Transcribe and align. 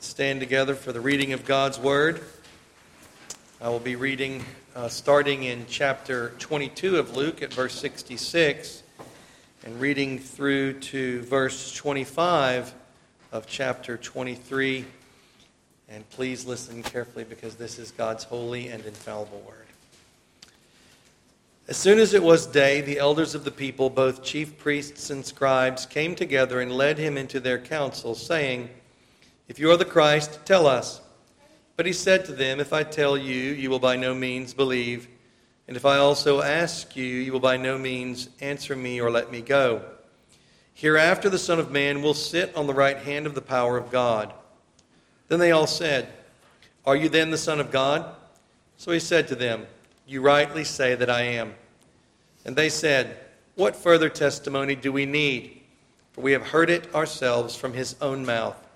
Let's 0.00 0.08
stand 0.08 0.40
together 0.40 0.74
for 0.74 0.94
the 0.94 1.00
reading 1.02 1.34
of 1.34 1.44
God's 1.44 1.78
Word. 1.78 2.22
I 3.60 3.68
will 3.68 3.78
be 3.78 3.96
reading 3.96 4.42
uh, 4.74 4.88
starting 4.88 5.42
in 5.42 5.66
chapter 5.68 6.30
22 6.38 6.96
of 6.96 7.14
Luke 7.14 7.42
at 7.42 7.52
verse 7.52 7.78
66 7.78 8.82
and 9.66 9.78
reading 9.78 10.18
through 10.18 10.80
to 10.80 11.20
verse 11.24 11.74
25 11.74 12.72
of 13.32 13.46
chapter 13.46 13.98
23. 13.98 14.86
And 15.90 16.08
please 16.08 16.46
listen 16.46 16.82
carefully 16.82 17.24
because 17.24 17.56
this 17.56 17.78
is 17.78 17.90
God's 17.90 18.24
holy 18.24 18.68
and 18.68 18.82
infallible 18.86 19.44
Word. 19.46 19.66
As 21.68 21.76
soon 21.76 21.98
as 21.98 22.14
it 22.14 22.22
was 22.22 22.46
day, 22.46 22.80
the 22.80 22.98
elders 22.98 23.34
of 23.34 23.44
the 23.44 23.50
people, 23.50 23.90
both 23.90 24.24
chief 24.24 24.56
priests 24.56 25.10
and 25.10 25.26
scribes, 25.26 25.84
came 25.84 26.14
together 26.14 26.62
and 26.62 26.72
led 26.72 26.96
him 26.96 27.18
into 27.18 27.38
their 27.38 27.58
council, 27.58 28.14
saying, 28.14 28.70
If 29.50 29.58
you 29.58 29.68
are 29.72 29.76
the 29.76 29.84
Christ, 29.84 30.38
tell 30.44 30.68
us. 30.68 31.00
But 31.74 31.84
he 31.84 31.92
said 31.92 32.24
to 32.26 32.32
them, 32.32 32.60
If 32.60 32.72
I 32.72 32.84
tell 32.84 33.18
you, 33.18 33.34
you 33.34 33.68
will 33.68 33.80
by 33.80 33.96
no 33.96 34.14
means 34.14 34.54
believe. 34.54 35.08
And 35.66 35.76
if 35.76 35.84
I 35.84 35.96
also 35.96 36.40
ask 36.40 36.94
you, 36.94 37.04
you 37.04 37.32
will 37.32 37.40
by 37.40 37.56
no 37.56 37.76
means 37.76 38.28
answer 38.40 38.76
me 38.76 39.00
or 39.00 39.10
let 39.10 39.32
me 39.32 39.40
go. 39.40 39.82
Hereafter 40.72 41.28
the 41.28 41.36
Son 41.36 41.58
of 41.58 41.72
Man 41.72 42.00
will 42.00 42.14
sit 42.14 42.54
on 42.54 42.68
the 42.68 42.74
right 42.74 42.98
hand 42.98 43.26
of 43.26 43.34
the 43.34 43.40
power 43.40 43.76
of 43.76 43.90
God. 43.90 44.32
Then 45.26 45.40
they 45.40 45.50
all 45.50 45.66
said, 45.66 46.06
Are 46.86 46.94
you 46.94 47.08
then 47.08 47.32
the 47.32 47.36
Son 47.36 47.58
of 47.58 47.72
God? 47.72 48.06
So 48.76 48.92
he 48.92 49.00
said 49.00 49.26
to 49.26 49.34
them, 49.34 49.66
You 50.06 50.20
rightly 50.20 50.62
say 50.62 50.94
that 50.94 51.10
I 51.10 51.22
am. 51.22 51.54
And 52.44 52.54
they 52.54 52.68
said, 52.68 53.18
What 53.56 53.74
further 53.74 54.10
testimony 54.10 54.76
do 54.76 54.92
we 54.92 55.06
need? 55.06 55.60
For 56.12 56.20
we 56.20 56.30
have 56.30 56.46
heard 56.46 56.70
it 56.70 56.94
ourselves 56.94 57.56
from 57.56 57.72
his 57.72 57.96
own 58.00 58.24
mouth. 58.24 58.68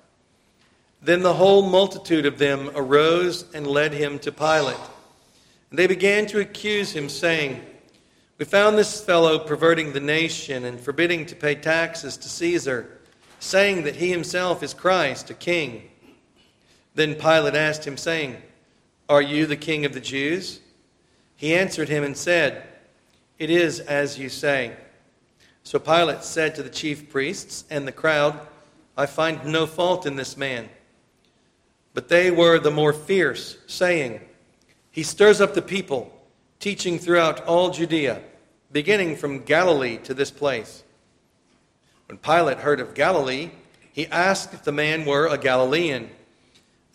Then 1.04 1.22
the 1.22 1.34
whole 1.34 1.60
multitude 1.60 2.24
of 2.24 2.38
them 2.38 2.70
arose 2.74 3.44
and 3.52 3.66
led 3.66 3.92
him 3.92 4.18
to 4.20 4.32
Pilate. 4.32 4.80
And 5.68 5.78
they 5.78 5.86
began 5.86 6.24
to 6.28 6.40
accuse 6.40 6.92
him, 6.92 7.10
saying, 7.10 7.62
We 8.38 8.46
found 8.46 8.78
this 8.78 9.04
fellow 9.04 9.38
perverting 9.38 9.92
the 9.92 10.00
nation 10.00 10.64
and 10.64 10.80
forbidding 10.80 11.26
to 11.26 11.36
pay 11.36 11.56
taxes 11.56 12.16
to 12.16 12.28
Caesar, 12.30 13.00
saying 13.38 13.84
that 13.84 13.96
he 13.96 14.10
himself 14.10 14.62
is 14.62 14.72
Christ, 14.72 15.28
a 15.28 15.34
king. 15.34 15.90
Then 16.94 17.16
Pilate 17.16 17.54
asked 17.54 17.86
him, 17.86 17.98
saying, 17.98 18.38
Are 19.06 19.20
you 19.20 19.44
the 19.44 19.56
king 19.56 19.84
of 19.84 19.92
the 19.92 20.00
Jews? 20.00 20.60
He 21.36 21.54
answered 21.54 21.90
him 21.90 22.02
and 22.02 22.16
said, 22.16 22.66
It 23.38 23.50
is 23.50 23.78
as 23.78 24.18
you 24.18 24.30
say. 24.30 24.74
So 25.64 25.78
Pilate 25.78 26.24
said 26.24 26.54
to 26.54 26.62
the 26.62 26.70
chief 26.70 27.10
priests 27.10 27.64
and 27.68 27.86
the 27.86 27.92
crowd, 27.92 28.40
I 28.96 29.04
find 29.04 29.44
no 29.44 29.66
fault 29.66 30.06
in 30.06 30.16
this 30.16 30.38
man. 30.38 30.70
But 31.94 32.08
they 32.08 32.30
were 32.30 32.58
the 32.58 32.72
more 32.72 32.92
fierce, 32.92 33.56
saying, 33.68 34.20
He 34.90 35.04
stirs 35.04 35.40
up 35.40 35.54
the 35.54 35.62
people, 35.62 36.12
teaching 36.58 36.98
throughout 36.98 37.44
all 37.46 37.70
Judea, 37.70 38.20
beginning 38.72 39.16
from 39.16 39.44
Galilee 39.44 39.98
to 39.98 40.12
this 40.12 40.32
place. 40.32 40.82
When 42.06 42.18
Pilate 42.18 42.58
heard 42.58 42.80
of 42.80 42.94
Galilee, 42.94 43.52
he 43.92 44.08
asked 44.08 44.52
if 44.52 44.64
the 44.64 44.72
man 44.72 45.04
were 45.04 45.28
a 45.28 45.38
Galilean. 45.38 46.10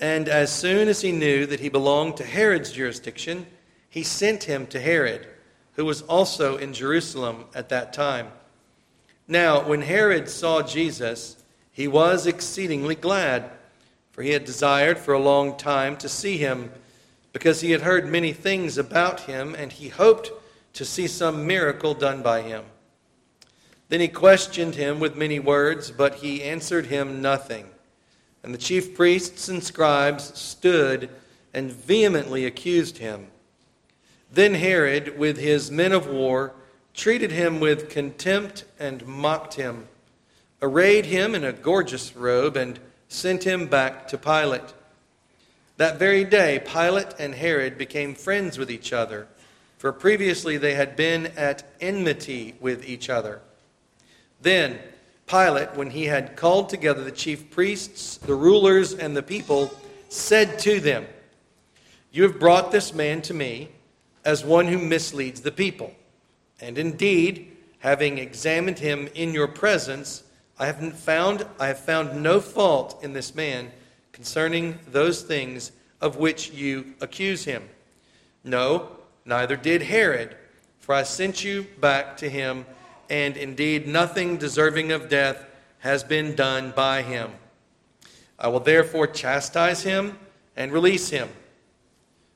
And 0.02 0.28
as 0.28 0.52
soon 0.52 0.90
as 0.90 1.02
he 1.02 1.14
knew 1.14 1.46
that 1.46 1.62
he 1.62 1.70
belonged 1.70 2.18
to 2.18 2.26
Herod's 2.26 2.74
jurisdiction, 2.74 3.48
he 3.90 4.04
sent 4.04 4.44
him 4.44 4.68
to 4.68 4.80
Herod, 4.80 5.26
who 5.74 5.86
was 5.86 6.02
also 6.04 6.58
in 6.58 6.74
Jerusalem 6.74 7.46
at 7.56 7.70
that 7.70 7.94
time. 7.94 8.28
Now, 9.28 9.66
when 9.66 9.82
Herod 9.82 10.30
saw 10.30 10.62
Jesus, 10.62 11.38
he 11.72 11.88
was 11.88 12.28
exceedingly 12.28 12.96
glad 12.96 13.50
for 14.20 14.24
he 14.24 14.32
had 14.32 14.44
desired 14.44 14.98
for 14.98 15.14
a 15.14 15.22
long 15.22 15.56
time 15.56 15.96
to 15.96 16.10
see 16.10 16.36
him, 16.36 16.70
because 17.32 17.62
he 17.62 17.72
had 17.72 17.84
heard 17.84 18.06
many 18.06 18.34
things 18.34 18.78
about 18.78 19.22
him, 19.22 19.56
and 19.56 19.72
he 19.72 19.88
hoped 19.88 20.30
to 20.74 20.84
see 20.84 21.08
some 21.08 21.48
miracle 21.48 21.94
done 21.94 22.22
by 22.22 22.42
him. 22.42 22.66
Then 23.88 24.02
he 24.02 24.10
questioned 24.10 24.76
him 24.76 25.00
with 25.00 25.16
many 25.16 25.40
words, 25.40 25.90
but 25.90 26.16
he 26.16 26.44
answered 26.44 26.88
him 26.88 27.22
nothing. 27.22 27.70
And 28.44 28.54
the 28.54 28.58
chief 28.58 28.94
priests 28.94 29.48
and 29.48 29.64
scribes 29.64 30.38
stood 30.38 31.10
and 31.54 31.72
vehemently 31.72 32.46
accused 32.46 32.98
him. 32.98 33.28
Then 34.30 34.56
Herod, 34.56 35.18
with 35.18 35.38
his 35.38 35.72
men 35.72 35.94
of 35.94 36.08
war, 36.08 36.52
treated 36.94 37.32
him 37.32 37.62
with 37.62 37.90
contempt 37.90 38.66
and 38.78 39.08
mocked 39.08 39.54
him, 39.54 39.88
arrayed 40.62 41.06
him 41.06 41.36
in 41.36 41.46
a 41.46 41.54
gorgeous 41.54 42.18
robe, 42.18 42.58
and 42.58 42.82
sent 43.10 43.44
him 43.44 43.68
back 43.68 44.08
to 44.08 44.18
Pilate. 44.18 44.74
That 45.76 46.00
very 46.00 46.24
day, 46.24 46.62
Pilate 46.66 47.16
and 47.20 47.36
Herod 47.36 47.78
became 47.78 48.16
friends 48.16 48.58
with 48.58 48.72
each 48.72 48.94
other, 48.94 49.28
for 49.78 49.92
previously 49.92 50.58
they 50.58 50.76
had 50.76 50.96
been 50.96 51.28
at 51.36 51.70
enmity 51.82 52.56
with 52.60 52.88
each 52.88 53.10
other. 53.10 53.42
Then, 54.42 54.80
Pilate, 55.26 55.76
when 55.76 55.90
he 55.90 56.06
had 56.06 56.36
called 56.36 56.70
together 56.70 57.04
the 57.04 57.12
chief 57.12 57.50
priests, 57.50 58.18
the 58.18 58.36
rulers, 58.36 58.94
and 58.94 59.16
the 59.16 59.24
people, 59.24 59.72
said 60.10 60.60
to 60.60 60.80
them, 60.80 61.06
You 62.12 62.24
have 62.24 62.40
brought 62.40 62.72
this 62.72 62.94
man 62.94 63.22
to 63.24 63.34
me 63.34 63.70
as 64.26 64.44
one 64.44 64.68
who 64.68 64.78
misleads 64.78 65.42
the 65.42 65.52
people. 65.52 65.94
And 66.60 66.78
indeed, 66.78 67.56
having 67.80 68.18
examined 68.18 68.80
him 68.80 69.08
in 69.16 69.34
your 69.34 69.48
presence, 69.48 70.24
I 70.60 70.66
have 70.66 71.00
found 71.00 71.46
I 71.58 71.68
have 71.68 71.80
found 71.80 72.22
no 72.22 72.42
fault 72.42 73.02
in 73.02 73.14
this 73.14 73.34
man 73.34 73.72
concerning 74.12 74.78
those 74.92 75.22
things 75.22 75.72
of 76.02 76.18
which 76.18 76.52
you 76.52 76.94
accuse 77.00 77.46
him. 77.46 77.64
No, 78.44 78.90
neither 79.24 79.56
did 79.56 79.84
Herod, 79.84 80.36
for 80.80 80.94
I 80.94 81.04
sent 81.04 81.44
you 81.46 81.66
back 81.80 82.18
to 82.18 82.30
him, 82.30 82.66
and 83.10 83.38
indeed 83.38 83.88
nothing 83.88 84.38
deserving 84.38 84.92
of 84.92 85.08
death 85.08 85.46
has 85.80 86.04
been 86.04 86.36
done 86.36 86.74
by 86.76 87.04
him. 87.04 87.32
I 88.38 88.50
will 88.50 88.60
therefore 88.60 89.08
chastise 89.08 89.84
him 89.84 90.20
and 90.58 90.74
release 90.74 91.10
him. 91.10 91.30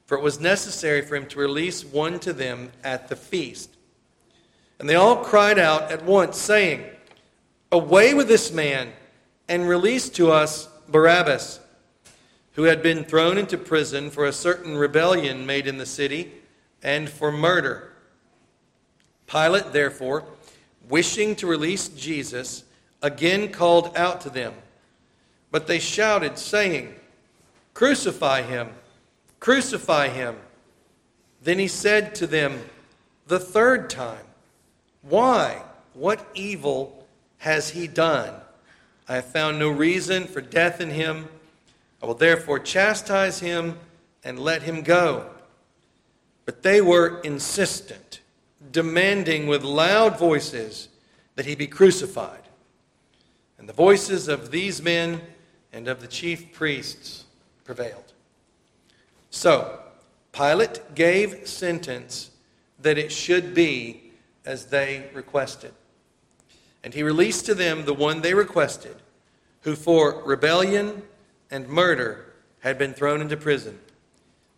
For 0.05 0.17
it 0.17 0.23
was 0.23 0.40
necessary 0.40 1.01
for 1.01 1.16
him 1.16 1.28
to 1.28 1.40
release 1.40 1.84
one 1.84 2.19
to 2.19 2.31
them 2.31 2.72
at 2.84 3.09
the 3.09 3.16
feast. 3.16 3.69
And 4.79 4.90
they 4.90 4.95
all 4.95 5.17
cried 5.17 5.59
out 5.59 5.91
at 5.91 6.03
once, 6.03 6.38
saying, 6.38 6.85
Away 7.73 8.13
with 8.13 8.28
this 8.28 8.51
man 8.51 8.94
and 9.47 9.67
release 9.67 10.07
to 10.09 10.31
us 10.31 10.69
Barabbas, 10.88 11.59
who 12.51 12.63
had 12.66 12.84
been 12.84 13.03
thrown 13.03 13.35
into 13.39 13.57
prison 13.57 14.11
for 14.11 14.28
a 14.28 14.31
certain 14.31 14.78
rebellion 14.78 15.47
made 15.47 15.66
in 15.66 15.79
the 15.79 15.85
city 15.88 16.34
and 16.84 17.09
for 17.09 17.31
murder. 17.31 17.91
Pilate, 19.25 19.73
therefore, 19.73 20.23
wishing 20.88 21.35
to 21.38 21.47
release 21.47 21.88
Jesus, 21.88 22.63
again 23.01 23.50
called 23.50 23.97
out 23.97 24.22
to 24.22 24.29
them. 24.29 24.53
But 25.50 25.66
they 25.66 25.79
shouted, 25.79 26.38
saying, 26.38 26.94
Crucify 27.73 28.44
him! 28.44 28.69
Crucify 29.40 30.09
him! 30.09 30.35
Then 31.41 31.57
he 31.57 31.67
said 31.67 32.13
to 32.16 32.28
them 32.28 32.66
the 33.25 33.40
third 33.40 33.90
time, 33.90 34.28
Why? 35.01 35.63
What 35.95 36.23
evil 36.35 37.03
has 37.43 37.71
he 37.71 37.87
done? 37.87 38.33
I 39.05 39.15
have 39.15 39.25
found 39.25 39.59
no 39.59 39.67
reason 39.69 40.27
for 40.27 40.39
death 40.39 40.79
in 40.79 40.89
him. 40.89 41.27
I 42.01 42.05
will 42.05 42.13
therefore 42.13 42.57
chastise 42.57 43.41
him 43.41 43.79
and 44.23 44.39
let 44.39 44.61
him 44.61 44.81
go. 44.81 45.29
But 46.45 46.63
they 46.63 46.79
were 46.79 47.19
insistent, 47.19 48.21
demanding 48.71 49.47
with 49.47 49.61
loud 49.61 50.17
voices 50.17 50.87
that 51.35 51.45
he 51.45 51.53
be 51.53 51.67
crucified. 51.67 52.43
And 53.57 53.67
the 53.67 53.73
voices 53.73 54.29
of 54.29 54.49
these 54.49 54.81
men 54.81 55.19
and 55.73 55.89
of 55.89 55.99
the 55.99 56.07
chief 56.07 56.53
priests 56.53 57.25
prevailed. 57.66 58.13
So, 59.31 59.81
Pilate 60.31 60.96
gave 60.96 61.46
sentence 61.46 62.31
that 62.79 62.97
it 62.97 63.11
should 63.11 63.53
be 63.53 64.11
as 64.46 64.67
they 64.67 65.09
requested. 65.13 65.73
And 66.84 66.94
he 66.94 67.03
released 67.03 67.46
to 67.46 67.56
them 67.56 67.85
the 67.85 67.94
one 67.94 68.22
they 68.22 68.34
requested, 68.34 68.96
who 69.62 69.76
for 69.76 70.22
rebellion 70.24 71.03
and 71.50 71.68
murder 71.70 72.26
had 72.59 72.78
been 72.78 72.94
thrown 72.94 73.22
into 73.22 73.38
prison. 73.38 73.80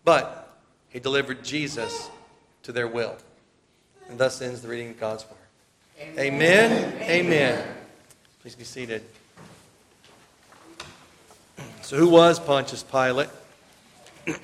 But 0.04 0.58
he 0.90 1.00
delivered 1.00 1.44
Jesus 1.44 2.10
to 2.64 2.72
their 2.72 2.88
will. 2.88 3.16
And 4.10 4.18
thus 4.18 4.42
ends 4.42 4.62
the 4.62 4.68
reading 4.68 4.92
of 4.92 5.00
God's 5.00 5.26
word. 5.26 5.38
Amen. 6.18 6.94
Amen. 6.94 7.02
Amen. 7.10 7.68
Please 8.42 8.56
be 8.56 8.64
seated. 8.64 9.04
So, 11.82 11.98
who 11.98 12.10
was 12.10 12.40
Pontius 12.40 12.84
Pilate? 12.84 13.30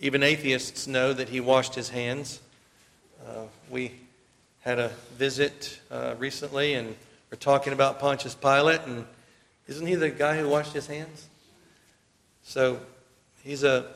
Even 0.00 0.22
atheists 0.22 0.86
know 0.86 1.12
that 1.12 1.28
he 1.28 1.40
washed 1.40 1.74
his 1.74 1.90
hands. 1.90 2.40
Uh, 3.26 3.42
we 3.68 3.92
had 4.60 4.78
a 4.78 4.88
visit 5.16 5.80
uh, 5.90 6.14
recently, 6.18 6.74
and 6.74 6.96
We're 7.30 7.36
talking 7.36 7.72
about 7.72 8.00
Pontius 8.00 8.34
Pilate, 8.34 8.80
and 8.86 9.04
isn't 9.68 9.86
he 9.86 9.94
the 9.94 10.10
guy 10.10 10.36
who 10.36 10.48
washed 10.48 10.72
his 10.72 10.88
hands? 10.88 11.28
So 12.42 12.80
he's 13.44 13.62
a 13.62 13.86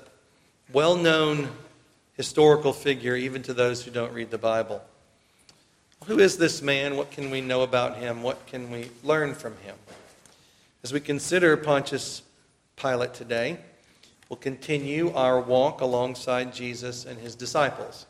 well 0.73 0.97
known 0.97 1.49
historical 2.17 2.73
figure, 2.73 3.17
even 3.17 3.43
to 3.43 3.55
those 3.55 3.82
who 3.82 3.91
don't 3.91 4.12
read 4.12 4.31
the 4.31 4.38
Bible. 4.38 4.82
Who 6.05 6.20
is 6.20 6.37
this 6.37 6.62
man? 6.62 6.97
What 6.97 7.11
can 7.11 7.31
we 7.31 7.41
know 7.41 7.62
about 7.62 7.97
him? 7.97 8.23
What 8.23 8.47
can 8.47 8.70
we 8.70 8.91
learn 9.03 9.35
from 9.35 9.56
him? 9.59 9.75
As 10.85 10.93
we 10.93 11.00
consider 11.00 11.56
Pontius 11.56 12.23
Pilate 12.77 13.15
today, 13.15 13.59
we'll 14.29 14.37
continue 14.37 15.12
our 15.15 15.41
walk 15.41 15.81
alongside 15.81 16.55
Jesus 16.55 17.05
and 17.05 17.19
his 17.19 17.35
disciples. 17.35 18.06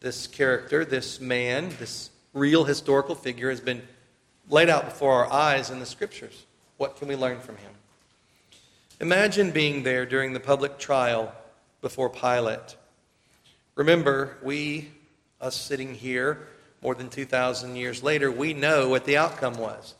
This 0.00 0.26
character, 0.26 0.84
this 0.84 1.20
man, 1.20 1.70
this 1.78 2.10
real 2.32 2.64
historical 2.64 3.14
figure 3.14 3.50
has 3.50 3.60
been 3.60 3.82
laid 4.48 4.68
out 4.68 4.84
before 4.84 5.24
our 5.24 5.32
eyes 5.32 5.70
in 5.70 5.80
the 5.80 5.86
scriptures. 5.86 6.46
What 6.76 6.96
can 6.96 7.08
we 7.08 7.16
learn 7.16 7.40
from 7.40 7.56
him? 7.56 7.72
Imagine 9.00 9.50
being 9.50 9.82
there 9.82 10.06
during 10.06 10.32
the 10.32 10.40
public 10.40 10.78
trial 10.78 11.32
before 11.80 12.10
Pilate. 12.10 12.76
Remember, 13.74 14.38
we, 14.42 14.90
us 15.40 15.54
sitting 15.54 15.94
here 15.94 16.48
more 16.82 16.94
than 16.94 17.08
2,000 17.08 17.76
years 17.76 18.02
later, 18.02 18.30
we 18.30 18.52
know 18.54 18.88
what 18.88 19.04
the 19.04 19.16
outcome 19.16 19.56
was. 19.56 19.94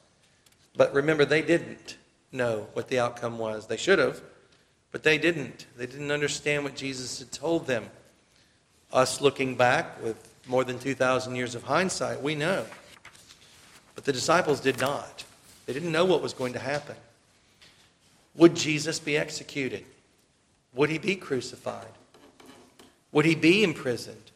But 0.77 0.93
remember, 0.95 1.25
they 1.25 1.43
didn't 1.43 1.97
know 2.33 2.69
what 2.73 2.89
the 2.89 3.01
outcome 3.01 3.39
was. 3.39 3.67
They 3.67 3.77
should 3.77 3.99
have, 3.99 4.21
but 4.93 5.03
they 5.03 5.19
didn't. 5.19 5.67
They 5.77 5.87
didn't 5.87 6.11
understand 6.11 6.65
what 6.65 6.77
Jesus 6.77 7.19
had 7.19 7.33
told 7.33 7.67
them. 7.67 7.89
Us 8.93 9.21
looking 9.21 9.55
back 9.55 10.03
with 10.03 10.17
more 10.47 10.65
than 10.65 10.79
2,000 10.79 11.37
years 11.37 11.55
of 11.55 11.63
hindsight, 11.63 12.23
we 12.23 12.35
know. 12.35 12.65
But 13.95 14.05
the 14.05 14.13
disciples 14.13 14.61
did 14.61 14.81
not. 14.81 15.25
They 15.67 15.73
didn't 15.73 15.93
know 15.93 16.05
what 16.05 16.23
was 16.23 16.33
going 16.33 16.55
to 16.55 16.59
happen. 16.59 16.97
Would 18.37 18.55
Jesus 18.55 18.99
be 18.99 19.19
executed? 19.19 19.85
Would 20.75 20.89
he 20.89 20.99
be 20.99 21.17
crucified? 21.17 21.89
Would 23.13 23.25
he 23.25 23.35
be 23.35 23.65
imprisoned? 23.65 24.31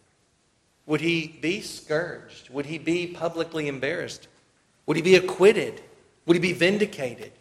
Would 0.86 1.00
he 1.00 1.38
be 1.40 1.60
scourged? 1.60 2.50
Would 2.50 2.66
he 2.66 2.78
be 2.78 3.06
publicly 3.06 3.68
embarrassed? 3.68 4.28
Would 4.86 4.96
he 4.96 5.02
be 5.02 5.14
acquitted? 5.14 5.80
Would 6.26 6.34
he 6.34 6.40
be 6.40 6.52
vindicated? 6.52 7.32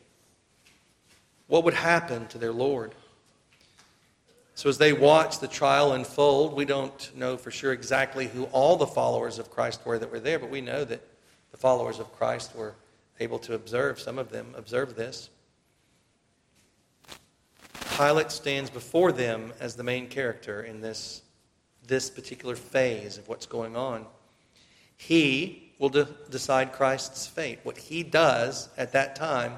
What 1.48 1.63
would 1.63 1.74
happen 1.74 2.28
to 2.28 2.38
their 2.38 2.54
Lord? 2.54 2.94
So, 4.53 4.69
as 4.69 4.77
they 4.77 4.94
watch 4.94 5.39
the 5.39 5.48
trial 5.48 5.94
unfold, 5.94 6.53
we 6.53 6.65
don't 6.65 7.15
know 7.15 7.38
for 7.38 7.51
sure 7.51 7.71
exactly 7.71 8.27
who 8.27 8.44
all 8.45 8.75
the 8.75 8.86
followers 8.86 9.39
of 9.39 9.50
Christ 9.50 9.86
were 9.86 9.98
that 9.98 10.12
were 10.12 10.19
there, 10.19 10.39
but 10.39 10.50
we 10.50 10.62
know 10.62 10.83
that 10.83 11.01
the 11.51 11.57
followers 11.57 12.00
of 12.00 12.12
Christ 12.13 12.56
were 12.56 12.75
able 13.19 13.39
to 13.39 13.53
observe, 13.53 14.00
some 14.00 14.19
of 14.19 14.30
them 14.31 14.53
observed 14.57 14.95
this. 14.95 15.30
Pilate 17.98 18.31
stands 18.31 18.69
before 18.69 19.12
them 19.12 19.53
as 19.59 19.75
the 19.75 19.83
main 19.83 20.07
character 20.07 20.63
in 20.63 20.81
this 20.81 21.21
this 21.88 22.09
particular 22.09 22.56
phase 22.56 23.18
of 23.18 23.27
what's 23.27 23.45
going 23.45 23.75
on. 23.75 24.06
He 24.98 25.74
will 25.80 25.89
de- 25.89 26.07
decide 26.30 26.74
Christ's 26.74 27.27
fate. 27.27 27.59
What 27.63 27.77
he 27.77 28.03
does 28.03 28.69
at 28.77 28.92
that 28.94 29.15
time 29.15 29.53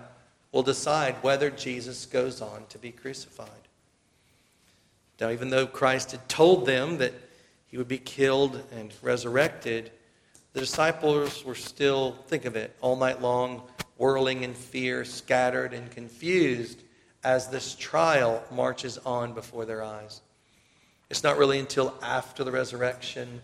will 0.51 0.63
decide 0.63 1.15
whether 1.21 1.49
Jesus 1.51 2.05
goes 2.05 2.41
on 2.41 2.65
to 2.69 2.77
be 2.77 2.91
crucified. 2.91 3.62
Now, 5.19 5.29
even 5.29 5.49
though 5.49 5.67
Christ 5.67 6.11
had 6.11 6.27
told 6.27 6.65
them 6.65 6.97
that 6.97 7.13
he 7.67 7.77
would 7.77 7.87
be 7.87 7.97
killed 7.97 8.61
and 8.71 8.93
resurrected, 9.01 9.91
the 10.53 10.59
disciples 10.59 11.43
were 11.43 11.55
still, 11.55 12.17
think 12.27 12.45
of 12.45 12.55
it, 12.55 12.75
all 12.81 12.95
night 12.95 13.21
long, 13.21 13.63
whirling 13.97 14.43
in 14.43 14.53
fear, 14.53 15.05
scattered 15.05 15.73
and 15.73 15.89
confused 15.89 16.83
as 17.23 17.49
this 17.49 17.75
trial 17.75 18.43
marches 18.51 18.97
on 18.99 19.33
before 19.33 19.65
their 19.65 19.83
eyes. 19.83 20.21
It's 21.09 21.23
not 21.23 21.37
really 21.37 21.59
until 21.59 21.93
after 22.01 22.43
the 22.43 22.51
resurrection, 22.51 23.41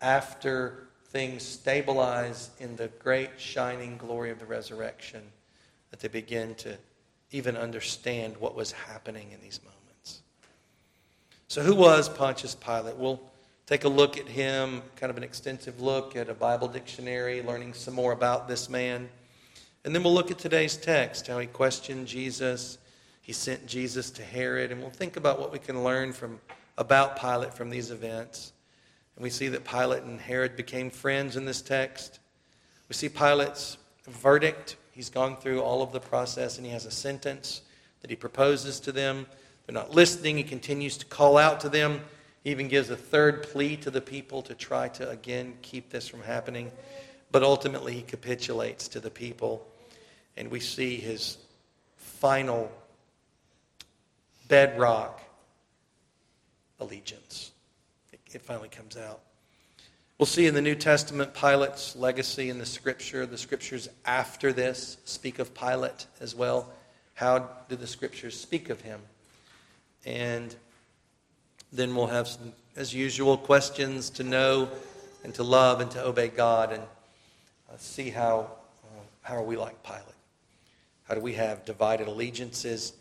after 0.00 0.88
things 1.08 1.42
stabilize 1.42 2.50
in 2.58 2.76
the 2.76 2.88
great 2.98 3.30
shining 3.38 3.96
glory 3.96 4.30
of 4.30 4.38
the 4.38 4.46
resurrection, 4.46 5.22
that 5.90 6.00
they 6.00 6.08
begin 6.08 6.54
to 6.56 6.76
even 7.30 7.56
understand 7.56 8.36
what 8.38 8.54
was 8.54 8.72
happening 8.72 9.30
in 9.32 9.40
these 9.40 9.60
moments. 9.62 9.75
So, 11.48 11.62
who 11.62 11.76
was 11.76 12.08
Pontius 12.08 12.56
Pilate? 12.56 12.96
We'll 12.96 13.20
take 13.66 13.84
a 13.84 13.88
look 13.88 14.18
at 14.18 14.26
him, 14.26 14.82
kind 14.96 15.10
of 15.10 15.16
an 15.16 15.22
extensive 15.22 15.80
look 15.80 16.16
at 16.16 16.28
a 16.28 16.34
Bible 16.34 16.66
dictionary, 16.66 17.40
learning 17.40 17.74
some 17.74 17.94
more 17.94 18.10
about 18.10 18.48
this 18.48 18.68
man. 18.68 19.08
And 19.84 19.94
then 19.94 20.02
we'll 20.02 20.12
look 20.12 20.32
at 20.32 20.38
today's 20.38 20.76
text, 20.76 21.28
how 21.28 21.38
he 21.38 21.46
questioned 21.46 22.08
Jesus. 22.08 22.78
He 23.22 23.32
sent 23.32 23.64
Jesus 23.64 24.10
to 24.10 24.22
Herod, 24.22 24.72
and 24.72 24.80
we'll 24.80 24.90
think 24.90 25.16
about 25.16 25.38
what 25.38 25.52
we 25.52 25.60
can 25.60 25.84
learn 25.84 26.12
from 26.12 26.40
about 26.78 27.16
Pilate 27.16 27.54
from 27.54 27.70
these 27.70 27.92
events. 27.92 28.52
And 29.14 29.22
we 29.22 29.30
see 29.30 29.46
that 29.46 29.64
Pilate 29.64 30.02
and 30.02 30.20
Herod 30.20 30.56
became 30.56 30.90
friends 30.90 31.36
in 31.36 31.44
this 31.44 31.62
text. 31.62 32.18
We 32.88 32.94
see 32.94 33.08
Pilate's 33.08 33.78
verdict. 34.08 34.76
He's 34.90 35.10
gone 35.10 35.36
through 35.36 35.60
all 35.60 35.80
of 35.80 35.92
the 35.92 36.00
process 36.00 36.56
and 36.56 36.66
he 36.66 36.72
has 36.72 36.86
a 36.86 36.90
sentence 36.90 37.62
that 38.00 38.10
he 38.10 38.16
proposes 38.16 38.80
to 38.80 38.90
them. 38.90 39.26
They're 39.66 39.74
not 39.74 39.90
listening. 39.90 40.36
He 40.36 40.44
continues 40.44 40.96
to 40.98 41.06
call 41.06 41.36
out 41.36 41.60
to 41.60 41.68
them. 41.68 42.00
He 42.44 42.50
even 42.50 42.68
gives 42.68 42.90
a 42.90 42.96
third 42.96 43.42
plea 43.42 43.76
to 43.78 43.90
the 43.90 44.00
people 44.00 44.42
to 44.42 44.54
try 44.54 44.88
to, 44.90 45.10
again, 45.10 45.54
keep 45.62 45.90
this 45.90 46.06
from 46.06 46.22
happening. 46.22 46.70
But 47.32 47.42
ultimately, 47.42 47.94
he 47.94 48.02
capitulates 48.02 48.86
to 48.88 49.00
the 49.00 49.10
people. 49.10 49.66
And 50.36 50.50
we 50.50 50.60
see 50.60 50.96
his 50.96 51.38
final 51.96 52.70
bedrock 54.48 55.20
allegiance. 56.78 57.50
It, 58.32 58.42
finally 58.42 58.68
comes 58.68 58.98
out. 58.98 59.20
We'll 60.18 60.26
see 60.26 60.46
in 60.46 60.54
the 60.54 60.60
New 60.60 60.74
Testament 60.74 61.32
Pilate's 61.32 61.96
legacy 61.96 62.50
in 62.50 62.58
the 62.58 62.66
scripture. 62.66 63.24
The 63.24 63.38
scriptures 63.38 63.88
after 64.04 64.52
this 64.52 64.98
speak 65.04 65.38
of 65.38 65.54
Pilate 65.54 66.06
as 66.20 66.34
well. 66.34 66.70
How 67.14 67.48
do 67.68 67.76
the 67.76 67.86
scriptures 67.86 68.38
speak 68.38 68.68
of 68.68 68.82
him? 68.82 69.00
And 70.06 70.56
then 71.72 71.94
we'll 71.94 72.06
have 72.06 72.28
some, 72.28 72.52
as 72.76 72.94
usual, 72.94 73.36
questions 73.36 74.08
to 74.10 74.24
know 74.24 74.70
and 75.22 75.34
to 75.34 75.42
love 75.42 75.80
and 75.82 75.90
to 75.90 76.02
obey 76.02 76.28
God 76.28 76.72
and 76.72 76.82
uh, 76.82 77.76
see 77.76 78.08
how, 78.08 78.48
uh, 78.84 79.00
how 79.20 79.36
are 79.36 79.42
we 79.42 79.58
like 79.58 79.82
Pilate? 79.82 80.02
How 81.06 81.14
do 81.14 81.20
we 81.20 81.34
have 81.34 81.66
divided 81.66 82.08
allegiances? 82.08 82.94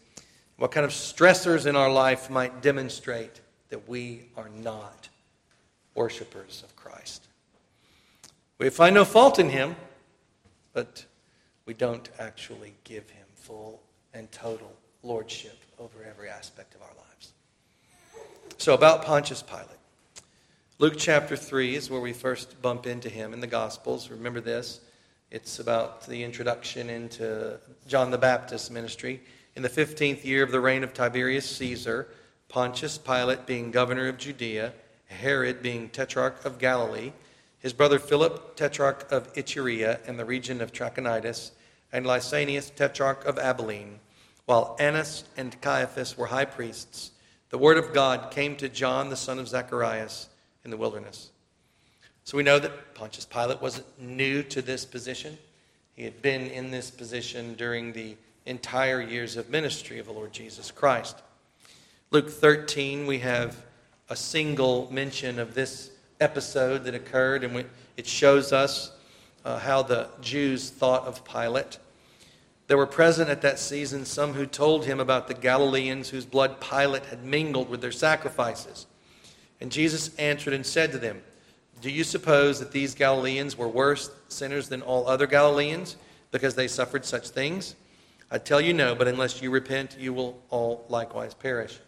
What 0.57 0.71
kind 0.71 0.83
of 0.83 0.91
stressors 0.91 1.65
in 1.65 1.77
our 1.77 1.89
life 1.89 2.29
might 2.29 2.61
demonstrate 2.61 3.39
that 3.69 3.87
we 3.87 4.23
are 4.35 4.49
not 4.49 5.09
worshipers 5.95 6.61
of 6.63 6.75
Christ. 6.75 7.27
We 8.57 8.69
find 8.69 8.93
no 8.93 9.05
fault 9.05 9.39
in 9.39 9.49
him, 9.49 9.75
but 10.73 11.05
we 11.65 11.73
don't 11.73 12.09
actually 12.19 12.73
give 12.83 13.09
him 13.09 13.25
full 13.33 13.81
and 14.13 14.31
total 14.31 14.71
lordship 15.03 15.57
over 15.79 16.03
every 16.07 16.29
aspect 16.29 16.75
of 16.75 16.81
our 16.81 16.89
lives. 16.89 17.04
So, 18.57 18.73
about 18.73 19.03
Pontius 19.03 19.43
Pilate. 19.43 19.67
Luke 20.79 20.93
chapter 20.97 21.35
3 21.35 21.75
is 21.75 21.89
where 21.89 21.99
we 21.99 22.13
first 22.13 22.61
bump 22.61 22.87
into 22.87 23.09
him 23.09 23.33
in 23.33 23.41
the 23.41 23.47
Gospels. 23.47 24.09
Remember 24.09 24.39
this. 24.39 24.79
It's 25.29 25.59
about 25.59 26.07
the 26.07 26.23
introduction 26.23 26.89
into 26.89 27.59
John 27.85 28.11
the 28.11 28.17
Baptist's 28.17 28.71
ministry. 28.71 29.21
In 29.57 29.61
the 29.61 29.69
15th 29.69 30.23
year 30.23 30.41
of 30.41 30.51
the 30.51 30.61
reign 30.61 30.85
of 30.85 30.93
Tiberius 30.93 31.45
Caesar, 31.57 32.07
Pontius 32.47 32.97
Pilate 32.97 33.45
being 33.45 33.71
governor 33.71 34.07
of 34.07 34.17
Judea, 34.17 34.71
Herod 35.07 35.61
being 35.61 35.89
tetrarch 35.89 36.45
of 36.45 36.57
Galilee, 36.57 37.11
his 37.59 37.73
brother 37.73 37.99
Philip, 37.99 38.55
tetrarch 38.55 39.11
of 39.11 39.31
Iturea 39.33 39.99
and 40.07 40.17
the 40.17 40.25
region 40.25 40.61
of 40.61 40.71
Trachonitis, 40.71 41.51
and 41.91 42.05
Lysanias, 42.05 42.73
tetrarch 42.73 43.25
of 43.25 43.37
Abilene, 43.37 43.99
while 44.45 44.77
Annas 44.79 45.25
and 45.35 45.59
Caiaphas 45.61 46.17
were 46.17 46.27
high 46.27 46.45
priests, 46.45 47.11
the 47.49 47.57
word 47.57 47.77
of 47.77 47.93
God 47.93 48.31
came 48.31 48.55
to 48.57 48.69
John, 48.69 49.09
the 49.09 49.15
son 49.15 49.39
of 49.39 49.47
Zacharias, 49.47 50.29
in 50.63 50.71
the 50.71 50.77
wilderness. 50.77 51.29
So 52.23 52.37
we 52.37 52.43
know 52.43 52.57
that 52.57 52.95
Pontius 52.95 53.25
Pilate 53.25 53.61
wasn't 53.61 53.85
new 54.01 54.41
to 54.43 54.61
this 54.61 54.83
position. 54.83 55.37
He 55.95 56.03
had 56.03 56.21
been 56.21 56.47
in 56.47 56.71
this 56.71 56.89
position 56.89 57.53
during 57.53 57.93
the 57.93 58.15
entire 58.45 59.01
years 59.01 59.37
of 59.37 59.49
ministry 59.49 59.99
of 59.99 60.07
the 60.07 60.11
Lord 60.11 60.33
Jesus 60.33 60.71
Christ. 60.71 61.21
Luke 62.11 62.29
13, 62.29 63.07
we 63.07 63.19
have 63.19 63.63
a 64.09 64.15
single 64.15 64.91
mention 64.91 65.39
of 65.39 65.53
this 65.53 65.91
episode 66.19 66.83
that 66.83 66.95
occurred, 66.95 67.43
and 67.43 67.65
it 67.97 68.07
shows 68.07 68.53
us 68.53 68.91
uh, 69.43 69.59
how 69.59 69.83
the 69.83 70.07
Jews 70.21 70.69
thought 70.69 71.03
of 71.05 71.23
Pilate. 71.25 71.77
There 72.67 72.77
were 72.77 72.87
present 72.87 73.29
at 73.29 73.41
that 73.43 73.59
season 73.59 74.05
some 74.05 74.33
who 74.33 74.45
told 74.45 74.85
him 74.85 74.99
about 74.99 75.27
the 75.27 75.33
Galileans 75.33 76.09
whose 76.09 76.25
blood 76.25 76.59
Pilate 76.59 77.05
had 77.05 77.23
mingled 77.23 77.69
with 77.69 77.81
their 77.81 77.91
sacrifices. 77.91 78.87
And 79.61 79.71
Jesus 79.71 80.15
answered 80.17 80.53
and 80.53 80.65
said 80.65 80.91
to 80.91 80.97
them, 80.97 81.21
Do 81.81 81.91
you 81.91 82.03
suppose 82.03 82.59
that 82.59 82.71
these 82.71 82.95
Galileans 82.95 83.57
were 83.57 83.67
worse 83.67 84.09
sinners 84.29 84.69
than 84.69 84.81
all 84.81 85.07
other 85.07 85.27
Galileans 85.27 85.95
because 86.31 86.55
they 86.55 86.67
suffered 86.67 87.05
such 87.05 87.29
things? 87.29 87.75
I 88.31 88.39
tell 88.39 88.59
you 88.59 88.73
no, 88.73 88.95
but 88.95 89.07
unless 89.07 89.41
you 89.41 89.51
repent, 89.51 89.97
you 89.99 90.11
will 90.11 90.41
all 90.49 90.85
likewise 90.89 91.33
perish. 91.33 91.79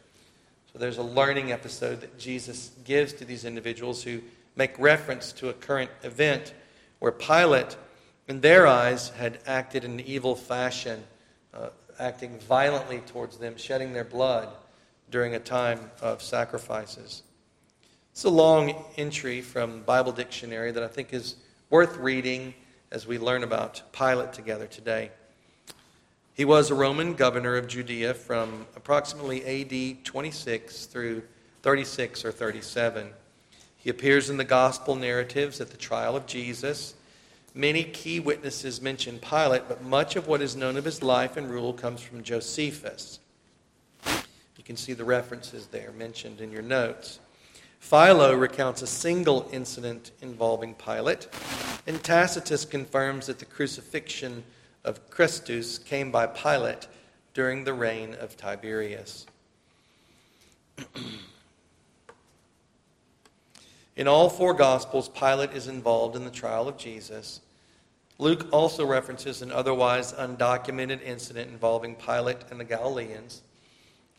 So 0.71 0.79
there's 0.79 0.99
a 0.99 1.03
learning 1.03 1.51
episode 1.51 2.01
that 2.01 2.19
Jesus 2.19 2.71
gives 2.85 3.13
to 3.13 3.25
these 3.25 3.45
individuals 3.45 4.03
who 4.03 4.21
make 4.55 4.77
reference 4.77 5.31
to 5.33 5.49
a 5.49 5.53
current 5.53 5.89
event 6.03 6.53
where 6.99 7.11
Pilate, 7.11 7.75
in 8.27 8.41
their 8.41 8.67
eyes, 8.67 9.09
had 9.09 9.39
acted 9.45 9.83
in 9.83 9.91
an 9.91 9.99
evil 10.01 10.35
fashion, 10.35 11.03
uh, 11.53 11.69
acting 11.99 12.37
violently 12.39 12.99
towards 12.99 13.37
them, 13.37 13.57
shedding 13.57 13.93
their 13.93 14.03
blood 14.03 14.49
during 15.09 15.35
a 15.35 15.39
time 15.39 15.91
of 16.01 16.21
sacrifices. 16.21 17.23
It's 18.11 18.25
a 18.25 18.29
long 18.29 18.83
entry 18.97 19.41
from 19.41 19.83
Bible 19.83 20.11
Dictionary 20.11 20.71
that 20.71 20.83
I 20.83 20.87
think 20.87 21.13
is 21.13 21.35
worth 21.69 21.97
reading 21.97 22.53
as 22.91 23.05
we 23.05 23.17
learn 23.17 23.43
about 23.43 23.81
Pilate 23.91 24.33
together 24.33 24.67
today. 24.67 25.11
He 26.33 26.45
was 26.45 26.69
a 26.69 26.75
Roman 26.75 27.13
governor 27.13 27.55
of 27.55 27.67
Judea 27.67 28.13
from 28.13 28.67
approximately 28.75 29.43
AD 29.43 30.05
26 30.05 30.85
through 30.85 31.23
36 31.63 32.25
or 32.25 32.31
37. 32.31 33.09
He 33.77 33.89
appears 33.89 34.29
in 34.29 34.37
the 34.37 34.43
gospel 34.43 34.95
narratives 34.95 35.61
at 35.61 35.71
the 35.71 35.77
trial 35.77 36.15
of 36.15 36.25
Jesus. 36.25 36.93
Many 37.57 37.83
key 37.85 38.19
witnesses 38.19 38.83
mention 38.83 39.17
Pilate, 39.17 39.67
but 39.67 39.81
much 39.81 40.15
of 40.15 40.27
what 40.27 40.43
is 40.43 40.55
known 40.55 40.77
of 40.77 40.85
his 40.85 41.01
life 41.01 41.37
and 41.37 41.49
rule 41.49 41.73
comes 41.73 42.03
from 42.03 42.21
Josephus. 42.21 43.17
You 44.05 44.63
can 44.63 44.77
see 44.77 44.93
the 44.93 45.03
references 45.03 45.65
there 45.65 45.91
mentioned 45.97 46.39
in 46.39 46.51
your 46.51 46.61
notes. 46.61 47.19
Philo 47.79 48.35
recounts 48.35 48.83
a 48.83 48.87
single 48.87 49.49
incident 49.51 50.11
involving 50.21 50.75
Pilate, 50.75 51.29
and 51.87 52.03
Tacitus 52.03 52.63
confirms 52.63 53.25
that 53.25 53.39
the 53.39 53.45
crucifixion 53.45 54.43
of 54.83 55.09
Christus 55.09 55.79
came 55.79 56.11
by 56.11 56.27
Pilate 56.27 56.87
during 57.33 57.63
the 57.63 57.73
reign 57.73 58.13
of 58.19 58.37
Tiberius. 58.37 59.25
in 63.95 64.07
all 64.07 64.29
four 64.29 64.53
Gospels, 64.53 65.09
Pilate 65.09 65.53
is 65.53 65.67
involved 65.67 66.15
in 66.15 66.23
the 66.23 66.29
trial 66.29 66.67
of 66.67 66.77
Jesus. 66.77 67.41
Luke 68.19 68.47
also 68.51 68.85
references 68.85 69.43
an 69.43 69.51
otherwise 69.51 70.11
undocumented 70.13 71.03
incident 71.03 71.51
involving 71.51 71.95
Pilate 71.95 72.37
and 72.49 72.59
the 72.59 72.63
Galileans. 72.63 73.41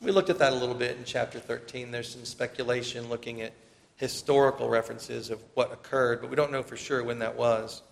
We 0.00 0.12
looked 0.12 0.30
at 0.30 0.38
that 0.38 0.52
a 0.52 0.56
little 0.56 0.76
bit 0.76 0.96
in 0.96 1.04
chapter 1.04 1.40
13. 1.40 1.90
There's 1.90 2.08
some 2.08 2.24
speculation 2.24 3.08
looking 3.08 3.42
at 3.42 3.52
historical 3.96 4.68
references 4.68 5.30
of 5.30 5.42
what 5.54 5.72
occurred, 5.72 6.20
but 6.20 6.30
we 6.30 6.36
don't 6.36 6.52
know 6.52 6.62
for 6.62 6.76
sure 6.76 7.02
when 7.02 7.18
that 7.18 7.36
was. 7.36 7.82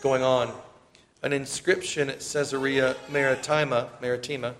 Going 0.00 0.22
on, 0.22 0.52
an 1.22 1.32
inscription 1.32 2.08
at 2.08 2.20
Caesarea 2.20 2.94
Maritima, 3.10 3.88
Maritima 4.00 4.54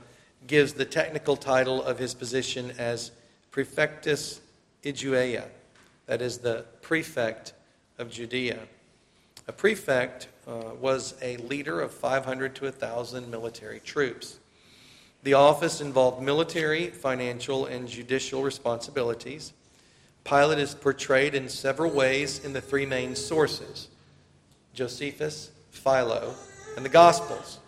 gives 0.49 0.73
the 0.73 0.85
technical 0.85 1.37
title 1.37 1.81
of 1.83 1.99
his 1.99 2.13
position 2.13 2.73
as 2.79 3.13
Prefectus 3.53 4.41
Iduea, 4.83 5.45
that 6.07 6.21
is, 6.21 6.39
the 6.39 6.65
prefect 6.83 7.53
of 7.99 8.11
Judea. 8.11 8.59
A 9.47 9.53
prefect 9.53 10.29
uh, 10.47 10.75
was 10.81 11.15
a 11.21 11.37
leader 11.37 11.81
of 11.81 11.93
500 11.93 12.55
to 12.57 12.65
1,000 12.65 13.31
military 13.31 13.81
troops. 13.81 14.39
The 15.23 15.35
office 15.35 15.81
involved 15.81 16.23
military, 16.23 16.89
financial, 16.89 17.67
and 17.67 17.87
judicial 17.87 18.43
responsibilities. 18.43 19.53
Pilate 20.25 20.59
is 20.59 20.75
portrayed 20.75 21.35
in 21.35 21.49
several 21.51 21.91
ways 21.91 22.43
in 22.45 22.55
the 22.55 22.61
three 22.61 22.87
main 22.87 23.15
sources 23.15 23.89
Josephus, 24.73 25.51
Philo, 25.71 26.35
and 26.77 26.85
the 26.85 26.91
Gospels. 26.91 27.59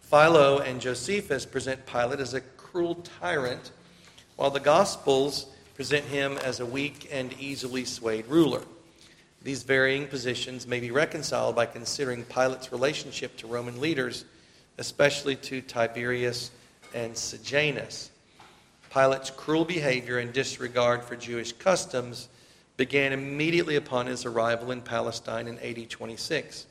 Philo 0.00 0.60
and 0.60 0.80
Josephus 0.80 1.44
present 1.44 1.84
Pilate 1.84 2.20
as 2.20 2.32
a 2.34 2.40
cruel 2.40 2.94
tyrant, 3.20 3.72
while 4.36 4.50
the 4.50 4.60
Gospels 4.60 5.46
present 5.74 6.04
him 6.06 6.38
as 6.38 6.60
a 6.60 6.66
weak 6.66 7.08
and 7.12 7.34
easily 7.40 7.84
swayed 7.84 8.26
ruler. 8.28 8.62
These 9.42 9.62
varying 9.62 10.08
positions 10.08 10.66
may 10.66 10.80
be 10.80 10.90
reconciled 10.90 11.54
by 11.54 11.66
considering 11.66 12.24
Pilate's 12.24 12.72
relationship 12.72 13.36
to 13.38 13.46
Roman 13.46 13.80
leaders, 13.80 14.24
especially 14.78 15.36
to 15.36 15.60
Tiberius 15.60 16.50
and 16.94 17.16
Sejanus. 17.16 18.10
Pilate's 18.90 19.30
cruel 19.30 19.64
behavior 19.64 20.18
and 20.18 20.32
disregard 20.32 21.04
for 21.04 21.14
Jewish 21.14 21.52
customs 21.52 22.28
began 22.76 23.12
immediately 23.12 23.76
upon 23.76 24.06
his 24.06 24.24
arrival 24.24 24.70
in 24.70 24.80
Palestine 24.80 25.46
in 25.46 25.58
AD 25.58 25.90
26. 25.90 26.66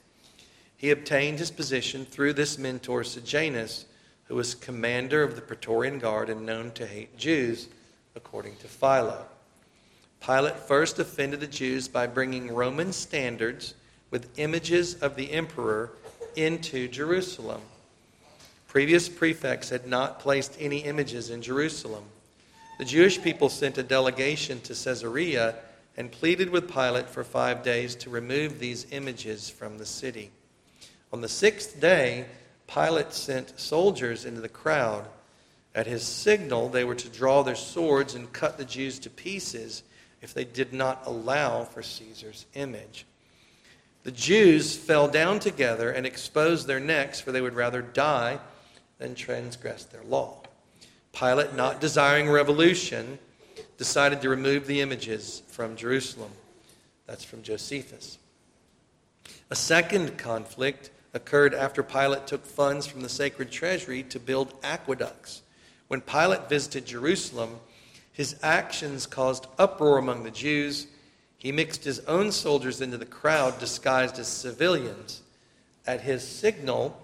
He 0.78 0.92
obtained 0.92 1.40
his 1.40 1.52
position 1.52 2.06
through 2.06 2.34
this 2.34 2.58
mentor, 2.58 3.04
Sejanus, 3.04 3.86
who 4.26 4.36
was 4.36 4.56
commander 4.56 5.24
of 5.24 5.36
the 5.36 5.42
Praetorian 5.42 6.00
Guard 6.00 6.30
and 6.30 6.46
known 6.46 6.72
to 6.72 6.86
hate 6.86 7.18
Jews, 7.18 7.70
according 8.16 8.58
to 8.58 8.68
Philo. 8.68 9.26
Pilate 10.28 10.58
first 10.58 11.00
offended 11.00 11.40
the 11.40 11.48
Jews 11.48 11.88
by 11.88 12.06
bringing 12.06 12.54
Roman 12.54 12.92
standards 12.92 13.76
with 14.12 14.38
images 14.38 14.96
of 14.96 15.16
the 15.16 15.32
emperor 15.32 15.92
into 16.36 16.90
Jerusalem. 16.90 17.62
Previous 18.68 19.08
prefects 19.08 19.70
had 19.70 19.88
not 19.88 20.20
placed 20.20 20.58
any 20.60 20.80
images 20.80 21.30
in 21.30 21.42
Jerusalem. 21.42 22.04
The 22.78 22.84
Jewish 22.84 23.22
people 23.22 23.48
sent 23.48 23.78
a 23.78 23.84
delegation 23.84 24.60
to 24.64 24.74
Caesarea 24.74 25.56
and 25.96 26.12
pleaded 26.12 26.50
with 26.50 26.70
Pilate 26.70 27.08
for 27.08 27.24
five 27.24 27.64
days 27.64 27.96
to 27.96 28.10
remove 28.10 28.60
these 28.60 28.86
images 28.92 29.50
from 29.50 29.78
the 29.78 29.86
city. 29.86 30.32
On 31.14 31.22
the 31.22 31.30
sixth 31.30 31.80
day, 31.80 32.26
Pilate 32.68 33.14
sent 33.14 33.58
soldiers 33.58 34.26
into 34.26 34.42
the 34.42 34.50
crowd. 34.50 35.06
At 35.74 35.88
his 35.88 36.04
signal, 36.04 36.68
they 36.68 36.84
were 36.84 36.96
to 36.96 37.08
draw 37.08 37.44
their 37.44 37.56
swords 37.56 38.14
and 38.14 38.34
cut 38.34 38.58
the 38.58 38.66
Jews 38.66 39.00
to 39.00 39.10
pieces 39.10 39.84
if 40.22 40.34
they 40.34 40.46
did 40.46 40.74
not 40.74 41.04
allow 41.06 41.64
for 41.64 41.82
Caesar's 41.84 42.46
image. 42.54 43.06
The 44.04 44.12
Jews 44.12 44.76
fell 44.76 45.08
down 45.08 45.40
together 45.40 45.92
and 45.92 46.06
exposed 46.06 46.66
their 46.66 46.80
necks, 46.80 47.20
for 47.20 47.32
they 47.32 47.42
would 47.42 47.56
rather 47.56 47.82
die 47.82 48.40
than 49.00 49.16
transgress 49.16 49.84
their 49.84 50.04
law. 50.04 50.42
Pilate, 51.14 51.56
not 51.56 51.82
desiring 51.82 52.30
revolution, 52.30 53.20
decided 53.78 54.22
to 54.22 54.30
remove 54.30 54.66
the 54.66 54.82
images 54.82 55.42
from 55.48 55.76
Jerusalem. 55.76 56.32
That's 57.06 57.24
from 57.24 57.42
Josephus. 57.42 58.18
A 59.50 59.56
second 59.56 60.18
conflict 60.18 60.90
occurred 61.14 61.54
after 61.54 61.84
Pilate 61.84 62.28
took 62.28 62.46
funds 62.46 62.86
from 62.86 63.02
the 63.02 63.10
sacred 63.10 63.52
treasury 63.52 64.04
to 64.04 64.20
build 64.20 64.54
aqueducts. 64.64 65.42
When 65.88 66.02
Pilate 66.02 66.50
visited 66.50 66.86
Jerusalem, 66.86 67.60
his 68.18 68.36
actions 68.42 69.06
caused 69.06 69.46
uproar 69.60 70.00
among 70.00 70.24
the 70.24 70.32
Jews. 70.32 70.88
He 71.38 71.52
mixed 71.52 71.84
his 71.84 72.00
own 72.08 72.32
soldiers 72.32 72.82
into 72.82 72.98
the 72.98 73.06
crowd 73.06 73.60
disguised 73.60 74.18
as 74.18 74.28
civilians. 74.28 75.22
At 75.86 76.02
his 76.02 76.28
signal, 76.28 77.00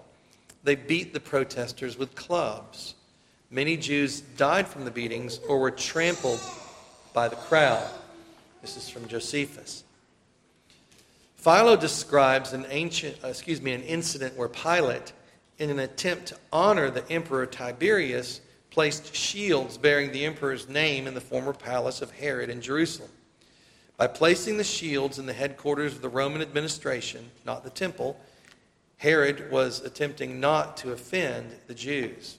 they 0.64 0.74
beat 0.74 1.12
the 1.12 1.20
protesters 1.20 1.96
with 1.96 2.16
clubs. 2.16 2.96
Many 3.48 3.76
Jews 3.76 4.22
died 4.22 4.66
from 4.66 4.84
the 4.84 4.90
beatings 4.90 5.38
or 5.48 5.60
were 5.60 5.70
trampled 5.70 6.40
by 7.12 7.28
the 7.28 7.36
crowd. 7.36 7.88
This 8.60 8.76
is 8.76 8.88
from 8.88 9.06
Josephus. 9.06 9.84
Philo 11.36 11.76
describes 11.76 12.52
an 12.52 12.66
ancient, 12.70 13.18
excuse 13.22 13.62
me, 13.62 13.70
an 13.70 13.84
incident 13.84 14.36
where 14.36 14.48
Pilate, 14.48 15.12
in 15.60 15.70
an 15.70 15.78
attempt 15.78 16.26
to 16.26 16.36
honor 16.52 16.90
the 16.90 17.08
emperor 17.08 17.46
Tiberius, 17.46 18.40
placed 18.74 19.14
shields 19.14 19.78
bearing 19.78 20.10
the 20.10 20.24
emperor's 20.24 20.68
name 20.68 21.06
in 21.06 21.14
the 21.14 21.20
former 21.20 21.52
palace 21.52 22.02
of 22.02 22.10
Herod 22.10 22.50
in 22.50 22.60
Jerusalem. 22.60 23.08
By 23.96 24.08
placing 24.08 24.56
the 24.56 24.64
shields 24.64 25.20
in 25.20 25.26
the 25.26 25.32
headquarters 25.32 25.94
of 25.94 26.02
the 26.02 26.08
Roman 26.08 26.42
administration, 26.42 27.30
not 27.46 27.62
the 27.62 27.70
temple, 27.70 28.18
Herod 28.96 29.48
was 29.52 29.80
attempting 29.84 30.40
not 30.40 30.76
to 30.78 30.90
offend 30.90 31.54
the 31.68 31.74
Jews. 31.74 32.38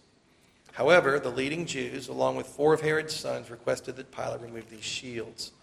However, 0.74 1.20
the 1.20 1.30
leading 1.30 1.66
Jews, 1.66 2.10
along 2.10 2.36
with 2.36 2.48
four 2.48 2.74
of 2.74 2.82
Herod's 2.82 3.16
sons, 3.16 3.50
requested 3.50 3.96
that 3.96 4.12
Pilate 4.12 4.42
remove 4.42 4.70
these 4.70 4.84
shields. 4.84 5.54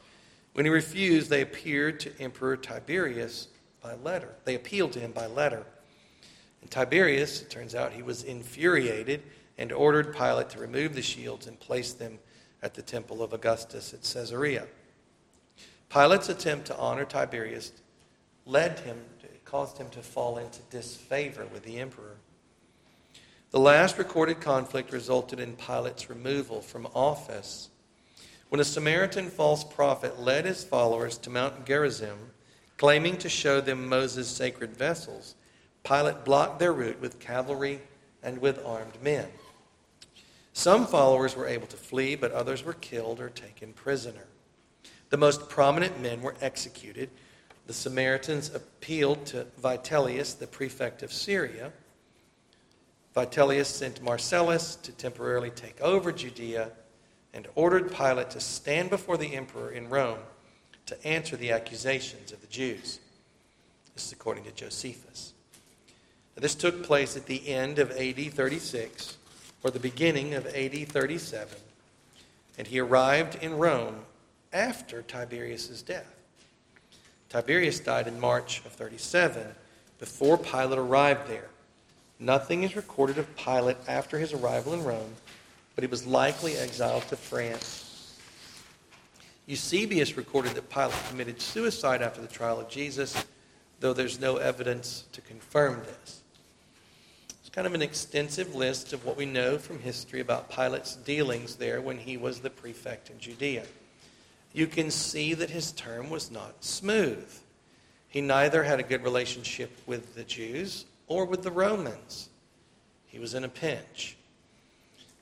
When 0.54 0.64
he 0.64 0.70
refused, 0.70 1.28
they 1.28 1.42
appeared 1.42 2.00
to 2.00 2.18
Emperor 2.18 2.56
Tiberius 2.56 3.48
by 3.82 3.92
letter. 3.96 4.36
They 4.46 4.54
appealed 4.54 4.92
to 4.92 5.00
him 5.00 5.12
by 5.12 5.26
letter. 5.26 5.66
And 6.62 6.70
Tiberius, 6.70 7.42
it 7.42 7.50
turns 7.50 7.74
out, 7.74 7.92
he 7.92 8.02
was 8.02 8.22
infuriated 8.22 9.22
and 9.62 9.70
ordered 9.70 10.12
Pilate 10.12 10.50
to 10.50 10.58
remove 10.58 10.92
the 10.92 11.00
shields 11.00 11.46
and 11.46 11.58
place 11.60 11.92
them 11.92 12.18
at 12.64 12.74
the 12.74 12.82
temple 12.82 13.22
of 13.22 13.32
Augustus 13.32 13.94
at 13.94 14.02
Caesarea. 14.02 14.66
Pilate's 15.88 16.28
attempt 16.28 16.66
to 16.66 16.76
honor 16.76 17.04
Tiberius 17.04 17.70
led 18.44 18.80
him 18.80 18.98
caused 19.44 19.78
him 19.78 19.88
to 19.90 20.00
fall 20.00 20.38
into 20.38 20.60
disfavor 20.70 21.46
with 21.52 21.62
the 21.62 21.78
emperor. 21.78 22.16
The 23.50 23.60
last 23.60 23.98
recorded 23.98 24.40
conflict 24.40 24.92
resulted 24.92 25.38
in 25.38 25.56
Pilate's 25.56 26.08
removal 26.08 26.60
from 26.62 26.88
office. 26.94 27.68
When 28.48 28.60
a 28.60 28.64
Samaritan 28.64 29.28
false 29.28 29.62
prophet 29.62 30.18
led 30.18 30.46
his 30.46 30.64
followers 30.64 31.18
to 31.18 31.30
Mount 31.30 31.66
Gerizim, 31.66 32.18
claiming 32.78 33.16
to 33.18 33.28
show 33.28 33.60
them 33.60 33.88
Moses' 33.88 34.26
sacred 34.26 34.74
vessels, 34.74 35.36
Pilate 35.84 36.24
blocked 36.24 36.58
their 36.58 36.72
route 36.72 37.00
with 37.00 37.20
cavalry 37.20 37.80
and 38.22 38.38
with 38.38 38.64
armed 38.64 39.00
men. 39.02 39.28
Some 40.52 40.86
followers 40.86 41.34
were 41.34 41.46
able 41.46 41.66
to 41.68 41.76
flee, 41.76 42.14
but 42.14 42.32
others 42.32 42.64
were 42.64 42.74
killed 42.74 43.20
or 43.20 43.30
taken 43.30 43.72
prisoner. 43.72 44.26
The 45.10 45.16
most 45.16 45.48
prominent 45.48 46.00
men 46.00 46.22
were 46.22 46.34
executed. 46.40 47.10
The 47.66 47.72
Samaritans 47.72 48.54
appealed 48.54 49.26
to 49.26 49.46
Vitellius, 49.60 50.38
the 50.38 50.46
prefect 50.46 51.02
of 51.02 51.12
Syria. 51.12 51.72
Vitellius 53.14 53.66
sent 53.66 54.02
Marcellus 54.02 54.76
to 54.76 54.92
temporarily 54.92 55.50
take 55.50 55.80
over 55.80 56.12
Judea 56.12 56.72
and 57.34 57.48
ordered 57.54 57.92
Pilate 57.92 58.30
to 58.30 58.40
stand 58.40 58.90
before 58.90 59.16
the 59.16 59.34
emperor 59.34 59.70
in 59.70 59.88
Rome 59.88 60.18
to 60.86 61.06
answer 61.06 61.36
the 61.36 61.52
accusations 61.52 62.32
of 62.32 62.40
the 62.40 62.46
Jews. 62.46 62.98
This 63.94 64.06
is 64.06 64.12
according 64.12 64.44
to 64.44 64.52
Josephus. 64.52 65.32
Now, 66.36 66.40
this 66.40 66.54
took 66.54 66.82
place 66.82 67.16
at 67.16 67.26
the 67.26 67.48
end 67.48 67.78
of 67.78 67.90
AD 67.92 68.32
36 68.32 69.16
or 69.62 69.70
the 69.70 69.78
beginning 69.78 70.34
of 70.34 70.46
AD 70.46 70.88
37, 70.88 71.56
and 72.58 72.66
he 72.66 72.78
arrived 72.78 73.36
in 73.42 73.56
Rome 73.58 74.00
after 74.52 75.02
Tiberius's 75.02 75.82
death. 75.82 76.20
Tiberius 77.28 77.80
died 77.80 78.08
in 78.08 78.20
March 78.20 78.62
of 78.66 78.72
37 78.72 79.46
before 79.98 80.36
Pilate 80.36 80.78
arrived 80.78 81.28
there. 81.28 81.48
Nothing 82.18 82.62
is 82.62 82.76
recorded 82.76 83.18
of 83.18 83.36
Pilate 83.36 83.78
after 83.88 84.18
his 84.18 84.32
arrival 84.32 84.74
in 84.74 84.84
Rome, 84.84 85.14
but 85.74 85.82
he 85.82 85.88
was 85.88 86.06
likely 86.06 86.56
exiled 86.56 87.06
to 87.08 87.16
France. 87.16 88.18
Eusebius 89.46 90.16
recorded 90.16 90.54
that 90.54 90.70
Pilate 90.70 90.94
committed 91.08 91.40
suicide 91.40 92.02
after 92.02 92.20
the 92.20 92.28
trial 92.28 92.60
of 92.60 92.68
Jesus, 92.68 93.24
though 93.80 93.92
there's 93.92 94.20
no 94.20 94.36
evidence 94.36 95.04
to 95.12 95.20
confirm 95.20 95.80
this 95.84 96.21
kind 97.52 97.66
of 97.66 97.74
an 97.74 97.82
extensive 97.82 98.54
list 98.54 98.94
of 98.94 99.04
what 99.04 99.16
we 99.16 99.26
know 99.26 99.58
from 99.58 99.78
history 99.78 100.20
about 100.20 100.50
Pilate's 100.50 100.96
dealings 100.96 101.56
there 101.56 101.82
when 101.82 101.98
he 101.98 102.16
was 102.16 102.40
the 102.40 102.48
prefect 102.48 103.10
in 103.10 103.18
Judea. 103.18 103.64
You 104.54 104.66
can 104.66 104.90
see 104.90 105.34
that 105.34 105.50
his 105.50 105.72
term 105.72 106.08
was 106.08 106.30
not 106.30 106.64
smooth. 106.64 107.30
He 108.08 108.22
neither 108.22 108.64
had 108.64 108.80
a 108.80 108.82
good 108.82 109.02
relationship 109.02 109.70
with 109.86 110.14
the 110.14 110.24
Jews 110.24 110.86
or 111.08 111.26
with 111.26 111.42
the 111.42 111.50
Romans. 111.50 112.30
He 113.06 113.18
was 113.18 113.34
in 113.34 113.44
a 113.44 113.48
pinch. 113.48 114.16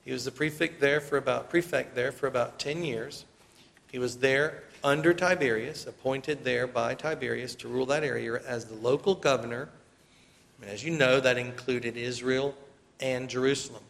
He 0.05 0.13
was 0.13 0.23
the 0.23 0.31
prefect 0.31 0.79
there 0.79 1.01
for 1.01 1.17
about 1.17 1.49
prefect 1.49 1.95
there 1.95 2.13
for 2.13 2.27
about 2.27 2.59
10 2.59 2.85
years. 2.85 3.25
He 3.91 3.99
was 3.99 4.17
there 4.17 4.63
under 4.85 5.13
Tiberius, 5.13 5.85
appointed 5.85 6.45
there 6.45 6.65
by 6.65 6.95
Tiberius 6.95 7.55
to 7.55 7.67
rule 7.67 7.85
that 7.87 8.03
area 8.05 8.41
as 8.47 8.65
the 8.65 8.75
local 8.75 9.15
governor 9.15 9.69
and 10.61 10.69
as 10.69 10.83
you 10.83 10.91
know, 10.91 11.19
that 11.19 11.37
included 11.37 11.97
Israel 11.97 12.55
and 12.99 13.29
Jerusalem. 13.29 13.83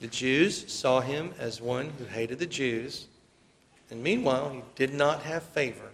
The 0.00 0.06
Jews 0.06 0.70
saw 0.72 1.00
him 1.00 1.34
as 1.38 1.60
one 1.60 1.90
who 1.98 2.04
hated 2.04 2.38
the 2.38 2.46
Jews, 2.46 3.06
and 3.90 4.02
meanwhile, 4.02 4.50
he 4.50 4.62
did 4.76 4.94
not 4.94 5.22
have 5.22 5.42
favor 5.42 5.90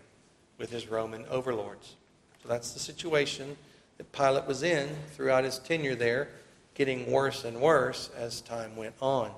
with 0.59 0.71
his 0.71 0.89
Roman 0.89 1.25
overlords. 1.27 1.95
So 2.43 2.49
that's 2.49 2.73
the 2.73 2.79
situation 2.81 3.57
that 3.99 4.13
Pilate 4.13 4.47
was 4.47 4.63
in 4.63 4.89
throughout 5.15 5.45
his 5.45 5.59
tenure 5.59 5.95
there, 5.95 6.29
getting 6.75 7.11
worse 7.11 7.45
and 7.45 7.61
worse 7.61 8.11
as 8.17 8.41
time 8.41 8.77
went 8.77 8.95
on. 9.01 9.31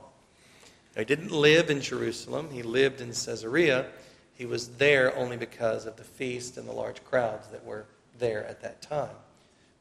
Now, 0.95 1.01
he 1.01 1.05
didn't 1.05 1.31
live 1.31 1.71
in 1.71 1.81
Jerusalem, 1.81 2.51
he 2.53 2.63
lived 2.63 3.01
in 3.01 3.09
Caesarea. 3.09 3.87
He 4.35 4.47
was 4.47 4.69
there 4.69 5.17
only 5.17 5.37
because 5.37 5.85
of 5.85 5.97
the 5.97 6.05
feast 6.05 6.57
and 6.59 6.69
the 6.69 6.73
large 6.73 7.03
crowds 7.05 7.49
that 7.49 7.65
were 7.65 7.87
there 8.21 8.45
at 8.47 8.63
that 8.63 8.81
time. 8.81 9.09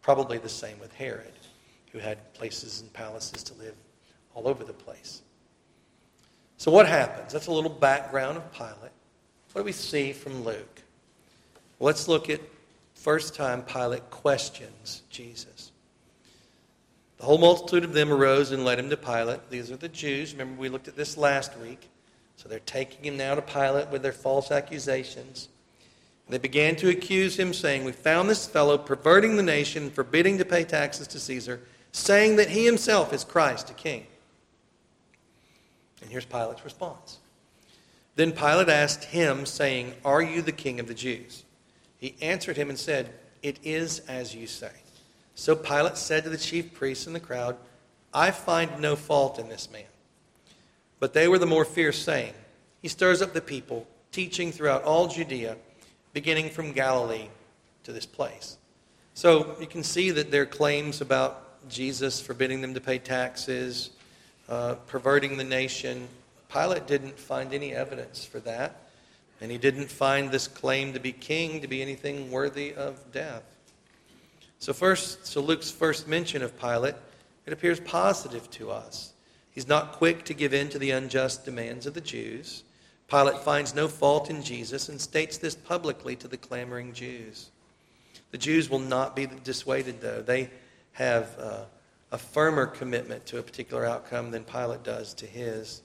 Probably 0.08 0.38
the 0.38 0.48
same 0.48 0.80
with 0.80 0.94
Herod, 0.94 1.34
who 1.92 2.00
had 2.00 2.34
places 2.34 2.80
and 2.80 2.94
palaces 2.94 3.44
to 3.44 3.54
live 3.56 3.76
all 4.34 4.48
over 4.48 4.64
the 4.64 4.72
place. 4.72 5.22
So, 6.55 6.72
what 6.72 6.88
happens? 6.88 7.34
That's 7.34 7.48
a 7.48 7.51
little 7.51 7.70
background 7.70 8.38
of 8.38 8.50
Pilate. 8.53 8.94
What 9.51 9.60
do 9.60 9.64
we 9.64 9.74
see 9.74 10.14
from 10.14 10.46
Luke? 10.46 10.81
let's 11.81 12.08
look 12.08 12.29
at 12.29 12.40
first 12.94 13.36
time 13.36 13.64
Pilate 13.64 14.10
questions 14.10 15.01
Jesus. 15.10 15.74
The 17.18 17.25
whole 17.25 17.38
multitude 17.38 17.84
of 17.84 17.92
them 17.92 18.10
arose 18.10 18.51
and 18.51 18.64
led 18.64 18.79
him 18.79 18.90
to 18.90 18.96
Pilate. 18.96 19.50
These 19.50 19.72
are 19.72 19.75
the 19.75 19.90
Jews. 19.90 20.31
Remember, 20.31 20.58
we 20.58 20.70
looked 20.70 20.88
at 20.88 20.96
this 20.96 21.18
last 21.18 21.58
week. 21.58 21.90
So 22.38 22.48
they're 22.48 22.60
taking 22.60 23.03
him 23.03 23.18
now 23.18 23.36
to 23.36 23.42
Pilate 23.42 23.90
with 23.90 24.03
their 24.03 24.14
false 24.14 24.51
accusations. 24.51 25.50
They 26.29 26.37
began 26.37 26.75
to 26.77 26.90
accuse 26.90 27.40
him, 27.40 27.53
saying, 27.53 27.85
We 27.85 27.94
found 27.94 28.29
this 28.29 28.46
fellow 28.46 28.77
perverting 28.77 29.37
the 29.37 29.44
nation, 29.44 29.90
forbidding 29.90 30.37
to 30.40 30.46
pay 30.46 30.63
taxes 30.63 31.07
to 31.07 31.20
Caesar, 31.20 31.61
saying 31.94 32.35
that 32.35 32.50
he 32.50 32.66
himself 32.66 33.13
is 33.13 33.24
Christ, 33.24 33.70
a 33.70 33.74
king. 33.74 34.05
And 36.01 36.11
here's 36.11 36.25
Pilate's 36.25 36.66
response. 36.66 37.20
Then 38.16 38.33
Pilate 38.33 38.70
asked 38.70 39.05
him, 39.05 39.46
saying, 39.46 39.94
Are 40.03 40.22
you 40.22 40.42
the 40.42 40.51
king 40.51 40.79
of 40.79 40.87
the 40.87 40.94
Jews? 40.94 41.44
He 41.98 42.16
answered 42.22 42.57
him 42.57 42.70
and 42.70 42.77
said, 42.77 43.09
It 43.42 43.59
is 43.63 44.00
as 44.00 44.35
you 44.35 44.48
say. 44.48 44.72
So 45.35 45.55
Pilate 45.55 45.98
said 45.98 46.24
to 46.24 46.29
the 46.29 46.37
chief 46.37 46.74
priests 46.74 47.07
and 47.07 47.16
the 47.16 47.22
crowd, 47.22 47.55
I 48.13 48.31
find 48.31 48.79
no 48.79 48.96
fault 48.96 49.40
in 49.40 49.50
this 49.50 49.72
man. 49.72 49.83
But 51.00 51.13
they 51.13 51.27
were 51.27 51.37
the 51.37 51.46
more 51.46 51.66
fierce, 51.66 52.00
saying, 52.00 52.33
He 52.81 52.87
stirs 52.87 53.22
up 53.22 53.33
the 53.33 53.42
people, 53.42 53.87
teaching 54.11 54.51
throughout 54.51 54.83
all 54.83 55.07
Judea 55.07 55.55
beginning 56.18 56.50
from 56.50 56.72
Galilee 56.72 57.27
to 57.84 57.94
this 57.94 58.08
place. 58.08 58.58
So 59.14 59.56
you 59.60 59.68
can 59.68 59.84
see 59.84 60.10
that 60.10 60.32
their 60.32 60.48
claims 60.48 61.00
about 61.00 61.70
Jesus 61.70 62.20
forbidding 62.20 62.60
them 62.60 62.74
to 62.74 62.82
pay 62.82 62.98
taxes, 62.98 63.92
uh, 64.50 64.74
perverting 64.88 65.38
the 65.38 65.44
nation, 65.44 66.08
Pilate 66.51 66.88
didn't 66.88 67.20
find 67.20 67.53
any 67.53 67.72
evidence 67.72 68.25
for 68.25 68.40
that. 68.40 68.82
And 69.42 69.51
he 69.51 69.60
didn't 69.60 69.92
find 69.92 70.32
this 70.32 70.48
claim 70.48 70.92
to 70.94 71.00
be 71.00 71.12
king 71.12 71.62
to 71.62 71.68
be 71.68 71.84
anything 71.84 72.32
worthy 72.32 72.74
of 72.74 73.12
death. 73.12 73.44
So 74.58 74.74
first, 74.74 75.27
so 75.27 75.40
Luke's 75.40 75.70
first 75.70 76.08
mention 76.08 76.42
of 76.42 76.60
Pilate, 76.60 76.96
it 77.46 77.53
appears 77.53 77.80
positive 77.80 78.50
to 78.51 78.72
us. 78.72 79.14
He's 79.51 79.68
not 79.68 79.92
quick 79.92 80.25
to 80.25 80.34
give 80.34 80.56
in 80.56 80.70
to 80.70 80.80
the 80.80 80.90
unjust 80.90 81.46
demands 81.46 81.86
of 81.86 81.94
the 81.94 82.01
Jews. 82.01 82.64
Pilate 83.07 83.39
finds 83.39 83.74
no 83.74 83.87
fault 83.87 84.29
in 84.29 84.43
Jesus 84.43 84.89
and 84.89 85.00
states 85.00 85.37
this 85.37 85.55
publicly 85.55 86.15
to 86.17 86.27
the 86.27 86.37
clamoring 86.37 86.93
Jews. 86.93 87.51
The 88.31 88.37
Jews 88.37 88.70
will 88.70 88.79
not 88.79 89.15
be 89.15 89.27
dissuaded, 89.43 90.01
though. 90.01 90.22
They 90.22 90.50
have 90.93 91.37
uh, 91.39 91.59
a 92.11 92.17
firmer 92.17 92.65
commitment 92.65 93.25
to 93.27 93.37
a 93.37 93.43
particular 93.43 93.85
outcome 93.85 94.31
than 94.31 94.43
Pilate 94.43 94.83
does 94.83 95.13
to 95.15 95.25
his. 95.25 95.81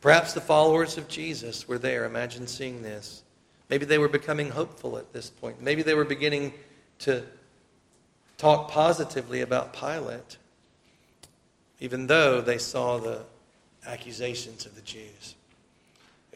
Perhaps 0.00 0.32
the 0.32 0.40
followers 0.40 0.98
of 0.98 1.08
Jesus 1.08 1.68
were 1.68 1.78
there. 1.78 2.04
Imagine 2.04 2.46
seeing 2.46 2.82
this. 2.82 3.22
Maybe 3.70 3.84
they 3.84 3.98
were 3.98 4.08
becoming 4.08 4.50
hopeful 4.50 4.96
at 4.96 5.12
this 5.12 5.30
point. 5.30 5.60
Maybe 5.60 5.82
they 5.82 5.94
were 5.94 6.04
beginning 6.04 6.52
to 7.00 7.24
talk 8.38 8.70
positively 8.70 9.42
about 9.42 9.72
Pilate, 9.72 10.38
even 11.80 12.06
though 12.06 12.40
they 12.40 12.58
saw 12.58 12.98
the 12.98 13.24
accusations 13.86 14.66
of 14.66 14.74
the 14.74 14.80
Jews. 14.82 15.34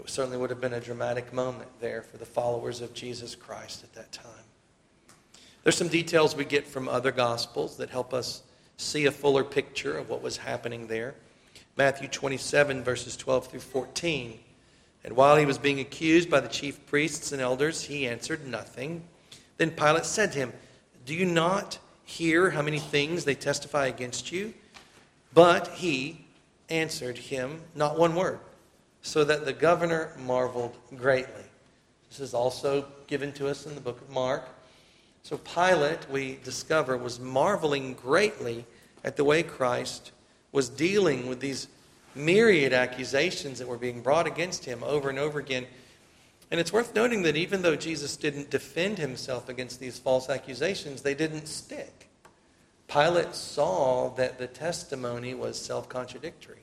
It 0.04 0.10
certainly 0.10 0.36
would 0.36 0.50
have 0.50 0.60
been 0.60 0.72
a 0.72 0.80
dramatic 0.80 1.32
moment 1.32 1.68
there 1.80 2.02
for 2.02 2.16
the 2.16 2.26
followers 2.26 2.80
of 2.80 2.92
Jesus 2.92 3.36
Christ 3.36 3.84
at 3.84 3.92
that 3.94 4.10
time. 4.10 4.26
There's 5.62 5.76
some 5.76 5.88
details 5.88 6.34
we 6.34 6.44
get 6.44 6.66
from 6.66 6.88
other 6.88 7.12
gospels 7.12 7.76
that 7.76 7.88
help 7.88 8.12
us 8.12 8.42
see 8.78 9.06
a 9.06 9.12
fuller 9.12 9.44
picture 9.44 9.96
of 9.96 10.08
what 10.08 10.20
was 10.20 10.38
happening 10.38 10.88
there. 10.88 11.14
Matthew 11.76 12.08
27, 12.08 12.82
verses 12.82 13.16
12 13.16 13.46
through 13.46 13.60
14. 13.60 14.40
And 15.04 15.14
while 15.14 15.36
he 15.36 15.46
was 15.46 15.56
being 15.56 15.78
accused 15.78 16.28
by 16.28 16.40
the 16.40 16.48
chief 16.48 16.84
priests 16.86 17.30
and 17.30 17.40
elders, 17.40 17.84
he 17.84 18.08
answered 18.08 18.44
nothing. 18.44 19.04
Then 19.56 19.70
Pilate 19.70 20.04
said 20.04 20.32
to 20.32 20.38
him, 20.38 20.52
Do 21.06 21.14
you 21.14 21.26
not 21.26 21.78
hear 22.02 22.50
how 22.50 22.62
many 22.62 22.80
things 22.80 23.24
they 23.24 23.36
testify 23.36 23.86
against 23.86 24.32
you? 24.32 24.52
But 25.32 25.68
he 25.68 26.24
answered 26.68 27.18
him 27.18 27.62
not 27.76 27.96
one 27.96 28.16
word 28.16 28.40
so 29.02 29.24
that 29.24 29.44
the 29.44 29.52
governor 29.52 30.12
marveled 30.24 30.76
greatly. 30.96 31.44
This 32.08 32.20
is 32.20 32.34
also 32.34 32.86
given 33.06 33.32
to 33.32 33.48
us 33.48 33.66
in 33.66 33.74
the 33.74 33.80
book 33.80 34.00
of 34.00 34.08
Mark. 34.10 34.48
So 35.22 35.38
Pilate, 35.38 36.08
we 36.10 36.38
discover, 36.44 36.96
was 36.96 37.20
marveling 37.20 37.94
greatly 37.94 38.64
at 39.04 39.16
the 39.16 39.24
way 39.24 39.42
Christ 39.42 40.12
was 40.52 40.68
dealing 40.68 41.26
with 41.26 41.40
these 41.40 41.68
myriad 42.14 42.72
accusations 42.72 43.58
that 43.58 43.68
were 43.68 43.78
being 43.78 44.02
brought 44.02 44.26
against 44.26 44.64
him 44.64 44.82
over 44.84 45.08
and 45.08 45.18
over 45.18 45.38
again. 45.38 45.66
And 46.50 46.60
it's 46.60 46.72
worth 46.72 46.94
noting 46.94 47.22
that 47.22 47.36
even 47.36 47.62
though 47.62 47.76
Jesus 47.76 48.16
didn't 48.16 48.50
defend 48.50 48.98
himself 48.98 49.48
against 49.48 49.80
these 49.80 49.98
false 49.98 50.28
accusations, 50.28 51.00
they 51.02 51.14
didn't 51.14 51.46
stick. 51.46 52.10
Pilate 52.88 53.34
saw 53.34 54.10
that 54.16 54.38
the 54.38 54.46
testimony 54.46 55.32
was 55.32 55.58
self 55.58 55.88
contradictory. 55.88 56.58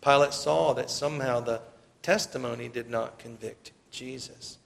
Pilate 0.00 0.32
saw 0.32 0.72
that 0.74 0.90
somehow 0.90 1.40
the 1.40 1.60
testimony 2.02 2.68
did 2.68 2.88
not 2.88 3.18
convict 3.18 3.72
Jesus. 3.90 4.58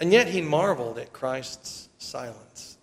And 0.00 0.12
yet 0.12 0.28
he 0.28 0.40
marveled 0.40 0.98
at 0.98 1.12
Christ's 1.12 1.88
silence. 1.98 2.78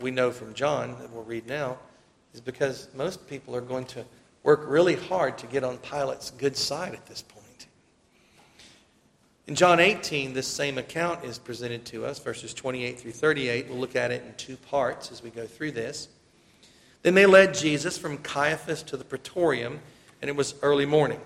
we 0.00 0.10
know 0.10 0.30
from 0.30 0.54
John 0.54 0.96
that 1.00 1.10
we'll 1.10 1.22
read 1.22 1.46
now, 1.46 1.78
is 2.32 2.40
because 2.40 2.88
most 2.94 3.28
people 3.28 3.54
are 3.54 3.60
going 3.60 3.84
to 3.86 4.04
work 4.42 4.64
really 4.66 4.96
hard 4.96 5.38
to 5.38 5.46
get 5.46 5.64
on 5.64 5.78
Pilate's 5.78 6.30
good 6.32 6.56
side 6.56 6.92
at 6.94 7.06
this 7.06 7.22
point. 7.22 7.44
In 9.46 9.54
John 9.54 9.78
18, 9.78 10.32
this 10.32 10.46
same 10.46 10.78
account 10.78 11.24
is 11.24 11.38
presented 11.38 11.84
to 11.86 12.06
us, 12.06 12.18
verses 12.18 12.54
28 12.54 12.98
through 12.98 13.12
38. 13.12 13.68
We'll 13.68 13.78
look 13.78 13.94
at 13.94 14.10
it 14.10 14.24
in 14.24 14.32
two 14.34 14.56
parts 14.56 15.12
as 15.12 15.22
we 15.22 15.28
go 15.28 15.46
through 15.46 15.72
this. 15.72 16.08
Then 17.02 17.14
they 17.14 17.26
led 17.26 17.52
Jesus 17.52 17.98
from 17.98 18.16
Caiaphas 18.18 18.82
to 18.84 18.96
the 18.96 19.04
praetorium, 19.04 19.80
and 20.24 20.30
it 20.30 20.36
was 20.36 20.54
early 20.62 20.86
morning. 20.86 21.20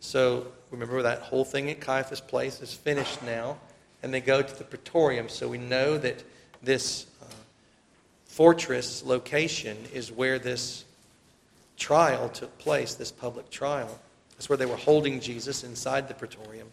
So 0.00 0.48
remember 0.70 1.00
that 1.00 1.20
whole 1.20 1.46
thing 1.46 1.70
at 1.70 1.80
Caiaphas' 1.80 2.20
place 2.20 2.60
is 2.60 2.74
finished 2.74 3.22
now, 3.22 3.56
and 4.02 4.12
they 4.12 4.20
go 4.20 4.42
to 4.42 4.58
the 4.58 4.64
praetorium. 4.64 5.30
So 5.30 5.48
we 5.48 5.56
know 5.56 5.96
that 5.96 6.22
this 6.62 7.06
uh, 7.22 7.24
fortress 8.26 9.02
location 9.02 9.78
is 9.94 10.12
where 10.12 10.38
this 10.38 10.84
trial 11.78 12.28
took 12.28 12.58
place, 12.58 12.94
this 12.94 13.10
public 13.10 13.48
trial. 13.48 13.98
That's 14.32 14.50
where 14.50 14.58
they 14.58 14.66
were 14.66 14.76
holding 14.76 15.20
Jesus 15.20 15.64
inside 15.64 16.06
the 16.06 16.12
praetorium 16.12 16.68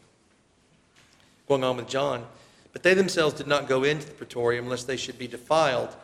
going 1.47 1.63
on 1.63 1.77
with 1.77 1.87
John. 1.87 2.25
But 2.73 2.83
they 2.83 2.95
themselves 2.95 3.35
did 3.35 3.47
not 3.47 3.69
go 3.69 3.85
into 3.85 4.05
the 4.05 4.13
praetorium 4.13 4.67
lest 4.67 4.87
they 4.87 4.97
should 4.97 5.17
be 5.17 5.27
defiled, 5.27 5.95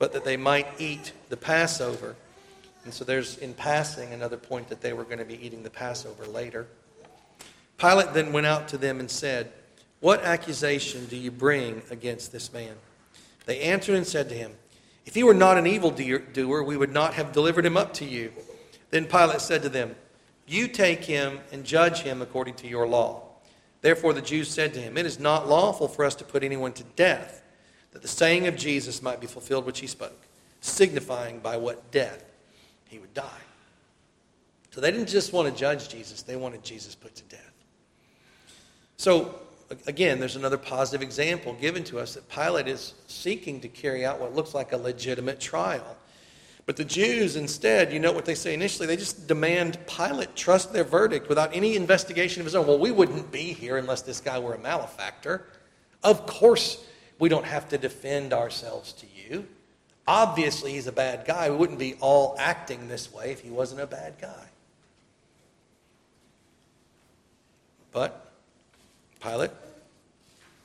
but 0.00 0.12
that 0.12 0.24
they 0.24 0.36
might 0.36 0.66
eat 0.80 1.12
the 1.28 1.36
Passover. 1.36 2.16
And 2.84 2.92
so 2.92 3.04
there's, 3.04 3.38
in 3.38 3.54
passing, 3.54 4.12
another 4.12 4.36
point 4.36 4.68
that 4.68 4.82
they 4.82 4.92
were 4.92 5.04
going 5.04 5.18
to 5.18 5.24
be 5.24 5.44
eating 5.44 5.62
the 5.62 5.70
Passover 5.70 6.26
later. 6.26 6.66
Pilate 7.78 8.12
then 8.12 8.32
went 8.32 8.46
out 8.46 8.68
to 8.68 8.78
them 8.78 9.00
and 9.00 9.10
said, 9.10 9.50
What 10.00 10.22
accusation 10.22 11.06
do 11.06 11.16
you 11.16 11.30
bring 11.30 11.82
against 11.90 12.30
this 12.30 12.52
man? 12.52 12.74
They 13.46 13.60
answered 13.60 13.96
and 13.96 14.06
said 14.06 14.28
to 14.28 14.34
him, 14.34 14.52
If 15.06 15.14
he 15.14 15.22
were 15.22 15.34
not 15.34 15.56
an 15.56 15.66
evildoer, 15.66 16.62
we 16.62 16.76
would 16.76 16.92
not 16.92 17.14
have 17.14 17.32
delivered 17.32 17.64
him 17.64 17.76
up 17.76 17.94
to 17.94 18.04
you. 18.04 18.32
Then 18.90 19.06
Pilate 19.06 19.40
said 19.40 19.62
to 19.62 19.68
them, 19.70 19.96
You 20.46 20.68
take 20.68 21.04
him 21.04 21.40
and 21.52 21.64
judge 21.64 22.00
him 22.00 22.20
according 22.20 22.54
to 22.56 22.68
your 22.68 22.86
law. 22.86 23.22
Therefore 23.80 24.12
the 24.12 24.22
Jews 24.22 24.48
said 24.48 24.74
to 24.74 24.80
him, 24.80 24.98
It 24.98 25.06
is 25.06 25.18
not 25.18 25.48
lawful 25.48 25.88
for 25.88 26.04
us 26.04 26.14
to 26.16 26.24
put 26.24 26.44
anyone 26.44 26.74
to 26.74 26.84
death, 26.96 27.42
that 27.92 28.02
the 28.02 28.08
saying 28.08 28.46
of 28.46 28.56
Jesus 28.56 29.02
might 29.02 29.20
be 29.20 29.26
fulfilled 29.26 29.64
which 29.64 29.80
he 29.80 29.86
spoke, 29.86 30.26
signifying 30.60 31.38
by 31.38 31.56
what 31.56 31.90
death 31.90 32.24
he 32.94 33.00
would 33.00 33.12
die. 33.12 33.42
So 34.70 34.80
they 34.80 34.92
didn't 34.92 35.08
just 35.08 35.32
want 35.32 35.52
to 35.52 35.58
judge 35.58 35.88
Jesus, 35.88 36.22
they 36.22 36.36
wanted 36.36 36.62
Jesus 36.62 36.94
put 36.94 37.14
to 37.16 37.22
death. 37.24 37.52
So, 38.96 39.40
again, 39.88 40.20
there's 40.20 40.36
another 40.36 40.56
positive 40.56 41.02
example 41.02 41.54
given 41.54 41.82
to 41.84 41.98
us 41.98 42.14
that 42.14 42.28
Pilate 42.28 42.68
is 42.68 42.94
seeking 43.08 43.60
to 43.62 43.68
carry 43.68 44.06
out 44.06 44.20
what 44.20 44.32
looks 44.32 44.54
like 44.54 44.72
a 44.72 44.76
legitimate 44.76 45.40
trial. 45.40 45.96
But 46.66 46.76
the 46.76 46.84
Jews, 46.84 47.34
instead, 47.34 47.92
you 47.92 47.98
know 47.98 48.12
what 48.12 48.24
they 48.24 48.36
say 48.36 48.54
initially? 48.54 48.86
They 48.86 48.96
just 48.96 49.26
demand 49.26 49.76
Pilate 49.88 50.36
trust 50.36 50.72
their 50.72 50.84
verdict 50.84 51.28
without 51.28 51.54
any 51.54 51.74
investigation 51.74 52.40
of 52.40 52.46
his 52.46 52.54
own. 52.54 52.66
Well, 52.66 52.78
we 52.78 52.92
wouldn't 52.92 53.32
be 53.32 53.52
here 53.52 53.76
unless 53.76 54.02
this 54.02 54.20
guy 54.20 54.38
were 54.38 54.54
a 54.54 54.58
malefactor. 54.58 55.46
Of 56.04 56.26
course, 56.26 56.84
we 57.18 57.28
don't 57.28 57.44
have 57.44 57.68
to 57.70 57.78
defend 57.78 58.32
ourselves 58.32 58.92
to 58.92 59.06
you. 59.06 59.46
Obviously, 60.06 60.72
he's 60.72 60.86
a 60.86 60.92
bad 60.92 61.24
guy. 61.26 61.50
We 61.50 61.56
wouldn't 61.56 61.78
be 61.78 61.94
all 62.00 62.36
acting 62.38 62.88
this 62.88 63.12
way 63.12 63.32
if 63.32 63.40
he 63.40 63.50
wasn't 63.50 63.80
a 63.80 63.86
bad 63.86 64.14
guy. 64.20 64.46
But 67.92 68.32
Pilate, 69.20 69.52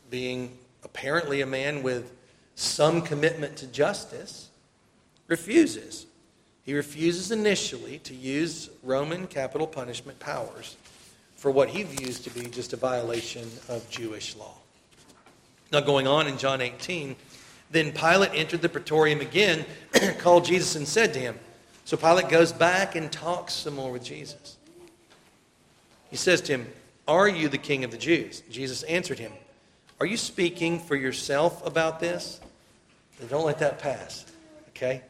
being 0.10 0.58
apparently 0.84 1.42
a 1.42 1.46
man 1.46 1.84
with 1.84 2.12
some 2.56 3.02
commitment 3.02 3.56
to 3.58 3.68
justice, 3.68 4.50
refuses. 5.28 6.08
He 6.66 6.74
refuses 6.74 7.32
initially 7.32 8.00
to 8.00 8.14
use 8.14 8.70
Roman 8.84 9.28
capital 9.28 9.66
punishment 9.66 10.20
powers 10.20 10.76
for 11.36 11.52
what 11.52 11.70
he 11.70 11.84
views 11.84 12.20
to 12.20 12.30
be 12.30 12.42
just 12.50 12.74
a 12.74 12.78
violation 12.78 13.50
of 13.70 13.90
Jewish 13.90 14.36
law. 14.36 14.56
Now, 15.72 15.80
going 15.80 16.06
on 16.08 16.28
in 16.28 16.38
John 16.38 16.62
18, 16.62 17.16
then 17.72 17.92
Pilate 17.92 18.32
entered 18.34 18.62
the 18.62 18.70
praetorium 18.70 19.22
again, 19.22 19.66
called 20.20 20.46
Jesus, 20.46 20.76
and 20.76 20.88
said 20.88 21.14
to 21.14 21.20
him, 21.20 21.38
So 21.86 21.98
Pilate 21.98 22.30
goes 22.30 22.52
back 22.52 22.96
and 22.96 23.12
talks 23.12 23.54
some 23.54 23.76
more 23.76 23.92
with 23.92 24.04
Jesus. 24.04 24.58
He 26.10 26.16
says 26.16 26.42
to 26.42 26.54
him, 26.54 26.68
Are 27.08 27.28
you 27.28 27.50
the 27.50 27.58
king 27.58 27.84
of 27.84 27.92
the 27.92 27.98
Jews? 27.98 28.42
Jesus 28.50 28.84
answered 28.84 29.20
him, 29.20 29.32
Are 30.00 30.06
you 30.06 30.18
speaking 30.18 30.80
for 30.80 30.96
yourself 30.96 31.66
about 31.66 32.00
this? 32.00 32.40
Don't 33.30 33.46
let 33.46 33.60
that 33.60 33.80
pass, 33.80 34.26
okay? 34.70 35.02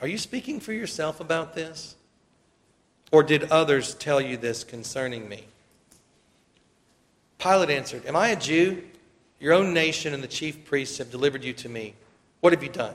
Are 0.00 0.08
you 0.08 0.18
speaking 0.18 0.60
for 0.60 0.72
yourself 0.72 1.20
about 1.20 1.54
this? 1.54 1.94
Or 3.12 3.22
did 3.22 3.44
others 3.44 3.94
tell 3.94 4.20
you 4.20 4.36
this 4.36 4.64
concerning 4.64 5.28
me? 5.28 5.44
Pilate 7.38 7.70
answered, 7.70 8.04
Am 8.06 8.16
I 8.16 8.28
a 8.28 8.36
Jew? 8.36 8.82
Your 9.40 9.52
own 9.52 9.74
nation 9.74 10.14
and 10.14 10.22
the 10.22 10.28
chief 10.28 10.64
priests 10.64 10.98
have 10.98 11.10
delivered 11.10 11.44
you 11.44 11.52
to 11.54 11.68
me. 11.68 11.94
What 12.40 12.52
have 12.52 12.62
you 12.62 12.68
done? 12.68 12.94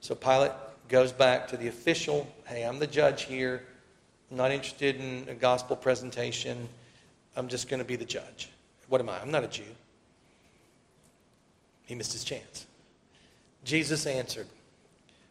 So 0.00 0.14
Pilate 0.14 0.52
goes 0.88 1.12
back 1.12 1.48
to 1.48 1.56
the 1.56 1.68
official 1.68 2.26
Hey, 2.46 2.62
I'm 2.62 2.78
the 2.78 2.86
judge 2.86 3.24
here. 3.24 3.62
I'm 4.30 4.36
not 4.36 4.50
interested 4.50 4.96
in 4.96 5.26
a 5.28 5.34
gospel 5.34 5.76
presentation. 5.76 6.68
I'm 7.36 7.48
just 7.48 7.68
going 7.68 7.78
to 7.78 7.84
be 7.84 7.96
the 7.96 8.04
judge. 8.04 8.48
What 8.88 9.00
am 9.00 9.08
I? 9.08 9.20
I'm 9.20 9.30
not 9.30 9.44
a 9.44 9.48
Jew. 9.48 9.64
He 11.86 11.94
missed 11.94 12.12
his 12.12 12.24
chance. 12.24 12.66
Jesus 13.64 14.06
answered, 14.06 14.46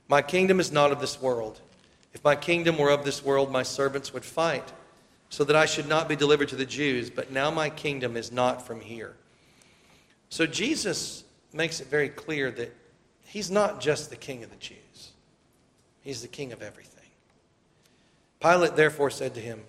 my 0.08 0.22
kingdom 0.22 0.60
is 0.60 0.72
not 0.72 0.92
of 0.92 1.02
this 1.02 1.22
world. 1.22 1.60
If 2.14 2.24
my 2.24 2.36
kingdom 2.36 2.78
were 2.78 2.92
of 2.92 3.04
this 3.04 3.24
world, 3.24 3.52
my 3.52 3.64
servants 3.64 4.14
would 4.14 4.24
fight, 4.24 4.72
so 5.30 5.44
that 5.44 5.56
I 5.56 5.66
should 5.66 5.88
not 5.88 6.08
be 6.08 6.16
delivered 6.16 6.50
to 6.50 6.56
the 6.56 6.66
Jews. 6.66 7.10
But 7.10 7.32
now 7.32 7.50
my 7.50 7.70
kingdom 7.70 8.16
is 8.16 8.32
not 8.32 8.66
from 8.66 8.82
here. 8.82 9.16
So 10.36 10.46
Jesus 10.46 11.24
makes 11.54 11.80
it 11.80 11.88
very 11.88 12.10
clear 12.10 12.52
that 12.52 12.76
he's 13.24 13.50
not 13.50 13.80
just 13.80 14.10
the 14.10 14.18
king 14.18 14.44
of 14.44 14.50
the 14.50 14.58
Jews, 14.58 15.14
he's 16.02 16.22
the 16.22 16.28
king 16.28 16.52
of 16.52 16.62
everything. 16.62 17.08
Pilate 18.42 18.76
therefore 18.76 19.10
said 19.10 19.34
to 19.36 19.40
him, 19.40 19.62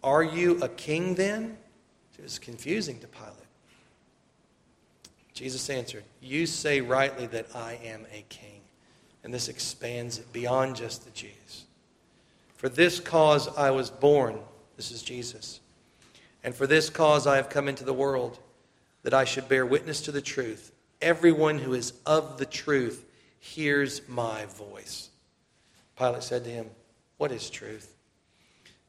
Are 0.00 0.22
you 0.22 0.62
a 0.62 0.68
king 0.68 1.16
then? 1.16 1.56
It 2.16 2.22
was 2.22 2.38
confusing 2.38 3.00
to 3.00 3.08
Pilate. 3.08 3.34
Jesus 5.34 5.68
answered, 5.68 6.04
You 6.20 6.46
say 6.46 6.80
rightly 6.80 7.26
that 7.26 7.48
I 7.52 7.80
am 7.82 8.06
a 8.12 8.24
king. 8.28 8.60
And 9.24 9.34
this 9.34 9.48
expands 9.48 10.20
it 10.20 10.32
beyond 10.32 10.76
just 10.76 11.04
the 11.04 11.10
Jews. 11.10 11.64
For 12.58 12.68
this 12.68 13.00
cause 13.00 13.48
I 13.58 13.72
was 13.72 13.90
born, 13.90 14.38
this 14.76 14.92
is 14.92 15.02
Jesus. 15.02 15.58
And 16.44 16.54
for 16.54 16.68
this 16.68 16.90
cause 16.90 17.26
I 17.26 17.34
have 17.34 17.48
come 17.48 17.66
into 17.66 17.82
the 17.82 17.92
world, 17.92 18.38
that 19.02 19.14
I 19.14 19.24
should 19.24 19.48
bear 19.48 19.66
witness 19.66 20.00
to 20.02 20.12
the 20.12 20.22
truth. 20.22 20.72
Everyone 21.00 21.58
who 21.58 21.74
is 21.74 21.92
of 22.06 22.38
the 22.38 22.46
truth 22.46 23.04
hears 23.40 24.08
my 24.08 24.46
voice. 24.46 25.10
Pilate 25.96 26.22
said 26.22 26.44
to 26.44 26.50
him, 26.50 26.70
What 27.16 27.32
is 27.32 27.50
truth? 27.50 27.94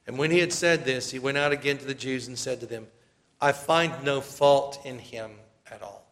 And 0.05 0.17
when 0.17 0.31
he 0.31 0.39
had 0.39 0.53
said 0.53 0.85
this, 0.85 1.11
he 1.11 1.19
went 1.19 1.37
out 1.37 1.51
again 1.51 1.77
to 1.77 1.85
the 1.85 1.93
Jews 1.93 2.27
and 2.27 2.37
said 2.37 2.59
to 2.59 2.65
them, 2.65 2.87
I 3.41 3.51
find 3.51 4.03
no 4.03 4.21
fault 4.21 4.79
in 4.85 4.99
him 4.99 5.31
at 5.71 5.81
all. 5.81 6.05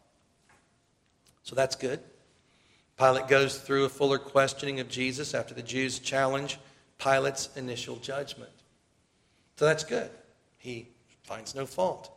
So 1.44 1.54
that's 1.54 1.76
good. 1.76 2.00
Pilate 2.98 3.28
goes 3.28 3.58
through 3.58 3.84
a 3.84 3.88
fuller 3.88 4.18
questioning 4.18 4.80
of 4.80 4.88
Jesus 4.88 5.34
after 5.34 5.54
the 5.54 5.62
Jews 5.62 5.98
challenge 5.98 6.58
Pilate's 6.98 7.48
initial 7.56 7.96
judgment. 7.96 8.50
So 9.56 9.64
that's 9.64 9.84
good. 9.84 10.10
He 10.58 10.88
finds 11.22 11.54
no 11.54 11.66
fault. 11.66 12.10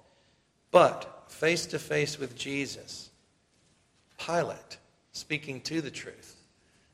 But 0.72 1.15
face 1.28 1.66
to 1.68 1.80
face 1.80 2.20
with 2.20 2.36
Jesus, 2.36 3.10
Pilate, 4.18 4.78
speaking 5.12 5.62
to 5.62 5.82
the 5.82 5.92
truth, 5.92 6.36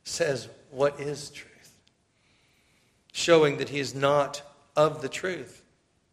says, 0.03 0.47
What 0.69 0.99
is 0.99 1.29
truth? 1.29 1.49
Showing 3.13 3.57
that 3.57 3.69
he 3.69 3.79
is 3.79 3.93
not 3.93 4.41
of 4.75 5.01
the 5.01 5.09
truth, 5.09 5.63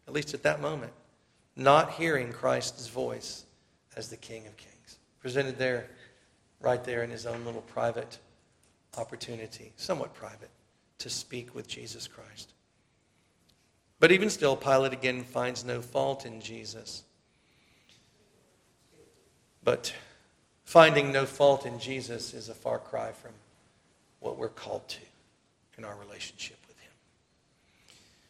at 0.06 0.14
least 0.14 0.34
at 0.34 0.42
that 0.42 0.60
moment, 0.60 0.92
not 1.56 1.92
hearing 1.92 2.32
Christ's 2.32 2.88
voice 2.88 3.44
as 3.96 4.08
the 4.08 4.16
King 4.16 4.46
of 4.46 4.56
Kings. 4.56 4.98
Presented 5.20 5.58
there 5.58 5.88
right 6.60 6.82
there 6.84 7.02
in 7.02 7.10
his 7.10 7.26
own 7.26 7.44
little 7.44 7.62
private 7.62 8.18
opportunity, 8.96 9.72
somewhat 9.76 10.14
private, 10.14 10.50
to 10.98 11.10
speak 11.10 11.54
with 11.54 11.68
Jesus 11.68 12.06
Christ. 12.08 12.52
But 14.00 14.12
even 14.12 14.30
still, 14.30 14.56
Pilate 14.56 14.92
again 14.92 15.24
finds 15.24 15.64
no 15.64 15.80
fault 15.80 16.24
in 16.24 16.40
Jesus. 16.40 17.02
But 19.68 19.92
finding 20.64 21.12
no 21.12 21.26
fault 21.26 21.66
in 21.66 21.78
Jesus 21.78 22.32
is 22.32 22.48
a 22.48 22.54
far 22.54 22.78
cry 22.78 23.12
from 23.12 23.32
what 24.18 24.38
we're 24.38 24.48
called 24.48 24.88
to 24.88 25.00
in 25.76 25.84
our 25.84 25.94
relationship 25.96 26.56
with 26.66 26.78
Him. 26.78 26.90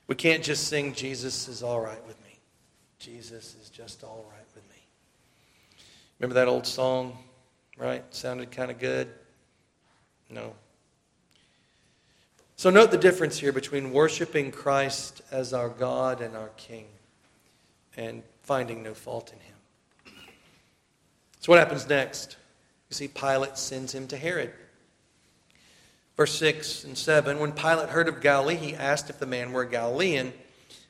We 0.09 0.16
can't 0.16 0.42
just 0.42 0.66
sing, 0.66 0.94
Jesus 0.94 1.46
is 1.46 1.62
all 1.62 1.81
right 1.81 2.05
with 2.09 2.20
me. 2.24 2.40
Jesus 2.98 3.55
is 3.62 3.70
just 3.70 4.03
all 4.03 4.27
right 4.33 4.46
with 4.53 4.68
me. 4.68 4.83
Remember 6.18 6.35
that 6.35 6.48
old 6.48 6.66
song? 6.66 7.16
right? 7.77 8.03
Sounded 8.12 8.51
kind 8.51 8.72
of 8.72 8.81
good. 8.81 9.07
No. 10.29 10.55
So 12.57 12.68
note 12.68 12.90
the 12.90 12.98
difference 12.98 13.38
here 13.38 13.53
between 13.53 13.92
worshiping 13.92 14.51
Christ 14.51 15.22
as 15.31 15.53
our 15.53 15.68
God 15.68 16.20
and 16.20 16.37
our 16.37 16.51
King 16.57 16.87
and 17.96 18.24
finding 18.42 18.83
no 18.83 18.92
fault 18.92 19.33
in 19.33 19.38
him. 19.38 19.55
So 21.40 21.53
what 21.53 21.59
happens 21.59 21.88
next? 21.88 22.37
You 22.90 22.94
see, 22.94 23.09
Pilate 23.09 23.59
sends 23.59 23.94
him 23.94 24.09
to 24.09 24.16
Herod. 24.16 24.53
Verse 26.16 26.35
6 26.35 26.85
and 26.85 26.98
7 26.98 27.38
When 27.38 27.53
Pilate 27.53 27.90
heard 27.90 28.09
of 28.09 28.20
Galilee, 28.20 28.57
he 28.57 28.74
asked 28.74 29.09
if 29.09 29.18
the 29.18 29.27
man 29.27 29.53
were 29.53 29.62
a 29.62 29.70
Galilean. 29.70 30.33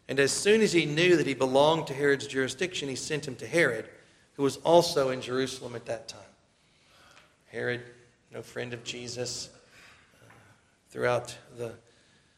And 0.09 0.19
as 0.19 0.33
soon 0.33 0.63
as 0.63 0.73
he 0.73 0.87
knew 0.87 1.17
that 1.17 1.27
he 1.27 1.35
belonged 1.35 1.87
to 1.89 1.95
Herod's 1.95 2.27
jurisdiction, 2.27 2.89
he 2.89 2.97
sent 2.97 3.29
him 3.29 3.37
to 3.37 3.47
Herod, 3.47 3.91
who 4.35 4.43
was 4.43 4.57
also 4.59 5.11
in 5.11 5.21
Jerusalem 5.21 5.77
at 5.77 5.85
that 5.85 6.09
time. 6.09 6.21
Herod, 7.49 7.83
no 8.33 8.41
friend 8.41 8.73
of 8.73 8.85
Jesus, 8.85 9.51
uh, 10.23 10.33
throughout 10.89 11.37
the 11.59 11.75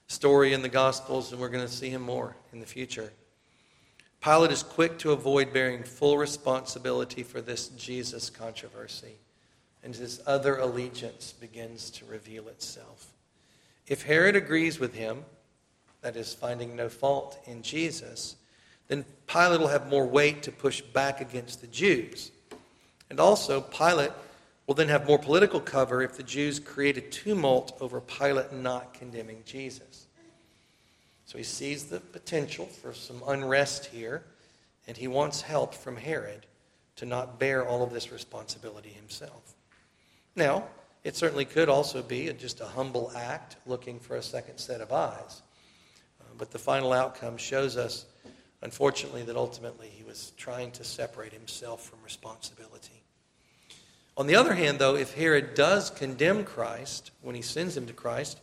story 0.08 0.52
in 0.52 0.62
the 0.62 0.68
Gospels, 0.68 1.30
and 1.30 1.40
we're 1.40 1.48
going 1.48 1.64
to 1.64 1.72
see 1.72 1.90
him 1.90 2.02
more 2.02 2.34
in 2.52 2.58
the 2.58 2.66
future. 2.66 3.12
Pilate 4.20 4.52
is 4.52 4.62
quick 4.62 4.98
to 4.98 5.12
avoid 5.12 5.52
bearing 5.52 5.82
full 5.82 6.18
responsibility 6.18 7.22
for 7.22 7.40
this 7.40 7.68
Jesus 7.68 8.28
controversy 8.28 9.16
and 9.82 9.94
his 9.94 10.20
other 10.26 10.56
allegiance 10.58 11.32
begins 11.32 11.90
to 11.90 12.04
reveal 12.04 12.48
itself. 12.48 13.12
If 13.86 14.02
Herod 14.02 14.36
agrees 14.36 14.78
with 14.78 14.94
him, 14.94 15.24
that 16.02 16.16
is, 16.16 16.34
finding 16.34 16.76
no 16.76 16.88
fault 16.88 17.38
in 17.46 17.62
Jesus, 17.62 18.36
then 18.88 19.04
Pilate 19.26 19.60
will 19.60 19.68
have 19.68 19.88
more 19.88 20.06
weight 20.06 20.42
to 20.44 20.52
push 20.52 20.80
back 20.80 21.20
against 21.20 21.60
the 21.60 21.66
Jews. 21.66 22.30
And 23.08 23.20
also, 23.20 23.60
Pilate 23.60 24.12
will 24.66 24.74
then 24.74 24.88
have 24.88 25.06
more 25.06 25.18
political 25.18 25.60
cover 25.60 26.02
if 26.02 26.16
the 26.16 26.22
Jews 26.22 26.60
create 26.60 26.96
a 26.96 27.02
tumult 27.02 27.76
over 27.80 28.00
Pilate 28.00 28.52
not 28.52 28.94
condemning 28.94 29.42
Jesus. 29.44 30.06
So 31.30 31.38
he 31.38 31.44
sees 31.44 31.84
the 31.84 32.00
potential 32.00 32.66
for 32.66 32.92
some 32.92 33.22
unrest 33.24 33.86
here, 33.86 34.24
and 34.88 34.96
he 34.96 35.06
wants 35.06 35.42
help 35.42 35.74
from 35.74 35.96
Herod 35.96 36.44
to 36.96 37.06
not 37.06 37.38
bear 37.38 37.64
all 37.64 37.84
of 37.84 37.92
this 37.92 38.10
responsibility 38.10 38.88
himself. 38.88 39.54
Now, 40.34 40.64
it 41.04 41.14
certainly 41.14 41.44
could 41.44 41.68
also 41.68 42.02
be 42.02 42.32
just 42.32 42.60
a 42.60 42.64
humble 42.64 43.12
act 43.14 43.58
looking 43.64 44.00
for 44.00 44.16
a 44.16 44.22
second 44.24 44.58
set 44.58 44.80
of 44.80 44.92
eyes. 44.92 45.42
Uh, 46.20 46.24
but 46.36 46.50
the 46.50 46.58
final 46.58 46.92
outcome 46.92 47.36
shows 47.36 47.76
us, 47.76 48.06
unfortunately, 48.62 49.22
that 49.22 49.36
ultimately 49.36 49.86
he 49.86 50.02
was 50.02 50.32
trying 50.36 50.72
to 50.72 50.82
separate 50.82 51.32
himself 51.32 51.88
from 51.88 52.00
responsibility. 52.02 53.04
On 54.16 54.26
the 54.26 54.34
other 54.34 54.54
hand, 54.54 54.80
though, 54.80 54.96
if 54.96 55.14
Herod 55.14 55.54
does 55.54 55.90
condemn 55.90 56.42
Christ 56.42 57.12
when 57.22 57.36
he 57.36 57.42
sends 57.42 57.76
him 57.76 57.86
to 57.86 57.92
Christ, 57.92 58.40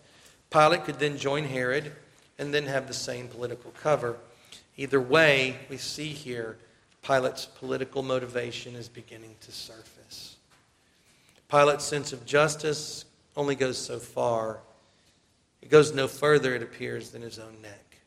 Pilate 0.49 0.85
could 0.85 0.99
then 0.99 1.17
join 1.17 1.43
Herod 1.43 1.91
and 2.39 2.53
then 2.53 2.65
have 2.65 2.87
the 2.87 2.93
same 2.93 3.27
political 3.27 3.71
cover. 3.71 4.17
Either 4.77 5.01
way, 5.01 5.57
we 5.69 5.77
see 5.77 6.09
here 6.09 6.57
Pilate's 7.01 7.45
political 7.45 8.03
motivation 8.03 8.75
is 8.75 8.89
beginning 8.89 9.35
to 9.41 9.51
surface. 9.51 10.35
Pilate's 11.49 11.85
sense 11.85 12.13
of 12.13 12.25
justice 12.25 13.05
only 13.35 13.55
goes 13.55 13.77
so 13.77 13.99
far. 13.99 14.59
It 15.61 15.69
goes 15.69 15.93
no 15.93 16.07
further, 16.07 16.53
it 16.53 16.61
appears, 16.61 17.11
than 17.11 17.21
his 17.21 17.39
own 17.39 17.61
neck. 17.61 17.97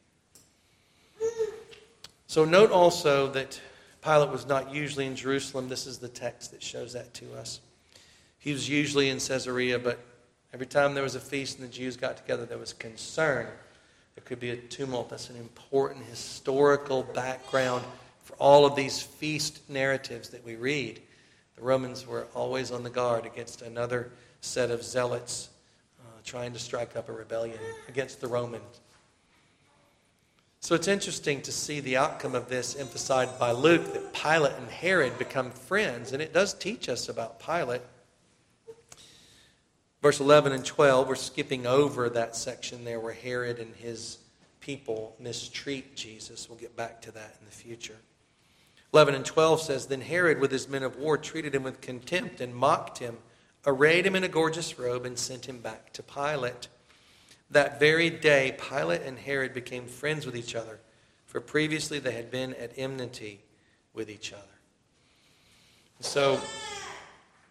So 2.26 2.44
note 2.44 2.70
also 2.70 3.28
that 3.32 3.60
Pilate 4.02 4.30
was 4.30 4.46
not 4.46 4.72
usually 4.72 5.06
in 5.06 5.16
Jerusalem. 5.16 5.68
This 5.68 5.86
is 5.86 5.98
the 5.98 6.08
text 6.08 6.52
that 6.52 6.62
shows 6.62 6.92
that 6.92 7.12
to 7.14 7.34
us. 7.34 7.60
He 8.38 8.52
was 8.52 8.68
usually 8.68 9.10
in 9.10 9.18
Caesarea, 9.18 9.78
but 9.78 9.98
every 10.54 10.66
time 10.66 10.94
there 10.94 11.02
was 11.02 11.14
a 11.14 11.20
feast 11.20 11.58
and 11.58 11.68
the 11.68 11.72
Jews 11.72 11.96
got 11.96 12.16
together, 12.16 12.46
there 12.46 12.58
was 12.58 12.72
concern. 12.72 13.48
There 14.14 14.24
could 14.24 14.40
be 14.40 14.50
a 14.50 14.56
tumult. 14.56 15.10
That's 15.10 15.30
an 15.30 15.36
important 15.36 16.04
historical 16.06 17.02
background 17.02 17.84
for 18.24 18.34
all 18.34 18.66
of 18.66 18.76
these 18.76 19.00
feast 19.00 19.68
narratives 19.68 20.28
that 20.30 20.44
we 20.44 20.56
read. 20.56 21.00
The 21.56 21.62
Romans 21.62 22.06
were 22.06 22.26
always 22.34 22.70
on 22.70 22.82
the 22.82 22.90
guard 22.90 23.26
against 23.26 23.62
another 23.62 24.10
set 24.40 24.70
of 24.70 24.82
zealots 24.82 25.50
uh, 26.00 26.04
trying 26.24 26.52
to 26.52 26.58
strike 26.58 26.96
up 26.96 27.08
a 27.08 27.12
rebellion 27.12 27.58
against 27.88 28.20
the 28.20 28.28
Romans. 28.28 28.80
So 30.62 30.74
it's 30.74 30.88
interesting 30.88 31.40
to 31.42 31.52
see 31.52 31.80
the 31.80 31.96
outcome 31.96 32.34
of 32.34 32.48
this 32.48 32.76
emphasized 32.76 33.38
by 33.38 33.52
Luke 33.52 33.94
that 33.94 34.12
Pilate 34.12 34.52
and 34.58 34.70
Herod 34.70 35.18
become 35.18 35.50
friends, 35.50 36.12
and 36.12 36.20
it 36.20 36.34
does 36.34 36.52
teach 36.52 36.88
us 36.88 37.08
about 37.08 37.40
Pilate. 37.40 37.80
Verse 40.02 40.18
11 40.18 40.52
and 40.52 40.64
12, 40.64 41.08
we're 41.08 41.14
skipping 41.14 41.66
over 41.66 42.08
that 42.08 42.34
section 42.34 42.84
there 42.84 43.00
where 43.00 43.12
Herod 43.12 43.58
and 43.58 43.74
his 43.76 44.18
people 44.60 45.14
mistreat 45.18 45.94
Jesus. 45.94 46.48
We'll 46.48 46.58
get 46.58 46.74
back 46.74 47.02
to 47.02 47.12
that 47.12 47.36
in 47.38 47.44
the 47.44 47.52
future. 47.52 47.96
11 48.94 49.14
and 49.14 49.24
12 49.24 49.60
says 49.60 49.86
Then 49.86 50.00
Herod, 50.00 50.40
with 50.40 50.50
his 50.50 50.68
men 50.68 50.82
of 50.82 50.96
war, 50.96 51.18
treated 51.18 51.54
him 51.54 51.62
with 51.62 51.80
contempt 51.82 52.40
and 52.40 52.54
mocked 52.54 52.98
him, 52.98 53.18
arrayed 53.66 54.06
him 54.06 54.16
in 54.16 54.24
a 54.24 54.28
gorgeous 54.28 54.78
robe, 54.78 55.04
and 55.04 55.18
sent 55.18 55.46
him 55.46 55.58
back 55.58 55.92
to 55.92 56.02
Pilate. 56.02 56.68
That 57.50 57.78
very 57.78 58.08
day, 58.08 58.56
Pilate 58.58 59.02
and 59.02 59.18
Herod 59.18 59.52
became 59.52 59.86
friends 59.86 60.24
with 60.24 60.36
each 60.36 60.54
other, 60.54 60.78
for 61.26 61.40
previously 61.40 61.98
they 61.98 62.12
had 62.12 62.30
been 62.30 62.54
at 62.54 62.72
enmity 62.76 63.40
with 63.92 64.08
each 64.08 64.32
other. 64.32 64.42
So, 66.00 66.40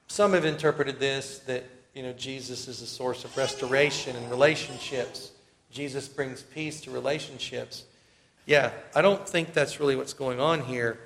some 0.07 0.33
have 0.33 0.45
interpreted 0.45 0.99
this 0.99 1.39
that 1.39 1.63
you 1.93 2.03
know 2.03 2.13
Jesus 2.13 2.67
is 2.67 2.81
a 2.81 2.87
source 2.87 3.25
of 3.25 3.35
restoration 3.37 4.15
and 4.15 4.29
relationships. 4.29 5.31
Jesus 5.71 6.07
brings 6.07 6.41
peace 6.41 6.81
to 6.81 6.91
relationships. 6.91 7.85
Yeah, 8.45 8.71
I 8.95 9.01
don't 9.01 9.27
think 9.27 9.53
that's 9.53 9.79
really 9.79 9.95
what's 9.95 10.13
going 10.13 10.39
on 10.39 10.61
here. 10.61 10.99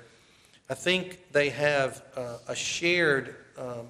I 0.70 0.74
think 0.74 1.20
they 1.32 1.50
have 1.50 2.02
uh, 2.16 2.38
a 2.48 2.54
shared 2.54 3.36
um, 3.58 3.86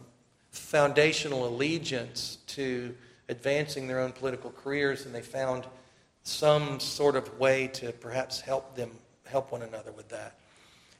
foundational 0.51 1.47
allegiance 1.47 2.39
to 2.49 2.95
advancing 3.29 3.87
their 3.87 4.01
own 4.01 4.13
political 4.13 4.51
careers, 4.51 5.07
and 5.07 5.15
they 5.15 5.23
found 5.23 5.67
some 6.25 6.81
sort 6.81 7.17
of 7.17 7.39
way 7.39 7.69
to 7.69 7.93
perhaps 7.93 8.41
help 8.41 8.75
them 8.75 8.91
help 9.27 9.53
one 9.53 9.63
another 9.63 9.93
with 9.93 10.09
that 10.09 10.39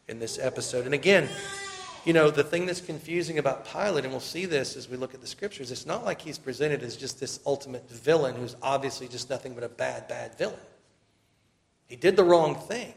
in 0.09 0.19
this 0.19 0.39
episode. 0.39 0.85
And 0.85 0.95
again, 0.95 1.29
you 2.05 2.13
know, 2.13 2.31
the 2.31 2.45
thing 2.45 2.67
that's 2.67 2.83
confusing 2.83 3.39
about 3.39 3.67
Pilate, 3.67 4.05
and 4.05 4.13
we'll 4.13 4.21
see 4.21 4.45
this 4.45 4.77
as 4.77 4.89
we 4.89 4.97
look 4.97 5.15
at 5.15 5.23
the 5.23 5.27
scriptures, 5.27 5.71
it's 5.71 5.87
not 5.87 6.05
like 6.05 6.21
he's 6.21 6.39
presented 6.39 6.83
as 6.83 6.97
just 6.97 7.19
this 7.19 7.41
ultimate 7.47 7.89
villain 7.89 8.37
who's 8.37 8.57
obviously 8.63 9.09
just 9.09 9.31
nothing 9.31 9.55
but 9.55 9.65
a 9.65 9.69
bad, 9.69 10.07
bad 10.07 10.37
villain. 10.37 10.59
He 11.87 11.97
did 11.97 12.17
the 12.17 12.25
wrong 12.25 12.57
thing, 12.57 12.93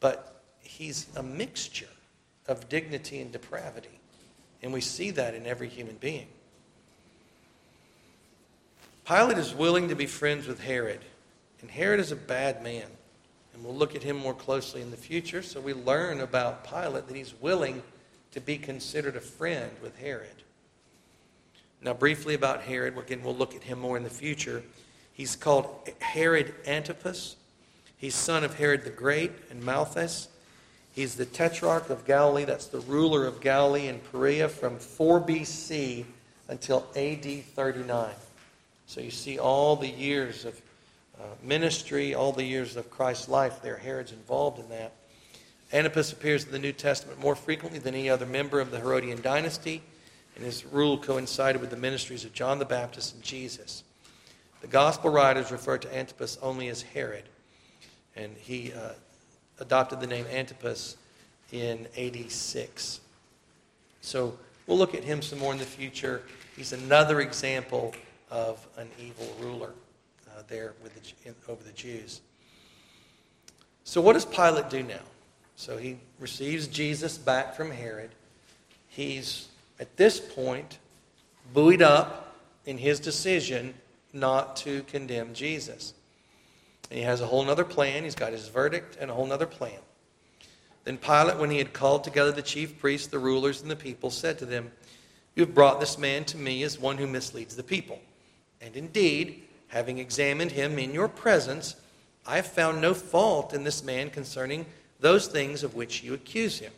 but 0.00 0.42
he's 0.60 1.06
a 1.16 1.22
mixture 1.22 1.88
of 2.46 2.68
dignity 2.68 3.20
and 3.20 3.32
depravity. 3.32 4.00
And 4.62 4.72
we 4.72 4.80
see 4.82 5.10
that 5.12 5.34
in 5.34 5.46
every 5.46 5.68
human 5.68 5.96
being. 5.96 6.26
Pilate 9.06 9.38
is 9.38 9.54
willing 9.54 9.88
to 9.88 9.94
be 9.94 10.04
friends 10.04 10.46
with 10.46 10.60
Herod, 10.60 11.00
and 11.62 11.70
Herod 11.70 12.00
is 12.00 12.12
a 12.12 12.16
bad 12.16 12.62
man. 12.62 12.86
And 13.54 13.64
we'll 13.64 13.74
look 13.74 13.96
at 13.96 14.02
him 14.02 14.18
more 14.18 14.34
closely 14.34 14.82
in 14.82 14.90
the 14.90 14.98
future, 14.98 15.42
so 15.42 15.60
we 15.60 15.72
learn 15.72 16.20
about 16.20 16.68
Pilate 16.68 17.08
that 17.08 17.16
he's 17.16 17.34
willing 17.40 17.82
to 18.32 18.40
be 18.40 18.58
considered 18.58 19.16
a 19.16 19.20
friend 19.20 19.70
with 19.82 19.98
Herod. 19.98 20.28
Now, 21.80 21.94
briefly 21.94 22.34
about 22.34 22.62
Herod, 22.62 22.98
again, 22.98 23.22
we'll 23.22 23.36
look 23.36 23.54
at 23.54 23.62
him 23.62 23.78
more 23.78 23.96
in 23.96 24.02
the 24.02 24.10
future. 24.10 24.62
He's 25.12 25.36
called 25.36 25.88
Herod 26.00 26.54
Antipas. 26.66 27.36
He's 27.96 28.14
son 28.14 28.44
of 28.44 28.54
Herod 28.54 28.84
the 28.84 28.90
Great 28.90 29.32
and 29.50 29.62
Malthace. 29.62 30.28
He's 30.94 31.14
the 31.14 31.26
tetrarch 31.26 31.90
of 31.90 32.04
Galilee, 32.04 32.44
that's 32.44 32.66
the 32.66 32.80
ruler 32.80 33.26
of 33.26 33.40
Galilee 33.40 33.86
and 33.86 34.02
Perea 34.10 34.48
from 34.48 34.78
4 34.78 35.20
BC 35.20 36.04
until 36.48 36.86
AD 36.96 37.44
39. 37.44 38.10
So 38.86 39.00
you 39.00 39.10
see 39.10 39.38
all 39.38 39.76
the 39.76 39.88
years 39.88 40.44
of 40.44 40.60
uh, 41.20 41.24
ministry, 41.42 42.14
all 42.14 42.32
the 42.32 42.42
years 42.42 42.76
of 42.76 42.90
Christ's 42.90 43.28
life 43.28 43.60
there. 43.62 43.76
Herod's 43.76 44.12
involved 44.12 44.58
in 44.58 44.68
that. 44.70 44.92
Antipas 45.72 46.12
appears 46.12 46.44
in 46.44 46.52
the 46.52 46.58
New 46.58 46.72
Testament 46.72 47.20
more 47.20 47.36
frequently 47.36 47.78
than 47.78 47.94
any 47.94 48.08
other 48.08 48.24
member 48.24 48.60
of 48.60 48.70
the 48.70 48.78
Herodian 48.78 49.20
dynasty, 49.20 49.82
and 50.34 50.44
his 50.44 50.64
rule 50.64 50.96
coincided 50.96 51.60
with 51.60 51.70
the 51.70 51.76
ministries 51.76 52.24
of 52.24 52.32
John 52.32 52.58
the 52.58 52.64
Baptist 52.64 53.14
and 53.14 53.22
Jesus. 53.22 53.82
The 54.60 54.66
gospel 54.66 55.10
writers 55.10 55.52
refer 55.52 55.78
to 55.78 55.96
Antipas 55.96 56.38
only 56.40 56.68
as 56.68 56.82
Herod, 56.82 57.24
and 58.16 58.34
he 58.38 58.72
uh, 58.72 58.92
adopted 59.60 60.00
the 60.00 60.06
name 60.06 60.24
Antipas 60.32 60.96
in 61.52 61.86
86. 61.96 63.00
So 64.00 64.38
we'll 64.66 64.78
look 64.78 64.94
at 64.94 65.04
him 65.04 65.20
some 65.20 65.38
more 65.38 65.52
in 65.52 65.58
the 65.58 65.64
future. 65.64 66.22
He's 66.56 66.72
another 66.72 67.20
example 67.20 67.94
of 68.30 68.66
an 68.76 68.88
evil 68.98 69.34
ruler 69.40 69.72
uh, 70.28 70.42
there 70.48 70.74
with 70.82 70.94
the, 70.94 71.28
in, 71.28 71.34
over 71.46 71.62
the 71.62 71.72
Jews. 71.72 72.20
So 73.84 74.00
what 74.00 74.14
does 74.14 74.24
Pilate 74.24 74.70
do 74.70 74.82
now? 74.82 75.00
So 75.58 75.76
he 75.76 75.98
receives 76.20 76.68
Jesus 76.68 77.18
back 77.18 77.56
from 77.56 77.72
Herod. 77.72 78.10
He's, 78.86 79.48
at 79.80 79.96
this 79.96 80.20
point, 80.20 80.78
buoyed 81.52 81.82
up 81.82 82.36
in 82.64 82.78
his 82.78 83.00
decision 83.00 83.74
not 84.12 84.54
to 84.58 84.84
condemn 84.84 85.34
Jesus. 85.34 85.94
And 86.90 86.98
he 87.00 87.04
has 87.04 87.20
a 87.20 87.26
whole 87.26 87.50
other 87.50 87.64
plan. 87.64 88.04
He's 88.04 88.14
got 88.14 88.30
his 88.30 88.46
verdict 88.46 88.98
and 89.00 89.10
a 89.10 89.14
whole 89.14 89.32
other 89.32 89.46
plan. 89.46 89.80
Then 90.84 90.96
Pilate, 90.96 91.38
when 91.38 91.50
he 91.50 91.58
had 91.58 91.72
called 91.72 92.04
together 92.04 92.30
the 92.30 92.40
chief 92.40 92.78
priests, 92.78 93.08
the 93.08 93.18
rulers, 93.18 93.60
and 93.60 93.68
the 93.68 93.74
people, 93.74 94.10
said 94.10 94.38
to 94.38 94.46
them, 94.46 94.70
You 95.34 95.44
have 95.44 95.56
brought 95.56 95.80
this 95.80 95.98
man 95.98 96.24
to 96.26 96.36
me 96.36 96.62
as 96.62 96.78
one 96.78 96.98
who 96.98 97.08
misleads 97.08 97.56
the 97.56 97.64
people. 97.64 97.98
And 98.60 98.76
indeed, 98.76 99.42
having 99.66 99.98
examined 99.98 100.52
him 100.52 100.78
in 100.78 100.94
your 100.94 101.08
presence, 101.08 101.74
I 102.24 102.36
have 102.36 102.46
found 102.46 102.80
no 102.80 102.94
fault 102.94 103.52
in 103.52 103.64
this 103.64 103.82
man 103.82 104.10
concerning 104.10 104.64
those 105.00 105.26
things 105.26 105.62
of 105.62 105.74
which 105.74 106.02
you 106.02 106.14
accuse 106.14 106.58
him. 106.58 106.72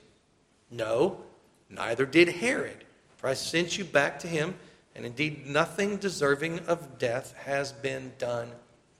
No, 0.70 1.20
neither 1.68 2.06
did 2.06 2.28
Herod, 2.28 2.84
for 3.16 3.28
I 3.28 3.34
sent 3.34 3.78
you 3.78 3.84
back 3.84 4.18
to 4.20 4.28
him, 4.28 4.54
and 4.94 5.06
indeed 5.06 5.46
nothing 5.46 5.96
deserving 5.96 6.60
of 6.60 6.98
death 6.98 7.34
has 7.44 7.72
been 7.72 8.12
done 8.18 8.50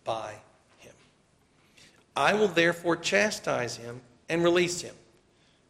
by 0.04 0.34
him. 0.78 0.94
I 2.16 2.34
will 2.34 2.48
therefore 2.48 2.96
chastise 2.96 3.76
him 3.76 4.00
and 4.28 4.42
release 4.42 4.80
him, 4.80 4.94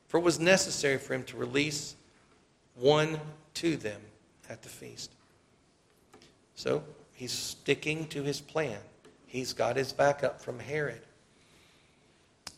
for 0.09 0.19
it 0.19 0.25
was 0.25 0.39
necessary 0.39 0.99
for 0.99 1.15
him 1.15 1.25
to 1.25 1.37
release 1.37 1.97
one 2.75 3.21
to 3.55 3.77
them 3.77 4.01
at 4.49 4.63
the 4.63 4.69
feast. 4.69 5.11
So 6.55 6.83
he's 7.13 7.33
sticking 7.33 8.07
to 8.09 8.23
his 8.23 8.41
plan. 8.41 8.79
He's 9.27 9.53
got 9.53 9.77
his 9.77 9.93
backup 9.93 10.41
from 10.41 10.59
Herod. 10.59 11.01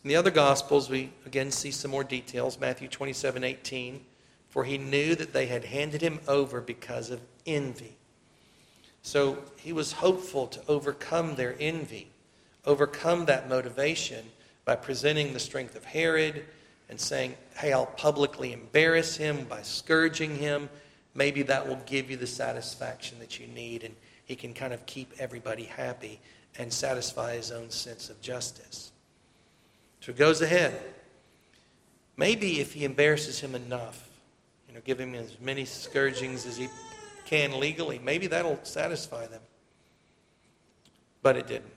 In 0.04 0.08
the 0.08 0.16
other 0.16 0.30
Gospels, 0.30 0.90
we 0.90 1.12
again 1.26 1.50
see 1.50 1.70
some 1.70 1.90
more 1.90 2.04
details. 2.04 2.58
Matthew 2.58 2.88
27 2.88 3.44
18. 3.44 4.04
For 4.48 4.64
he 4.64 4.76
knew 4.76 5.14
that 5.14 5.32
they 5.32 5.46
had 5.46 5.64
handed 5.64 6.02
him 6.02 6.20
over 6.28 6.60
because 6.60 7.08
of 7.08 7.22
envy. 7.46 7.96
So 9.00 9.38
he 9.56 9.72
was 9.72 9.92
hopeful 9.92 10.46
to 10.48 10.60
overcome 10.68 11.36
their 11.36 11.56
envy, 11.58 12.10
overcome 12.66 13.24
that 13.26 13.48
motivation 13.48 14.26
by 14.66 14.76
presenting 14.76 15.32
the 15.32 15.40
strength 15.40 15.74
of 15.74 15.84
Herod 15.84 16.44
and 16.90 17.00
saying, 17.00 17.34
Hey, 17.56 17.72
I'll 17.72 17.86
publicly 17.86 18.52
embarrass 18.52 19.16
him 19.16 19.44
by 19.44 19.62
scourging 19.62 20.36
him. 20.36 20.68
Maybe 21.14 21.42
that 21.44 21.66
will 21.66 21.80
give 21.86 22.10
you 22.10 22.18
the 22.18 22.26
satisfaction 22.26 23.18
that 23.20 23.40
you 23.40 23.46
need, 23.46 23.84
and 23.84 23.94
he 24.26 24.36
can 24.36 24.52
kind 24.52 24.74
of 24.74 24.84
keep 24.84 25.12
everybody 25.18 25.64
happy 25.64 26.20
and 26.58 26.72
satisfy 26.72 27.36
his 27.36 27.50
own 27.50 27.70
sense 27.70 28.10
of 28.10 28.20
justice. 28.20 28.91
So 30.02 30.10
he 30.10 30.18
goes 30.18 30.42
ahead. 30.42 30.74
Maybe 32.16 32.60
if 32.60 32.72
he 32.72 32.84
embarrasses 32.84 33.38
him 33.38 33.54
enough, 33.54 34.08
you 34.68 34.74
know, 34.74 34.80
give 34.84 34.98
him 34.98 35.14
as 35.14 35.38
many 35.40 35.64
scourgings 35.64 36.44
as 36.44 36.56
he 36.56 36.68
can 37.24 37.60
legally, 37.60 38.00
maybe 38.02 38.26
that'll 38.26 38.58
satisfy 38.64 39.28
them. 39.28 39.40
But 41.22 41.36
it 41.36 41.46
didn't. 41.46 41.70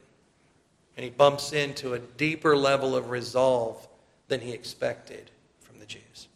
And 0.98 1.04
he 1.04 1.12
bumps 1.12 1.54
into 1.54 1.94
a 1.94 2.00
deeper 2.00 2.58
level 2.58 2.96
of 2.96 3.12
resolve 3.12 3.88
than 4.28 4.42
he 4.42 4.54
expected 4.54 5.30
from 5.60 5.78
the 5.78 5.86
Jews. 5.86 6.28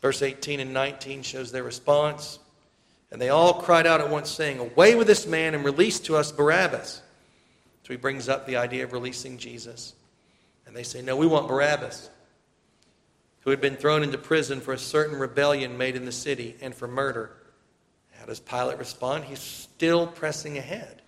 Verse 0.00 0.22
18 0.22 0.60
and 0.60 0.72
19 0.72 1.22
shows 1.22 1.52
their 1.52 1.64
response. 1.64 2.38
And 3.10 3.20
they 3.20 3.28
all 3.28 3.60
cried 3.60 3.86
out 3.86 4.00
at 4.00 4.08
once, 4.08 4.30
saying, 4.30 4.58
Away 4.58 4.94
with 4.94 5.06
this 5.06 5.26
man 5.26 5.54
and 5.54 5.66
release 5.66 6.00
to 6.00 6.16
us 6.16 6.32
Barabbas. 6.32 7.02
So 7.82 7.92
he 7.92 7.96
brings 7.96 8.30
up 8.30 8.46
the 8.46 8.56
idea 8.56 8.84
of 8.84 8.94
releasing 8.94 9.36
Jesus. 9.36 9.92
And 10.66 10.74
they 10.74 10.82
say, 10.82 11.02
No, 11.02 11.16
we 11.16 11.26
want 11.26 11.48
Barabbas, 11.48 12.10
who 13.40 13.50
had 13.50 13.60
been 13.60 13.76
thrown 13.76 14.02
into 14.02 14.18
prison 14.18 14.60
for 14.60 14.72
a 14.72 14.78
certain 14.78 15.18
rebellion 15.18 15.78
made 15.78 15.96
in 15.96 16.04
the 16.04 16.12
city 16.12 16.56
and 16.60 16.74
for 16.74 16.88
murder. 16.88 17.30
How 18.18 18.26
does 18.26 18.40
Pilate 18.40 18.78
respond? 18.78 19.24
He's 19.24 19.40
still 19.40 20.06
pressing 20.06 20.58
ahead. 20.58 21.02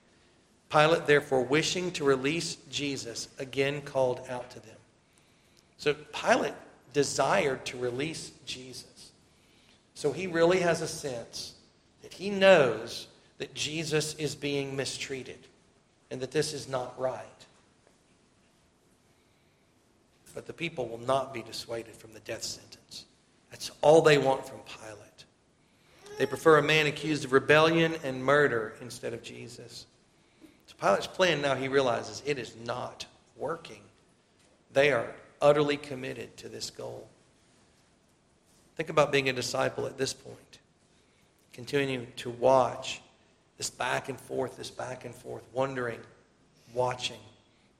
Pilate, 0.68 1.06
therefore, 1.06 1.42
wishing 1.42 1.90
to 1.92 2.04
release 2.04 2.56
Jesus, 2.70 3.28
again 3.38 3.80
called 3.80 4.20
out 4.28 4.50
to 4.50 4.60
them. 4.60 4.76
So 5.78 5.94
Pilate 5.94 6.54
desired 6.92 7.64
to 7.66 7.78
release 7.78 8.32
Jesus. 8.44 9.12
So 9.94 10.12
he 10.12 10.26
really 10.26 10.60
has 10.60 10.82
a 10.82 10.88
sense 10.88 11.54
that 12.02 12.12
he 12.12 12.30
knows 12.30 13.08
that 13.38 13.54
Jesus 13.54 14.14
is 14.14 14.34
being 14.34 14.76
mistreated 14.76 15.38
and 16.10 16.20
that 16.20 16.30
this 16.30 16.52
is 16.52 16.68
not 16.68 16.98
right. 16.98 17.37
But 20.38 20.46
the 20.46 20.52
people 20.52 20.86
will 20.86 21.00
not 21.00 21.34
be 21.34 21.42
dissuaded 21.42 21.96
from 21.96 22.12
the 22.12 22.20
death 22.20 22.44
sentence. 22.44 23.06
That's 23.50 23.72
all 23.80 24.02
they 24.02 24.18
want 24.18 24.46
from 24.46 24.60
Pilate. 24.60 25.24
They 26.16 26.26
prefer 26.26 26.58
a 26.58 26.62
man 26.62 26.86
accused 26.86 27.24
of 27.24 27.32
rebellion 27.32 27.96
and 28.04 28.24
murder 28.24 28.74
instead 28.80 29.14
of 29.14 29.24
Jesus. 29.24 29.86
So 30.68 30.76
Pilate's 30.80 31.08
plan 31.08 31.42
now 31.42 31.56
he 31.56 31.66
realizes 31.66 32.22
it 32.24 32.38
is 32.38 32.54
not 32.64 33.04
working. 33.36 33.80
They 34.72 34.92
are 34.92 35.12
utterly 35.42 35.76
committed 35.76 36.36
to 36.36 36.48
this 36.48 36.70
goal. 36.70 37.08
Think 38.76 38.90
about 38.90 39.10
being 39.10 39.28
a 39.28 39.32
disciple 39.32 39.86
at 39.86 39.98
this 39.98 40.12
point. 40.12 40.60
Continuing 41.52 42.06
to 42.18 42.30
watch 42.30 43.00
this 43.56 43.70
back 43.70 44.08
and 44.08 44.20
forth, 44.20 44.56
this 44.56 44.70
back 44.70 45.04
and 45.04 45.12
forth, 45.12 45.42
wondering, 45.52 45.98
watching 46.74 47.18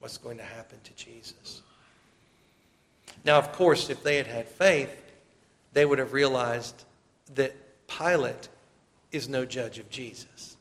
what's 0.01 0.17
going 0.17 0.35
to 0.35 0.43
happen 0.43 0.77
to 0.83 0.93
Jesus. 0.93 1.61
Now, 3.29 3.37
of 3.37 3.51
course, 3.51 3.91
if 3.91 4.01
they 4.01 4.17
had 4.17 4.25
had 4.25 4.47
faith, 4.47 4.89
they 5.73 5.85
would 5.85 5.99
have 5.99 6.13
realized 6.13 6.83
that 7.35 7.53
Pilate 7.87 8.49
is 9.11 9.29
no 9.29 9.45
judge 9.45 9.77
of 9.77 9.87
Jesus. 9.91 10.57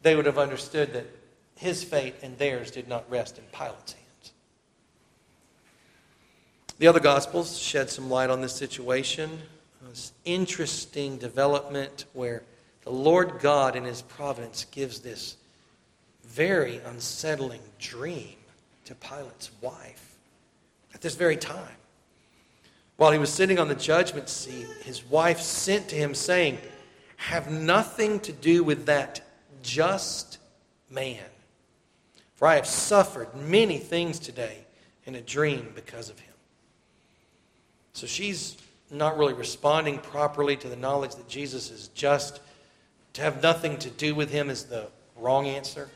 They 0.00 0.16
would 0.16 0.24
have 0.24 0.38
understood 0.38 0.94
that 0.94 1.04
his 1.56 1.84
fate 1.84 2.14
and 2.22 2.38
theirs 2.38 2.70
did 2.70 2.88
not 2.88 3.04
rest 3.10 3.36
in 3.36 3.44
Pilate's 3.52 3.92
hands. 3.92 4.32
The 6.78 6.86
other 6.86 7.00
Gospels 7.00 7.58
shed 7.58 7.90
some 7.90 8.08
light 8.08 8.30
on 8.30 8.40
this 8.40 8.54
situation. 8.54 9.40
This 9.90 10.12
interesting 10.24 11.18
development 11.18 12.06
where 12.14 12.44
the 12.80 12.92
Lord 12.92 13.40
God, 13.40 13.76
in 13.76 13.84
His 13.84 14.00
providence, 14.00 14.64
gives 14.70 15.00
this 15.00 15.36
very 16.24 16.78
unsettling 16.78 17.60
dream 17.78 18.36
to 18.86 18.94
Pilate's 18.94 19.50
wife 19.60 20.03
this 21.04 21.14
very 21.14 21.36
time. 21.36 21.76
While 22.96 23.12
he 23.12 23.18
was 23.18 23.32
sitting 23.32 23.60
on 23.60 23.68
the 23.68 23.74
judgment 23.76 24.28
seat, 24.28 24.66
his 24.82 25.04
wife 25.04 25.40
sent 25.40 25.88
to 25.90 25.94
him, 25.94 26.14
saying, 26.14 26.58
Have 27.16 27.50
nothing 27.50 28.18
to 28.20 28.32
do 28.32 28.64
with 28.64 28.86
that 28.86 29.20
just 29.62 30.38
man. 30.90 31.22
For 32.34 32.48
I 32.48 32.56
have 32.56 32.66
suffered 32.66 33.28
many 33.36 33.78
things 33.78 34.18
today 34.18 34.64
in 35.04 35.14
a 35.14 35.20
dream 35.20 35.72
because 35.74 36.08
of 36.08 36.18
him. 36.18 36.34
So 37.92 38.06
she's 38.06 38.56
not 38.90 39.18
really 39.18 39.34
responding 39.34 39.98
properly 39.98 40.56
to 40.56 40.68
the 40.68 40.76
knowledge 40.76 41.14
that 41.16 41.28
Jesus 41.28 41.70
is 41.70 41.88
just 41.88 42.40
to 43.12 43.22
have 43.22 43.42
nothing 43.42 43.76
to 43.78 43.90
do 43.90 44.14
with 44.14 44.30
him 44.30 44.50
is 44.50 44.64
the 44.64 44.88
wrong 45.16 45.46
answer. 45.46 45.88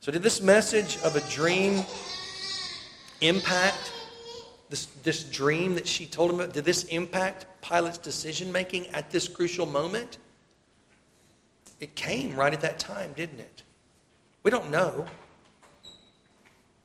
So, 0.00 0.12
did 0.12 0.22
this 0.22 0.40
message 0.40 0.96
of 1.02 1.16
a 1.16 1.20
dream 1.28 1.84
impact 3.20 3.92
this, 4.68 4.86
this 5.02 5.24
dream 5.24 5.74
that 5.74 5.86
she 5.86 6.06
told 6.06 6.30
him 6.30 6.40
about? 6.40 6.52
Did 6.52 6.64
this 6.64 6.84
impact 6.84 7.46
Pilate's 7.62 7.98
decision 7.98 8.50
making 8.52 8.86
at 8.88 9.10
this 9.10 9.28
crucial 9.28 9.66
moment? 9.66 10.18
It 11.80 11.94
came 11.94 12.34
right 12.34 12.52
at 12.52 12.60
that 12.60 12.78
time, 12.78 13.12
didn't 13.16 13.40
it? 13.40 13.62
We 14.42 14.50
don't 14.50 14.70
know, 14.70 15.06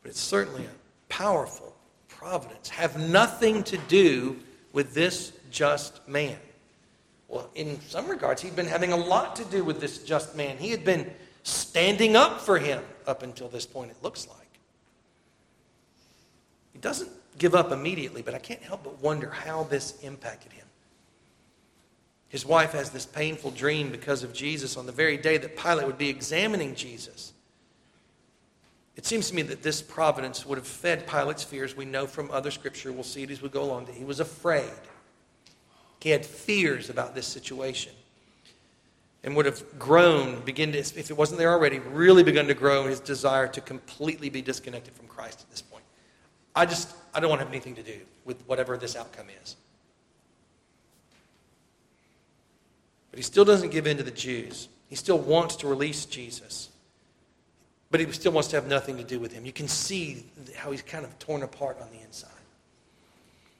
but 0.01 0.09
it's 0.09 0.19
certainly 0.19 0.65
a 0.65 0.69
powerful 1.09 1.75
providence. 2.07 2.69
Have 2.69 2.99
nothing 2.99 3.63
to 3.63 3.77
do 3.87 4.37
with 4.71 4.93
this 4.93 5.33
just 5.51 6.07
man. 6.07 6.37
Well, 7.27 7.49
in 7.55 7.79
some 7.81 8.07
regards, 8.07 8.41
he'd 8.41 8.55
been 8.55 8.67
having 8.67 8.91
a 8.91 8.97
lot 8.97 9.35
to 9.37 9.45
do 9.45 9.63
with 9.63 9.79
this 9.79 9.99
just 10.03 10.35
man. 10.35 10.57
He 10.57 10.69
had 10.69 10.85
been 10.85 11.11
standing 11.43 12.15
up 12.15 12.41
for 12.41 12.57
him 12.57 12.83
up 13.07 13.23
until 13.23 13.49
this 13.49 13.65
point, 13.65 13.91
it 13.91 13.97
looks 14.01 14.27
like. 14.27 14.42
Doesn't 16.83 17.09
give 17.39 17.55
up 17.55 17.71
immediately, 17.71 18.21
but 18.21 18.35
I 18.35 18.39
can't 18.39 18.61
help 18.61 18.83
but 18.83 19.01
wonder 19.01 19.31
how 19.31 19.63
this 19.63 19.99
impacted 20.03 20.51
him. 20.51 20.67
His 22.27 22.45
wife 22.45 22.73
has 22.73 22.89
this 22.89 23.05
painful 23.05 23.51
dream 23.51 23.89
because 23.89 24.21
of 24.21 24.33
Jesus 24.33 24.75
on 24.75 24.85
the 24.85 24.91
very 24.91 25.17
day 25.17 25.37
that 25.37 25.57
Pilate 25.57 25.87
would 25.87 25.97
be 25.97 26.09
examining 26.09 26.75
Jesus. 26.75 27.31
It 28.95 29.05
seems 29.05 29.29
to 29.29 29.35
me 29.35 29.43
that 29.43 29.63
this 29.63 29.81
providence 29.81 30.45
would 30.45 30.57
have 30.57 30.67
fed 30.67 31.07
Pilate's 31.07 31.43
fears. 31.43 31.75
We 31.75 31.85
know 31.85 32.05
from 32.05 32.29
other 32.29 32.51
scripture, 32.51 32.91
we'll 32.91 33.03
see 33.03 33.23
it 33.23 33.31
as 33.31 33.41
we 33.41 33.49
go 33.49 33.63
along, 33.63 33.85
that 33.85 33.95
he 33.95 34.03
was 34.03 34.19
afraid. 34.19 34.69
He 36.01 36.09
had 36.09 36.25
fears 36.25 36.89
about 36.89 37.15
this 37.15 37.25
situation 37.25 37.93
and 39.23 39.35
would 39.37 39.45
have 39.45 39.63
grown, 39.79 40.41
begin 40.41 40.73
to, 40.73 40.79
if 40.79 41.09
it 41.09 41.17
wasn't 41.17 41.39
there 41.39 41.51
already, 41.51 41.79
really 41.79 42.23
begun 42.23 42.47
to 42.47 42.53
grow 42.53 42.87
his 42.87 42.99
desire 42.99 43.47
to 43.47 43.61
completely 43.61 44.29
be 44.29 44.41
disconnected 44.41 44.93
from 44.93 45.07
Christ 45.07 45.41
at 45.41 45.49
this 45.49 45.61
point. 45.61 45.72
I 46.55 46.65
just, 46.65 46.93
I 47.13 47.19
don't 47.19 47.29
want 47.29 47.39
to 47.39 47.45
have 47.45 47.53
anything 47.53 47.75
to 47.75 47.83
do 47.83 47.99
with 48.25 48.41
whatever 48.47 48.77
this 48.77 48.95
outcome 48.95 49.27
is. 49.43 49.55
But 53.11 53.17
he 53.19 53.23
still 53.23 53.45
doesn't 53.45 53.69
give 53.69 53.85
in 53.85 53.97
to 53.97 54.03
the 54.03 54.11
Jews. 54.11 54.69
He 54.89 54.95
still 54.95 55.19
wants 55.19 55.55
to 55.57 55.67
release 55.67 56.05
Jesus. 56.05 56.69
But 57.91 57.99
he 57.99 58.11
still 58.11 58.31
wants 58.31 58.49
to 58.49 58.55
have 58.55 58.67
nothing 58.67 58.97
to 58.97 59.03
do 59.03 59.19
with 59.19 59.31
him. 59.31 59.45
You 59.45 59.53
can 59.53 59.67
see 59.67 60.25
how 60.55 60.71
he's 60.71 60.81
kind 60.81 61.05
of 61.05 61.17
torn 61.19 61.43
apart 61.43 61.79
on 61.79 61.89
the 61.91 62.03
inside. 62.03 62.31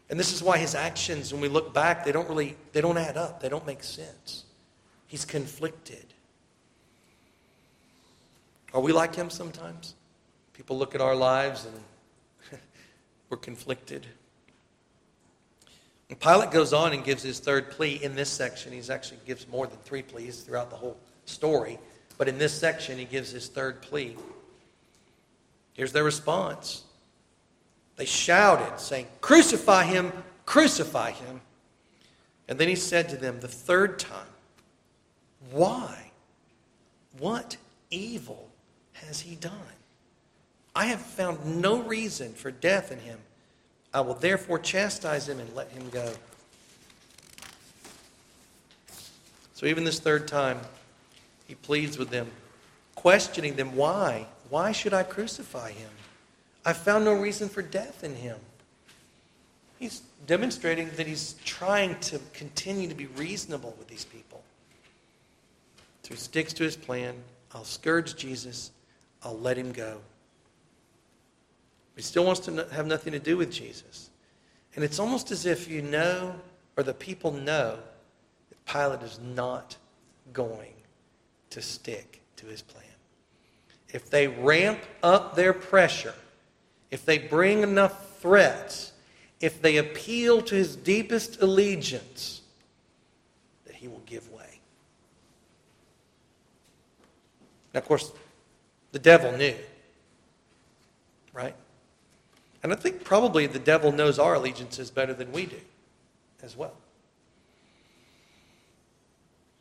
And 0.10 0.20
this 0.20 0.34
is 0.34 0.44
why 0.44 0.58
his 0.58 0.76
actions, 0.76 1.32
when 1.32 1.42
we 1.42 1.48
look 1.48 1.74
back, 1.74 2.04
they 2.04 2.12
don't 2.12 2.28
really 2.28 2.56
they 2.72 2.82
don't 2.82 2.98
add 2.98 3.18
up. 3.18 3.42
They 3.42 3.50
don't 3.50 3.66
make 3.66 3.84
sense. 3.84 4.46
He's 5.08 5.26
conflicted. 5.26 6.06
Are 8.74 8.82
we 8.82 8.92
like 8.92 9.16
him 9.16 9.30
sometimes? 9.30 9.94
People 10.54 10.78
look 10.78 10.96
at 10.96 11.02
our 11.02 11.16
lives 11.16 11.66
and 11.66 11.76
we're 13.34 13.38
conflicted. 13.38 14.06
And 16.08 16.20
Pilate 16.20 16.52
goes 16.52 16.72
on 16.72 16.94
and 16.94 17.04
gives 17.04 17.24
his 17.24 17.40
third 17.40 17.72
plea 17.72 17.96
in 18.04 18.14
this 18.14 18.30
section. 18.30 18.72
He 18.72 18.92
actually 18.92 19.22
gives 19.26 19.48
more 19.48 19.66
than 19.66 19.80
three 19.80 20.04
pleas 20.04 20.42
throughout 20.42 20.70
the 20.70 20.76
whole 20.76 20.98
story. 21.26 21.80
But 22.20 22.28
in 22.28 22.38
this 22.38 22.54
section, 22.54 22.96
he 23.00 23.06
gives 23.06 23.32
his 23.32 23.48
third 23.48 23.82
plea. 23.82 24.16
Here's 25.74 25.92
their 25.92 26.04
response 26.04 26.84
they 27.96 28.06
shouted, 28.06 28.80
saying, 28.80 29.08
Crucify 29.20 29.86
him, 29.86 30.14
crucify 30.46 31.10
him. 31.10 31.42
And 32.48 32.60
then 32.60 32.68
he 32.68 32.76
said 32.76 33.10
to 33.10 33.18
them 33.18 33.40
the 33.40 33.48
third 33.48 33.98
time, 33.98 34.28
Why? 35.50 36.12
What 37.18 37.58
evil 37.90 38.52
has 38.92 39.22
he 39.22 39.34
done? 39.34 39.58
I 40.76 40.86
have 40.86 41.02
found 41.02 41.62
no 41.62 41.82
reason 41.84 42.34
for 42.34 42.52
death 42.52 42.92
in 42.92 43.00
him. 43.00 43.20
I 43.94 44.02
will 44.02 44.16
therefore 44.16 44.58
chastise 44.58 45.30
him 45.30 45.40
and 45.40 45.54
let 45.56 45.70
him 45.70 45.90
go. 45.90 46.14
So 49.54 49.68
even 49.68 49.84
this 49.84 50.00
third 50.00 50.28
time, 50.28 50.60
he 51.48 51.56
pleads 51.56 51.98
with 51.98 52.10
them, 52.10 52.28
questioning 52.96 53.56
them, 53.56 53.76
Why? 53.76 54.26
Why 54.50 54.72
should 54.72 54.94
I 54.94 55.04
crucify 55.04 55.72
him? 55.72 55.90
I 56.66 56.74
found 56.74 57.06
no 57.06 57.14
reason 57.14 57.50
for 57.50 57.62
death 57.62 58.04
in 58.04 58.16
him. 58.16 58.38
He's 59.80 60.02
demonstrating 60.26 60.90
that 60.96 61.08
he's 61.08 61.36
trying 61.44 62.00
to 62.02 62.20
continue 62.34 62.88
to 62.88 62.96
be 62.96 63.08
reasonable 63.08 63.76
with 63.78 63.88
these 63.88 64.06
people. 64.06 64.44
So 66.04 66.10
he 66.10 66.20
sticks 66.20 66.54
to 66.54 66.64
his 66.64 66.76
plan. 66.76 67.16
I'll 67.54 67.64
scourge 67.64 68.16
Jesus. 68.16 68.72
I'll 69.24 69.38
let 69.38 69.58
him 69.58 69.72
go. 69.72 70.00
He 71.96 72.02
still 72.02 72.26
wants 72.26 72.42
to 72.42 72.68
have 72.72 72.88
nothing 72.88 73.14
to 73.14 73.20
do 73.20 73.38
with 73.38 73.52
Jesus. 73.52 74.10
And 74.76 74.84
it's 74.84 75.00
almost 75.00 75.32
as 75.32 75.46
if 75.46 75.70
you 75.70 75.82
know, 75.82 76.36
or 76.76 76.84
the 76.84 76.94
people 76.94 77.32
know, 77.32 77.78
that 78.50 78.66
Pilate 78.66 79.04
is 79.04 79.20
not 79.20 79.78
going 80.32 80.74
to 81.52 81.62
stick 81.62 82.22
to 82.38 82.48
his 82.48 82.62
plan. 82.62 82.84
If 83.90 84.10
they 84.10 84.28
ramp 84.28 84.80
up 85.04 85.36
their 85.36 85.54
pressure, 85.54 86.16
if 86.90 87.06
they 87.06 87.20
bring 87.20 87.62
enough 87.62 88.20
threats, 88.20 88.92
if 89.40 89.62
they 89.62 89.78
appeal 89.78 90.42
to 90.42 90.56
his 90.56 90.76
deepest 90.76 91.42
allegiance, 91.42 92.42
that 93.66 93.76
he 93.76 93.88
will 93.88 94.02
give 94.08 94.32
way. 94.32 94.60
Now, 97.74 97.80
of 97.80 97.86
course, 97.86 98.12
the 98.92 99.00
devil 99.00 99.32
knew, 99.34 99.56
right? 101.34 101.56
And 102.64 102.72
I 102.72 102.78
think 102.78 103.04
probably 103.04 103.46
the 103.46 103.60
devil 103.60 103.92
knows 103.92 104.18
our 104.18 104.36
allegiances 104.36 104.90
better 104.90 105.14
than 105.14 105.32
we 105.34 105.46
do 105.46 105.60
as 106.42 106.56
well. 106.56 106.74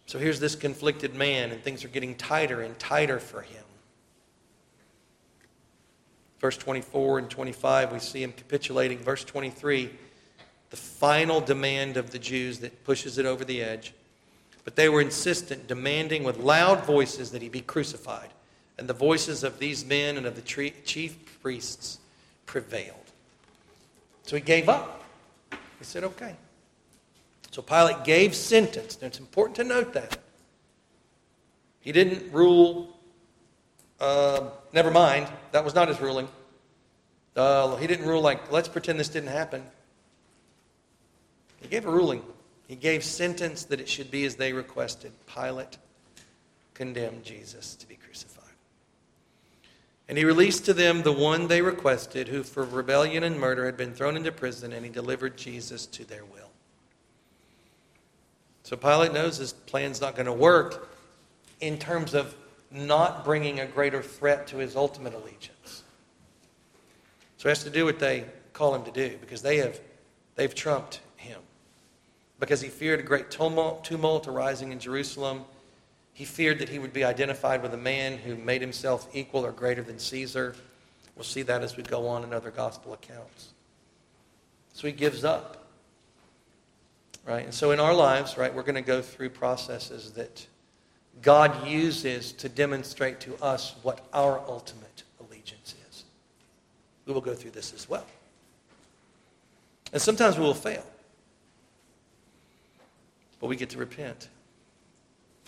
So 0.06 0.18
here's 0.18 0.38
this 0.38 0.54
conflicted 0.54 1.14
man, 1.14 1.50
and 1.50 1.62
things 1.62 1.84
are 1.84 1.88
getting 1.88 2.14
tighter 2.14 2.60
and 2.60 2.78
tighter 2.78 3.18
for 3.18 3.42
him. 3.42 3.64
Verse 6.38 6.56
24 6.56 7.18
and 7.18 7.30
25, 7.30 7.92
we 7.92 7.98
see 7.98 8.22
him 8.22 8.32
capitulating. 8.32 8.98
Verse 8.98 9.24
23, 9.24 9.90
the 10.70 10.76
final 10.76 11.40
demand 11.40 11.96
of 11.96 12.10
the 12.10 12.18
Jews 12.18 12.58
that 12.60 12.84
pushes 12.84 13.18
it 13.18 13.26
over 13.26 13.44
the 13.44 13.62
edge. 13.62 13.94
But 14.64 14.76
they 14.76 14.88
were 14.88 15.00
insistent, 15.00 15.66
demanding 15.66 16.24
with 16.24 16.36
loud 16.38 16.84
voices 16.84 17.30
that 17.32 17.42
he 17.42 17.48
be 17.48 17.60
crucified. 17.60 18.30
And 18.78 18.88
the 18.88 18.94
voices 18.94 19.44
of 19.44 19.58
these 19.58 19.84
men 19.84 20.16
and 20.16 20.26
of 20.26 20.36
the 20.36 20.42
chief 20.42 21.40
priests 21.42 21.98
prevailed. 22.52 23.08
So 24.24 24.36
he 24.36 24.42
gave 24.42 24.68
up. 24.68 25.02
He 25.78 25.84
said, 25.84 26.04
okay. 26.04 26.36
So 27.50 27.62
Pilate 27.62 28.04
gave 28.04 28.34
sentence. 28.34 28.98
Now 29.00 29.06
it's 29.06 29.18
important 29.18 29.56
to 29.56 29.64
note 29.64 29.94
that. 29.94 30.18
He 31.80 31.92
didn't 31.92 32.30
rule 32.30 32.92
uh, 34.02 34.50
never 34.72 34.90
mind. 34.90 35.28
That 35.52 35.64
was 35.64 35.74
not 35.74 35.86
his 35.88 36.00
ruling. 36.00 36.28
Uh, 37.36 37.76
he 37.76 37.86
didn't 37.86 38.06
rule 38.06 38.20
like, 38.20 38.50
let's 38.50 38.68
pretend 38.68 38.98
this 38.98 39.08
didn't 39.08 39.30
happen. 39.30 39.64
He 41.60 41.68
gave 41.68 41.86
a 41.86 41.90
ruling. 41.90 42.22
He 42.66 42.74
gave 42.74 43.04
sentence 43.04 43.64
that 43.66 43.80
it 43.80 43.88
should 43.88 44.10
be 44.10 44.24
as 44.24 44.34
they 44.34 44.52
requested. 44.52 45.12
Pilate 45.32 45.78
condemned 46.74 47.22
Jesus 47.22 47.76
to 47.76 47.86
be 47.86 47.94
crucified. 47.94 48.41
And 50.08 50.18
he 50.18 50.24
released 50.24 50.64
to 50.66 50.74
them 50.74 51.02
the 51.02 51.12
one 51.12 51.48
they 51.48 51.62
requested, 51.62 52.28
who 52.28 52.42
for 52.42 52.64
rebellion 52.64 53.22
and 53.22 53.38
murder 53.38 53.66
had 53.66 53.76
been 53.76 53.94
thrown 53.94 54.16
into 54.16 54.32
prison, 54.32 54.72
and 54.72 54.84
he 54.84 54.90
delivered 54.90 55.36
Jesus 55.36 55.86
to 55.86 56.04
their 56.04 56.24
will. 56.24 56.50
So 58.62 58.76
Pilate 58.76 59.12
knows 59.12 59.36
his 59.36 59.52
plan's 59.52 60.00
not 60.00 60.14
going 60.14 60.26
to 60.26 60.32
work 60.32 60.88
in 61.60 61.78
terms 61.78 62.14
of 62.14 62.34
not 62.70 63.24
bringing 63.24 63.60
a 63.60 63.66
greater 63.66 64.02
threat 64.02 64.46
to 64.48 64.56
his 64.58 64.76
ultimate 64.76 65.14
allegiance. 65.14 65.82
So 67.36 67.44
he 67.44 67.48
has 67.48 67.64
to 67.64 67.70
do 67.70 67.84
what 67.84 67.98
they 67.98 68.24
call 68.52 68.74
him 68.74 68.84
to 68.84 68.90
do 68.90 69.16
because 69.20 69.42
they 69.42 69.58
have 69.58 69.80
they've 70.36 70.54
trumped 70.54 71.00
him. 71.16 71.40
Because 72.38 72.60
he 72.60 72.68
feared 72.68 73.00
a 73.00 73.02
great 73.02 73.30
tumult, 73.30 73.84
tumult 73.84 74.28
arising 74.28 74.72
in 74.72 74.78
Jerusalem. 74.78 75.44
He 76.14 76.24
feared 76.24 76.58
that 76.58 76.68
he 76.68 76.78
would 76.78 76.92
be 76.92 77.04
identified 77.04 77.62
with 77.62 77.72
a 77.72 77.78
man 77.78 78.18
who 78.18 78.36
made 78.36 78.60
himself 78.60 79.08
equal 79.14 79.46
or 79.46 79.52
greater 79.52 79.82
than 79.82 79.98
Caesar. 79.98 80.54
We'll 81.16 81.24
see 81.24 81.42
that 81.42 81.62
as 81.62 81.76
we 81.76 81.82
go 81.82 82.06
on 82.06 82.22
in 82.24 82.32
other 82.32 82.50
gospel 82.50 82.92
accounts. 82.92 83.50
So 84.74 84.86
he 84.86 84.92
gives 84.92 85.24
up. 85.24 85.66
Right? 87.24 87.44
And 87.44 87.54
so 87.54 87.70
in 87.70 87.80
our 87.80 87.94
lives, 87.94 88.36
right, 88.36 88.52
we're 88.52 88.62
going 88.62 88.74
to 88.74 88.82
go 88.82 89.00
through 89.00 89.30
processes 89.30 90.12
that 90.12 90.46
God 91.20 91.66
uses 91.66 92.32
to 92.32 92.48
demonstrate 92.48 93.20
to 93.20 93.36
us 93.42 93.76
what 93.82 94.04
our 94.12 94.40
ultimate 94.48 95.04
allegiance 95.20 95.74
is. 95.90 96.04
We 97.06 97.12
will 97.12 97.20
go 97.20 97.34
through 97.34 97.52
this 97.52 97.72
as 97.72 97.88
well. 97.88 98.06
And 99.92 100.00
sometimes 100.00 100.36
we 100.36 100.44
will 100.44 100.54
fail. 100.54 100.84
But 103.40 103.46
we 103.46 103.56
get 103.56 103.70
to 103.70 103.78
repent. 103.78 104.28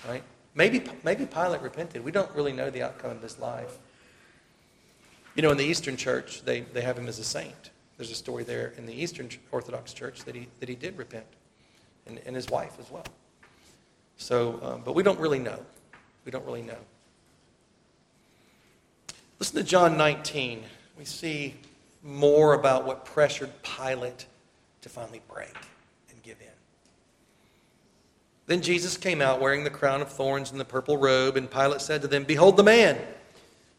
Right? 0.06 0.22
Maybe, 0.54 0.82
maybe 1.02 1.26
Pilate 1.26 1.62
repented. 1.62 2.04
We 2.04 2.12
don't 2.12 2.30
really 2.34 2.52
know 2.52 2.70
the 2.70 2.82
outcome 2.82 3.10
of 3.10 3.22
his 3.22 3.38
life. 3.38 3.78
You 5.34 5.42
know, 5.42 5.50
in 5.50 5.56
the 5.56 5.64
Eastern 5.64 5.96
Church, 5.96 6.42
they, 6.44 6.60
they 6.60 6.82
have 6.82 6.96
him 6.96 7.08
as 7.08 7.18
a 7.18 7.24
saint. 7.24 7.70
There's 7.96 8.10
a 8.10 8.14
story 8.14 8.44
there 8.44 8.72
in 8.76 8.86
the 8.86 8.94
Eastern 8.94 9.28
Orthodox 9.50 9.92
Church 9.92 10.24
that 10.24 10.34
he, 10.34 10.48
that 10.60 10.68
he 10.68 10.74
did 10.74 10.96
repent, 10.96 11.26
and, 12.06 12.20
and 12.24 12.36
his 12.36 12.48
wife 12.48 12.76
as 12.78 12.90
well. 12.90 13.04
So, 14.16 14.60
um, 14.62 14.82
but 14.84 14.94
we 14.94 15.02
don't 15.02 15.18
really 15.18 15.40
know. 15.40 15.58
We 16.24 16.30
don't 16.30 16.44
really 16.44 16.62
know. 16.62 16.78
Listen 19.40 19.56
to 19.56 19.64
John 19.64 19.96
19. 19.96 20.62
We 20.96 21.04
see 21.04 21.54
more 22.02 22.54
about 22.54 22.84
what 22.84 23.04
pressured 23.04 23.50
Pilate 23.62 24.26
to 24.82 24.88
finally 24.88 25.20
break. 25.32 25.54
Then 28.46 28.60
Jesus 28.60 28.96
came 28.96 29.22
out 29.22 29.40
wearing 29.40 29.64
the 29.64 29.70
crown 29.70 30.02
of 30.02 30.10
thorns 30.10 30.50
and 30.50 30.60
the 30.60 30.64
purple 30.64 30.98
robe, 30.98 31.36
and 31.36 31.50
Pilate 31.50 31.80
said 31.80 32.02
to 32.02 32.08
them, 32.08 32.24
Behold 32.24 32.56
the 32.56 32.62
man! 32.62 32.98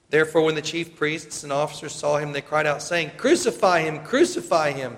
Therefore, 0.09 0.43
when 0.43 0.55
the 0.55 0.61
chief 0.61 0.95
priests 0.95 1.43
and 1.43 1.51
officers 1.51 1.93
saw 1.93 2.17
him, 2.17 2.31
they 2.31 2.41
cried 2.41 2.65
out, 2.65 2.81
saying, 2.81 3.11
Crucify 3.17 3.81
him! 3.81 3.99
Crucify 4.03 4.71
him! 4.71 4.97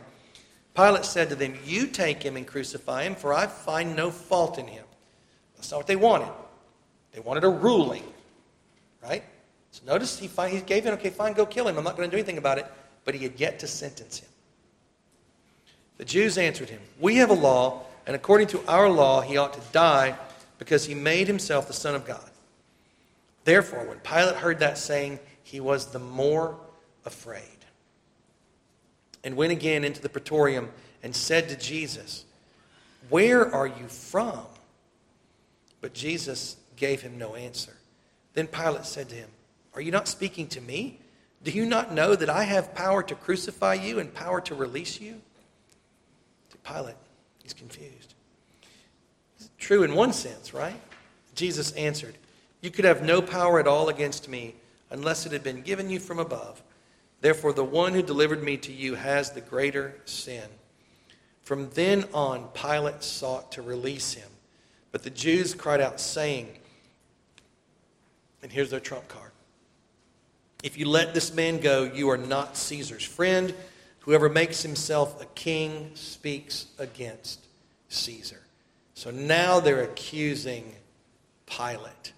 Pilate 0.74 1.06
said 1.06 1.30
to 1.30 1.36
them, 1.36 1.56
You 1.66 1.88
take 1.88 2.22
him 2.24 2.38
and 2.38 2.46
crucify 2.46 3.04
him, 3.04 3.16
for 3.16 3.34
I 3.34 3.48
find 3.48 3.96
no 3.96 4.12
fault 4.12 4.58
in 4.58 4.68
him. 4.68 4.86
That's 5.56 5.72
not 5.72 5.78
what 5.78 5.88
they 5.88 5.96
wanted. 5.96 6.32
They 7.12 7.20
wanted 7.20 7.44
a 7.44 7.50
ruling, 7.50 8.04
right? 9.02 9.24
So 9.72 9.82
notice 9.86 10.20
he, 10.20 10.28
he 10.28 10.62
gave 10.62 10.86
in, 10.86 10.94
okay, 10.94 11.10
fine, 11.10 11.34
go 11.34 11.46
kill 11.46 11.68
him. 11.68 11.78
I'm 11.78 11.84
not 11.84 11.98
going 11.98 12.08
to 12.08 12.16
do 12.16 12.20
anything 12.20 12.38
about 12.38 12.60
it. 12.60 12.68
But 13.06 13.16
he 13.16 13.24
had 13.24 13.40
yet 13.40 13.58
to 13.60 13.68
sentence 13.68 14.20
him. 14.20 14.30
The 15.98 16.06
Jews 16.06 16.38
answered 16.38 16.70
him, 16.70 16.82
We 17.00 17.16
have 17.16 17.32
a 17.32 17.34
law, 17.34 17.87
and 18.08 18.16
according 18.16 18.48
to 18.48 18.66
our 18.68 18.90
law, 18.90 19.22
he 19.22 19.36
ought 19.38 19.54
to 19.54 19.62
die 19.74 20.18
because 20.58 20.86
he 20.86 20.96
made 20.96 21.28
himself 21.28 21.68
the 21.68 21.74
Son 21.74 21.94
of 21.94 22.06
God. 22.06 22.32
Therefore, 23.44 23.86
when 23.86 24.00
Pilate 24.00 24.38
heard 24.38 24.60
that 24.60 24.78
saying, 24.78 25.20
he 25.44 25.60
was 25.60 25.88
the 25.88 26.00
more 26.00 26.58
afraid 27.06 27.44
and 29.24 29.36
went 29.36 29.52
again 29.52 29.84
into 29.84 30.02
the 30.02 30.10
praetorium 30.10 30.70
and 31.04 31.16
said 31.16 31.50
to 31.50 31.58
Jesus, 31.58 32.26
Where 33.10 33.54
are 33.54 33.68
you 33.68 33.88
from? 33.88 34.40
But 35.82 35.94
Jesus 35.94 36.56
gave 36.76 37.02
him 37.02 37.18
no 37.18 37.36
answer. 37.36 37.76
Then 38.34 38.48
Pilate 38.48 38.86
said 38.86 39.10
to 39.10 39.16
him, 39.16 39.30
Are 39.74 39.82
you 39.82 39.92
not 39.92 40.08
speaking 40.08 40.48
to 40.48 40.62
me? 40.62 41.00
Do 41.44 41.52
you 41.52 41.66
not 41.66 41.94
know 41.94 42.16
that 42.16 42.30
I 42.30 42.44
have 42.44 42.74
power 42.74 43.04
to 43.04 43.16
crucify 43.16 43.76
you 43.76 44.00
and 44.00 44.14
power 44.14 44.42
to 44.42 44.56
release 44.56 45.00
you? 45.00 45.22
To 46.50 46.58
Pilate, 46.58 46.96
he's 47.48 47.54
confused. 47.54 48.14
It's 49.38 49.50
true 49.58 49.84
in 49.84 49.96
one 49.96 50.12
sense, 50.12 50.54
right? 50.54 50.80
Jesus 51.34 51.72
answered, 51.74 52.18
You 52.62 52.72
could 52.72 52.84
have 52.84 53.04
no 53.04 53.22
power 53.22 53.58
at 53.58 53.68
all 53.68 53.88
against 53.88 54.28
me 54.28 54.56
unless 54.90 55.26
it 55.26 55.32
had 55.32 55.44
been 55.44 55.62
given 55.62 55.90
you 55.90 56.00
from 56.00 56.20
above. 56.20 56.62
Therefore, 57.22 57.54
the 57.54 57.64
one 57.64 57.94
who 57.94 58.02
delivered 58.02 58.44
me 58.44 58.58
to 58.58 58.74
you 58.74 58.96
has 58.96 59.32
the 59.32 59.40
greater 59.40 59.96
sin. 60.04 60.44
From 61.44 61.70
then 61.70 62.04
on, 62.14 62.50
Pilate 62.54 63.02
sought 63.02 63.54
to 63.54 63.62
release 63.62 64.14
him. 64.14 64.30
But 64.92 65.04
the 65.04 65.10
Jews 65.10 65.54
cried 65.54 65.80
out, 65.80 66.02
saying, 66.02 66.50
and 68.44 68.52
here's 68.52 68.72
their 68.72 68.82
trump 68.82 69.08
card 69.08 69.32
If 70.64 70.78
you 70.78 70.90
let 70.90 71.14
this 71.14 71.34
man 71.34 71.60
go, 71.60 71.86
you 71.86 72.10
are 72.10 72.18
not 72.18 72.58
Caesar's 72.58 73.06
friend. 73.06 73.54
Whoever 74.08 74.30
makes 74.30 74.62
himself 74.62 75.22
a 75.22 75.26
king 75.26 75.92
speaks 75.94 76.68
against 76.80 77.46
Caesar. 77.90 78.40
So 78.94 79.12
now 79.12 79.60
they're 79.60 79.84
accusing 79.84 80.74
Pilate. 81.46 82.14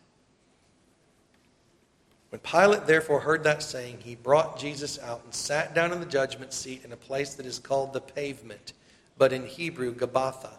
When 2.30 2.42
Pilate 2.42 2.86
therefore 2.86 3.22
heard 3.22 3.44
that 3.46 3.64
saying, 3.64 4.02
he 4.04 4.14
brought 4.14 4.60
Jesus 4.60 5.00
out 5.00 5.24
and 5.24 5.34
sat 5.34 5.74
down 5.74 5.92
in 5.92 6.00
the 6.00 6.06
judgment 6.06 6.54
seat 6.54 6.86
in 6.86 6.92
a 6.92 6.96
place 6.96 7.34
that 7.34 7.48
is 7.48 7.58
called 7.58 7.94
the 7.94 8.02
pavement, 8.02 8.74
but 9.18 9.34
in 9.34 9.48
Hebrew, 9.48 9.92
Gabbatha. 9.92 10.52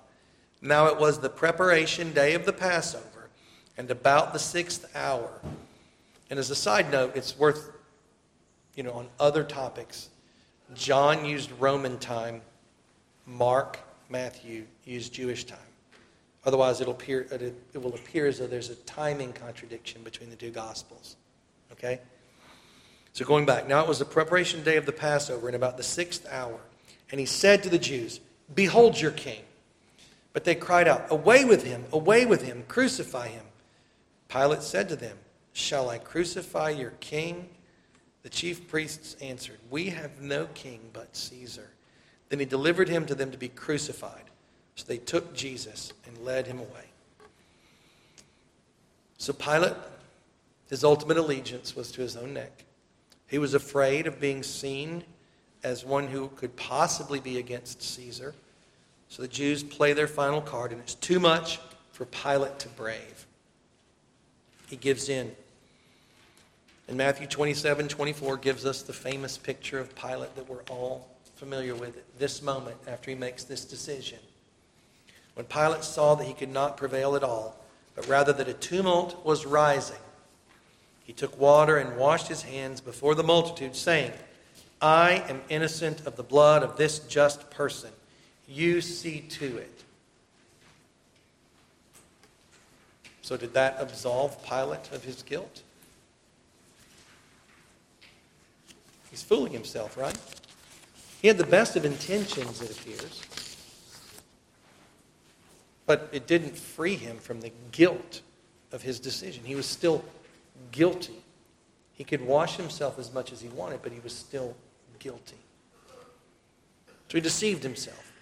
Now 0.60 0.86
it 0.86 0.98
was 0.98 1.20
the 1.20 1.30
preparation 1.30 2.12
day 2.12 2.34
of 2.34 2.44
the 2.44 2.52
Passover, 2.52 3.30
and 3.78 3.88
about 3.88 4.32
the 4.32 4.40
sixth 4.40 4.84
hour. 4.96 5.30
And 6.28 6.40
as 6.40 6.50
a 6.50 6.56
side 6.56 6.90
note, 6.90 7.12
it's 7.14 7.38
worth, 7.38 7.70
you 8.74 8.82
know, 8.82 8.94
on 8.94 9.06
other 9.20 9.44
topics, 9.44 10.08
John 10.74 11.24
used 11.24 11.50
Roman 11.58 11.98
time, 11.98 12.42
Mark, 13.26 13.78
Matthew 14.08 14.66
used 14.84 15.12
Jewish 15.12 15.44
time. 15.44 15.58
Otherwise, 16.44 16.80
it'll 16.80 16.94
appear, 16.94 17.26
it 17.30 17.78
will 17.78 17.94
appear 17.94 18.26
as 18.26 18.38
though 18.38 18.46
there's 18.46 18.70
a 18.70 18.76
timing 18.76 19.32
contradiction 19.32 20.02
between 20.02 20.30
the 20.30 20.36
two 20.36 20.50
Gospels. 20.50 21.16
Okay? 21.72 22.00
So 23.12 23.24
going 23.24 23.44
back, 23.44 23.68
now 23.68 23.82
it 23.82 23.88
was 23.88 23.98
the 23.98 24.04
preparation 24.04 24.62
day 24.62 24.76
of 24.76 24.86
the 24.86 24.92
Passover 24.92 25.48
in 25.48 25.54
about 25.54 25.76
the 25.76 25.82
sixth 25.82 26.26
hour. 26.30 26.58
And 27.10 27.20
he 27.20 27.26
said 27.26 27.62
to 27.64 27.68
the 27.68 27.78
Jews, 27.78 28.20
Behold 28.54 29.00
your 29.00 29.10
king. 29.10 29.42
But 30.32 30.44
they 30.44 30.54
cried 30.54 30.88
out, 30.88 31.10
Away 31.10 31.44
with 31.44 31.64
him, 31.64 31.84
away 31.92 32.24
with 32.24 32.42
him, 32.42 32.64
crucify 32.68 33.28
him. 33.28 33.44
Pilate 34.28 34.62
said 34.62 34.88
to 34.88 34.96
them, 34.96 35.18
Shall 35.52 35.90
I 35.90 35.98
crucify 35.98 36.70
your 36.70 36.92
king? 37.00 37.48
The 38.22 38.28
chief 38.28 38.68
priests 38.68 39.16
answered, 39.20 39.58
We 39.70 39.90
have 39.90 40.20
no 40.20 40.46
king 40.54 40.80
but 40.92 41.16
Caesar. 41.16 41.70
Then 42.28 42.38
he 42.38 42.44
delivered 42.44 42.88
him 42.88 43.06
to 43.06 43.14
them 43.14 43.30
to 43.30 43.38
be 43.38 43.48
crucified. 43.48 44.24
So 44.76 44.84
they 44.86 44.98
took 44.98 45.34
Jesus 45.34 45.92
and 46.06 46.18
led 46.18 46.46
him 46.46 46.58
away. 46.58 46.84
So 49.18 49.32
Pilate 49.32 49.74
his 50.70 50.84
ultimate 50.84 51.16
allegiance 51.16 51.74
was 51.74 51.90
to 51.92 52.00
his 52.00 52.16
own 52.16 52.32
neck. 52.32 52.64
He 53.26 53.38
was 53.38 53.54
afraid 53.54 54.06
of 54.06 54.20
being 54.20 54.44
seen 54.44 55.02
as 55.64 55.84
one 55.84 56.06
who 56.06 56.28
could 56.28 56.56
possibly 56.56 57.18
be 57.18 57.38
against 57.38 57.82
Caesar. 57.82 58.34
So 59.08 59.22
the 59.22 59.28
Jews 59.28 59.64
play 59.64 59.92
their 59.92 60.06
final 60.06 60.40
card, 60.40 60.70
and 60.70 60.80
it's 60.80 60.94
too 60.94 61.18
much 61.18 61.58
for 61.90 62.04
Pilate 62.06 62.60
to 62.60 62.68
brave. 62.68 63.26
He 64.68 64.76
gives 64.76 65.08
in. 65.08 65.34
And 66.90 66.98
Matthew 66.98 67.28
27 67.28 67.86
24 67.86 68.36
gives 68.38 68.66
us 68.66 68.82
the 68.82 68.92
famous 68.92 69.38
picture 69.38 69.78
of 69.78 69.94
Pilate 69.94 70.34
that 70.34 70.48
we're 70.48 70.64
all 70.68 71.08
familiar 71.36 71.76
with 71.76 71.96
at 71.96 72.18
this 72.18 72.42
moment 72.42 72.78
after 72.88 73.12
he 73.12 73.16
makes 73.16 73.44
this 73.44 73.64
decision. 73.64 74.18
When 75.34 75.46
Pilate 75.46 75.84
saw 75.84 76.16
that 76.16 76.24
he 76.26 76.34
could 76.34 76.52
not 76.52 76.76
prevail 76.76 77.14
at 77.14 77.22
all, 77.22 77.56
but 77.94 78.08
rather 78.08 78.32
that 78.32 78.48
a 78.48 78.54
tumult 78.54 79.24
was 79.24 79.46
rising, 79.46 80.00
he 81.04 81.12
took 81.12 81.38
water 81.38 81.76
and 81.76 81.96
washed 81.96 82.26
his 82.26 82.42
hands 82.42 82.80
before 82.80 83.14
the 83.14 83.22
multitude, 83.22 83.76
saying, 83.76 84.10
I 84.82 85.22
am 85.28 85.42
innocent 85.48 86.04
of 86.08 86.16
the 86.16 86.24
blood 86.24 86.64
of 86.64 86.76
this 86.76 86.98
just 86.98 87.52
person. 87.52 87.90
You 88.48 88.80
see 88.80 89.20
to 89.20 89.58
it. 89.58 89.84
So, 93.22 93.36
did 93.36 93.54
that 93.54 93.76
absolve 93.78 94.44
Pilate 94.44 94.90
of 94.92 95.04
his 95.04 95.22
guilt? 95.22 95.62
He's 99.10 99.22
fooling 99.22 99.52
himself, 99.52 99.96
right? 99.96 100.16
He 101.20 101.28
had 101.28 101.36
the 101.36 101.44
best 101.44 101.76
of 101.76 101.84
intentions, 101.84 102.62
it 102.62 102.70
appears. 102.70 103.22
But 105.86 106.08
it 106.12 106.26
didn't 106.26 106.56
free 106.56 106.94
him 106.94 107.18
from 107.18 107.40
the 107.40 107.52
guilt 107.72 108.22
of 108.72 108.82
his 108.82 109.00
decision. 109.00 109.44
He 109.44 109.56
was 109.56 109.66
still 109.66 110.04
guilty. 110.70 111.22
He 111.94 112.04
could 112.04 112.22
wash 112.22 112.56
himself 112.56 112.98
as 112.98 113.12
much 113.12 113.32
as 113.32 113.40
he 113.40 113.48
wanted, 113.48 113.82
but 113.82 113.92
he 113.92 114.00
was 114.00 114.14
still 114.14 114.54
guilty. 114.98 115.36
So 117.08 117.18
he 117.18 117.20
deceived 117.20 117.62
himself, 117.64 118.12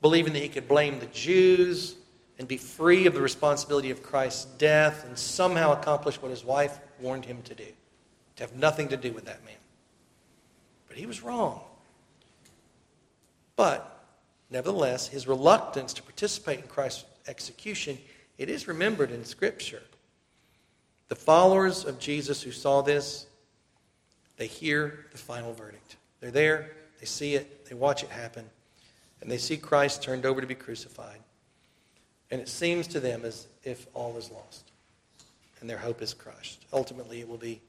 believing 0.00 0.32
that 0.34 0.42
he 0.42 0.48
could 0.48 0.68
blame 0.68 1.00
the 1.00 1.06
Jews 1.06 1.96
and 2.38 2.46
be 2.46 2.56
free 2.56 3.06
of 3.06 3.14
the 3.14 3.20
responsibility 3.20 3.90
of 3.90 4.02
Christ's 4.02 4.44
death 4.44 5.04
and 5.04 5.18
somehow 5.18 5.72
accomplish 5.72 6.22
what 6.22 6.30
his 6.30 6.44
wife 6.44 6.78
warned 7.00 7.24
him 7.24 7.42
to 7.42 7.54
do 7.54 7.66
to 8.36 8.42
have 8.42 8.54
nothing 8.54 8.88
to 8.88 8.96
do 8.96 9.12
with 9.12 9.24
that 9.24 9.44
man. 9.44 9.54
But 10.92 10.98
he 10.98 11.06
was 11.06 11.22
wrong. 11.22 11.58
But, 13.56 14.04
nevertheless, 14.50 15.08
his 15.08 15.26
reluctance 15.26 15.94
to 15.94 16.02
participate 16.02 16.58
in 16.58 16.66
Christ's 16.66 17.06
execution, 17.26 17.96
it 18.36 18.50
is 18.50 18.68
remembered 18.68 19.10
in 19.10 19.24
Scripture. 19.24 19.80
The 21.08 21.14
followers 21.14 21.86
of 21.86 21.98
Jesus 21.98 22.42
who 22.42 22.52
saw 22.52 22.82
this, 22.82 23.24
they 24.36 24.46
hear 24.46 25.06
the 25.12 25.16
final 25.16 25.54
verdict. 25.54 25.96
They're 26.20 26.30
there, 26.30 26.72
they 27.00 27.06
see 27.06 27.36
it, 27.36 27.64
they 27.64 27.74
watch 27.74 28.02
it 28.02 28.10
happen, 28.10 28.44
and 29.22 29.30
they 29.30 29.38
see 29.38 29.56
Christ 29.56 30.02
turned 30.02 30.26
over 30.26 30.42
to 30.42 30.46
be 30.46 30.54
crucified. 30.54 31.20
And 32.30 32.38
it 32.38 32.50
seems 32.50 32.86
to 32.88 33.00
them 33.00 33.24
as 33.24 33.46
if 33.64 33.86
all 33.94 34.14
is 34.18 34.30
lost 34.30 34.72
and 35.58 35.70
their 35.70 35.78
hope 35.78 36.02
is 36.02 36.12
crushed. 36.12 36.66
Ultimately, 36.70 37.20
it 37.20 37.28
will 37.30 37.38
be 37.38 37.62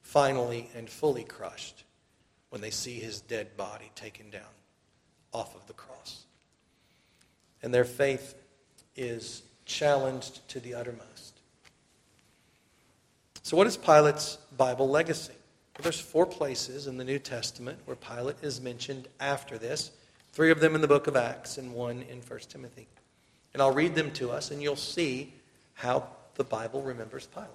finally 0.00 0.70
and 0.74 0.88
fully 0.88 1.24
crushed 1.24 1.84
when 2.50 2.60
they 2.60 2.70
see 2.70 2.98
his 2.98 3.20
dead 3.20 3.56
body 3.56 3.90
taken 3.94 4.28
down 4.30 4.42
off 5.32 5.54
of 5.54 5.66
the 5.66 5.72
cross. 5.72 6.24
And 7.62 7.72
their 7.72 7.84
faith 7.84 8.34
is 8.96 9.42
challenged 9.64 10.46
to 10.48 10.60
the 10.60 10.74
uttermost. 10.74 11.40
So, 13.42 13.56
what 13.56 13.66
is 13.66 13.76
Pilate's 13.76 14.36
Bible 14.56 14.88
legacy? 14.88 15.32
Well, 15.76 15.84
there's 15.84 16.00
four 16.00 16.26
places 16.26 16.86
in 16.86 16.98
the 16.98 17.04
New 17.04 17.18
Testament 17.18 17.78
where 17.84 17.96
Pilate 17.96 18.36
is 18.42 18.60
mentioned 18.60 19.08
after 19.18 19.56
this. 19.56 19.92
Three 20.32 20.50
of 20.50 20.60
them 20.60 20.74
in 20.74 20.80
the 20.80 20.88
book 20.88 21.06
of 21.06 21.16
Acts 21.16 21.58
and 21.58 21.72
one 21.72 22.02
in 22.02 22.20
1 22.20 22.40
Timothy. 22.48 22.86
And 23.52 23.62
I'll 23.62 23.72
read 23.72 23.94
them 23.94 24.12
to 24.12 24.30
us, 24.30 24.50
and 24.50 24.62
you'll 24.62 24.76
see 24.76 25.32
how 25.74 26.06
the 26.34 26.44
Bible 26.44 26.82
remembers 26.82 27.26
Pilate. 27.26 27.48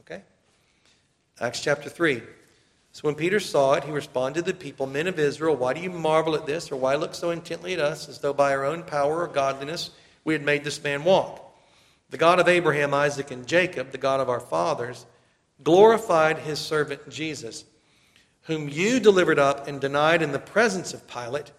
Okay? 0.00 0.22
Acts 1.40 1.60
chapter 1.60 1.88
3. 1.88 2.22
So 2.98 3.06
when 3.06 3.14
Peter 3.14 3.38
saw 3.38 3.74
it, 3.74 3.84
he 3.84 3.92
responded 3.92 4.44
to 4.44 4.50
the 4.50 4.58
people, 4.58 4.84
Men 4.88 5.06
of 5.06 5.20
Israel, 5.20 5.54
why 5.54 5.72
do 5.72 5.80
you 5.80 5.88
marvel 5.88 6.34
at 6.34 6.46
this, 6.46 6.72
or 6.72 6.74
why 6.74 6.96
look 6.96 7.14
so 7.14 7.30
intently 7.30 7.72
at 7.74 7.78
us, 7.78 8.08
as 8.08 8.18
though 8.18 8.32
by 8.32 8.52
our 8.52 8.64
own 8.64 8.82
power 8.82 9.20
or 9.20 9.28
godliness 9.28 9.90
we 10.24 10.34
had 10.34 10.42
made 10.42 10.64
this 10.64 10.82
man 10.82 11.04
walk? 11.04 11.40
The 12.10 12.16
God 12.16 12.40
of 12.40 12.48
Abraham, 12.48 12.92
Isaac, 12.92 13.30
and 13.30 13.46
Jacob, 13.46 13.92
the 13.92 13.98
God 13.98 14.18
of 14.18 14.28
our 14.28 14.40
fathers, 14.40 15.06
glorified 15.62 16.38
his 16.38 16.58
servant 16.58 17.08
Jesus, 17.08 17.64
whom 18.42 18.68
you 18.68 18.98
delivered 18.98 19.38
up 19.38 19.68
and 19.68 19.80
denied 19.80 20.20
in 20.20 20.32
the 20.32 20.40
presence 20.40 20.92
of 20.92 21.06
Pilate 21.06 21.52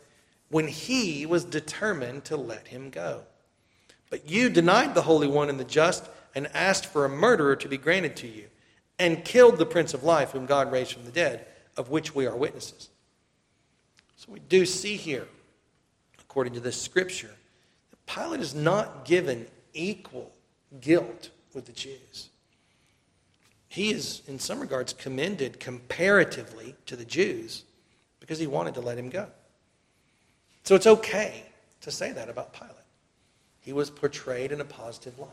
when 0.49 0.67
he 0.67 1.25
was 1.25 1.45
determined 1.45 2.25
to 2.25 2.35
let 2.35 2.67
him 2.67 2.89
go. 2.89 3.21
But 4.09 4.29
you 4.29 4.49
denied 4.49 4.93
the 4.93 5.03
Holy 5.03 5.29
One 5.29 5.49
and 5.49 5.57
the 5.57 5.63
just 5.63 6.03
and 6.35 6.47
asked 6.53 6.87
for 6.87 7.05
a 7.05 7.09
murderer 7.09 7.55
to 7.55 7.69
be 7.69 7.77
granted 7.77 8.17
to 8.17 8.27
you, 8.27 8.47
and 8.99 9.23
killed 9.23 9.57
the 9.57 9.65
Prince 9.65 9.93
of 9.93 10.03
Life, 10.03 10.31
whom 10.31 10.45
God 10.45 10.71
raised 10.71 10.93
from 10.93 11.05
the 11.05 11.11
dead, 11.11 11.45
of 11.77 11.89
which 11.89 12.13
we 12.13 12.27
are 12.27 12.35
witnesses. 12.35 12.89
So 14.17 14.31
we 14.31 14.39
do 14.39 14.65
see 14.65 14.97
here, 14.97 15.27
according 16.19 16.53
to 16.53 16.59
this 16.59 16.79
scripture, 16.79 17.33
that 17.89 18.05
Pilate 18.05 18.41
is 18.41 18.53
not 18.53 19.05
given 19.05 19.47
equal 19.73 20.31
guilt 20.81 21.29
with 21.53 21.65
the 21.65 21.71
Jews. 21.71 22.29
He 23.69 23.91
is, 23.91 24.21
in 24.27 24.39
some 24.39 24.59
regards, 24.59 24.93
commended 24.93 25.59
comparatively 25.59 26.75
to 26.87 26.95
the 26.95 27.05
Jews 27.05 27.63
because 28.19 28.39
he 28.39 28.47
wanted 28.47 28.73
to 28.73 28.81
let 28.81 28.97
him 28.97 29.09
go. 29.09 29.27
So 30.63 30.75
it's 30.75 30.87
okay 30.87 31.43
to 31.81 31.91
say 31.91 32.11
that 32.11 32.29
about 32.29 32.51
Pilate. 32.53 32.73
He 33.61 33.71
was 33.71 33.89
portrayed 33.89 34.51
in 34.51 34.59
a 34.59 34.65
positive 34.65 35.17
light. 35.17 35.29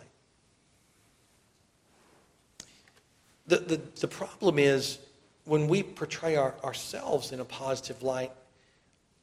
The, 3.46 3.58
the, 3.58 3.80
the 4.00 4.08
problem 4.08 4.58
is 4.58 4.98
when 5.44 5.68
we 5.68 5.82
portray 5.82 6.36
our, 6.36 6.54
ourselves 6.64 7.32
in 7.32 7.40
a 7.40 7.44
positive 7.44 8.02
light, 8.02 8.32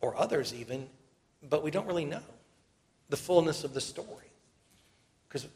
or 0.03 0.15
others 0.17 0.53
even, 0.53 0.86
but 1.49 1.63
we 1.63 1.71
don't 1.71 1.88
really 1.88 2.05
know 2.05 2.21
the 3.09 3.17
fullness 3.17 3.63
of 3.63 3.74
the 3.74 3.80
story. 3.80 4.07
Because 5.28 5.47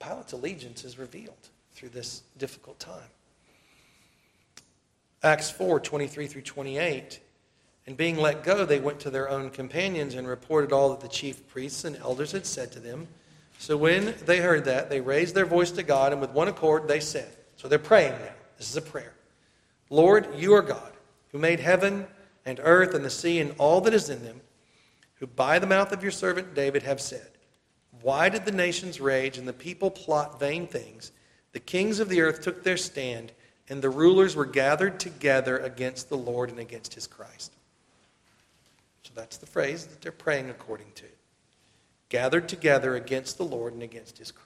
Pilate's 0.00 0.32
allegiance 0.32 0.82
is 0.82 0.98
revealed 0.98 1.34
through 1.74 1.90
this 1.90 2.22
difficult 2.38 2.78
time. 2.80 3.10
Acts 5.22 5.50
4 5.50 5.78
23 5.78 6.26
through 6.26 6.42
28. 6.42 7.20
And 7.86 7.96
being 7.96 8.16
let 8.16 8.42
go, 8.42 8.64
they 8.64 8.80
went 8.80 8.98
to 9.00 9.10
their 9.10 9.28
own 9.28 9.50
companions 9.50 10.14
and 10.14 10.26
reported 10.26 10.72
all 10.72 10.88
that 10.90 11.00
the 11.00 11.08
chief 11.08 11.46
priests 11.46 11.84
and 11.84 11.96
elders 11.96 12.32
had 12.32 12.46
said 12.46 12.72
to 12.72 12.80
them. 12.80 13.06
So 13.58 13.76
when 13.76 14.14
they 14.24 14.38
heard 14.38 14.64
that, 14.64 14.88
they 14.88 15.00
raised 15.00 15.34
their 15.34 15.46
voice 15.46 15.70
to 15.72 15.82
God, 15.82 16.12
and 16.12 16.20
with 16.20 16.30
one 16.30 16.48
accord 16.48 16.88
they 16.88 17.00
said, 17.00 17.28
So 17.56 17.68
they're 17.68 17.78
praying 17.78 18.12
now. 18.12 18.34
This 18.58 18.70
is 18.70 18.76
a 18.76 18.82
prayer. 18.82 19.14
Lord, 19.90 20.28
you 20.36 20.54
are 20.54 20.62
God, 20.62 20.92
who 21.32 21.38
made 21.38 21.60
heaven 21.60 22.06
and 22.44 22.60
earth 22.62 22.94
and 22.94 23.04
the 23.04 23.10
sea 23.10 23.40
and 23.40 23.54
all 23.58 23.80
that 23.82 23.94
is 23.94 24.10
in 24.10 24.22
them, 24.24 24.40
who 25.16 25.26
by 25.26 25.58
the 25.58 25.66
mouth 25.66 25.92
of 25.92 26.02
your 26.02 26.12
servant 26.12 26.54
David 26.54 26.82
have 26.82 27.00
said, 27.00 27.30
Why 28.02 28.28
did 28.28 28.44
the 28.44 28.52
nations 28.52 29.00
rage 29.00 29.38
and 29.38 29.48
the 29.48 29.52
people 29.52 29.90
plot 29.90 30.38
vain 30.38 30.66
things? 30.66 31.12
The 31.52 31.60
kings 31.60 32.00
of 32.00 32.08
the 32.08 32.20
earth 32.20 32.42
took 32.42 32.62
their 32.62 32.76
stand, 32.76 33.32
and 33.68 33.80
the 33.80 33.90
rulers 33.90 34.36
were 34.36 34.44
gathered 34.44 35.00
together 35.00 35.58
against 35.58 36.08
the 36.08 36.16
Lord 36.18 36.50
and 36.50 36.58
against 36.58 36.94
his 36.94 37.06
Christ. 37.06 37.52
So 39.04 39.12
that's 39.14 39.38
the 39.38 39.46
phrase 39.46 39.86
that 39.86 40.02
they're 40.02 40.12
praying 40.12 40.50
according 40.50 40.92
to. 40.96 41.04
Gathered 42.08 42.48
together 42.48 42.94
against 42.94 43.38
the 43.38 43.44
Lord 43.44 43.72
and 43.72 43.82
against 43.82 44.18
his 44.18 44.30
Christ. 44.30 44.45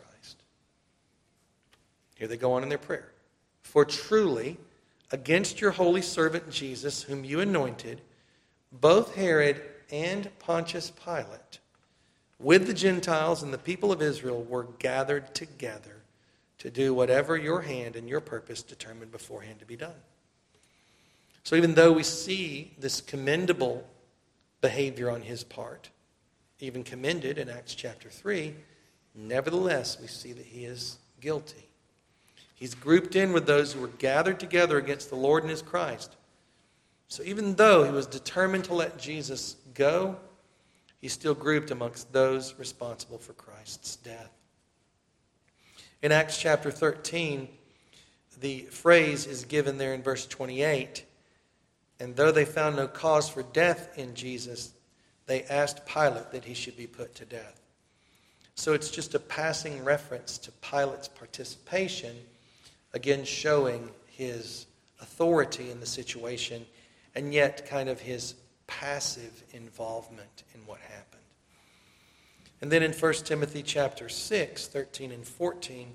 Here 2.21 2.29
they 2.29 2.37
go 2.37 2.53
on 2.53 2.63
in 2.63 2.69
their 2.69 2.77
prayer. 2.77 3.09
For 3.63 3.87
truly, 3.87 4.59
against 5.11 5.61
your 5.61 5.71
holy 5.71 6.03
servant 6.03 6.51
Jesus, 6.51 7.03
whom 7.03 7.25
you 7.25 7.41
anointed, 7.41 8.03
both 8.71 9.15
Herod 9.15 9.63
and 9.91 10.29
Pontius 10.39 10.93
Pilate, 11.03 11.61
with 12.39 12.67
the 12.67 12.75
Gentiles 12.75 13.43
and 13.43 13.55
the 13.55 13.59
people 13.59 13.91
of 13.91 14.03
Israel, 14.03 14.43
were 14.43 14.69
gathered 14.79 15.35
together 15.35 16.03
to 16.59 16.71
do 16.71 16.93
whatever 16.93 17.39
your 17.39 17.63
hand 17.63 17.97
and 17.97 18.07
your 18.07 18.21
purpose 18.21 18.63
determined 18.63 19.11
beforehand 19.11 19.59
to 19.61 19.67
be 19.67 19.77
done. 19.77 19.95
So, 21.43 21.57
even 21.57 21.73
though 21.73 21.93
we 21.93 22.03
see 22.03 22.75
this 22.79 23.01
commendable 23.01 23.89
behavior 24.61 25.11
on 25.11 25.23
his 25.23 25.43
part, 25.43 25.89
even 26.59 26.85
commended 26.85 27.39
in 27.39 27.49
Acts 27.49 27.75
chapter 27.75 28.11
3, 28.11 28.55
nevertheless, 29.15 29.99
we 29.99 30.07
see 30.07 30.35
that 30.35 30.45
he 30.45 30.67
is 30.67 30.99
guilty. 31.19 31.70
He's 32.61 32.77
grouped 32.77 33.17
in 33.17 33.33
with 33.33 33.47
those 33.47 33.73
who 33.73 33.81
were 33.81 33.89
gathered 33.89 34.39
together 34.39 34.79
against 34.79 35.11
the 35.11 35.17
Lord 35.17 35.43
and 35.43 35.51
his 35.51 35.63
Christ. 35.63 36.15
So 37.09 37.25
even 37.25 37.57
though 37.57 37.83
he 37.83 37.91
was 37.91 38.07
determined 38.07 38.67
to 38.67 38.75
let 38.75 38.99
Jesus 38.99 39.57
go, 39.75 40.17
he's 41.01 41.13
still 41.13 41.35
grouped 41.35 41.73
amongst 41.73 42.13
those 42.13 42.55
responsible 42.59 43.19
for 43.19 43.33
Christ's 43.33 43.97
death. 43.97 44.31
In 46.03 46.13
Acts 46.13 46.39
chapter 46.39 46.71
13, 46.71 47.49
the 48.41 48.61
phrase 48.71 49.27
is 49.27 49.45
given 49.45 49.77
there 49.77 49.95
in 49.95 50.03
verse 50.03 50.27
28 50.27 51.05
and 52.01 52.17
though 52.17 52.33
they 52.33 52.47
found 52.47 52.77
no 52.77 52.89
cause 52.89 53.29
for 53.29 53.43
death 53.43 53.99
in 53.99 54.15
Jesus, 54.15 54.73
they 55.27 55.45
asked 55.45 55.87
Pilate 55.87 56.33
that 56.33 56.47
he 56.47 56.55
should 56.55 56.77
be 56.77 56.87
put 56.87 57.15
to 57.17 57.27
death. 57.27 57.61
So 58.55 58.73
it's 58.73 58.91
just 58.91 59.15
a 59.15 59.19
passing 59.19 59.85
reference 59.85 60.39
to 60.39 60.51
Pilate's 60.51 61.09
participation 61.09 62.17
again 62.93 63.25
showing 63.25 63.91
his 64.07 64.67
authority 65.01 65.71
in 65.71 65.81
the 65.81 65.87
situation 65.87 66.65
and 67.15 67.33
yet 67.33 67.67
kind 67.67 67.89
of 67.89 68.01
his 68.01 68.35
passive 68.67 69.43
involvement 69.53 70.45
in 70.55 70.61
what 70.67 70.79
happened. 70.81 71.07
And 72.61 72.71
then 72.71 72.83
in 72.83 72.93
1 72.93 73.13
Timothy 73.25 73.63
chapter 73.63 74.09
6, 74.09 74.67
13 74.67 75.13
and 75.13 75.27
14, 75.27 75.89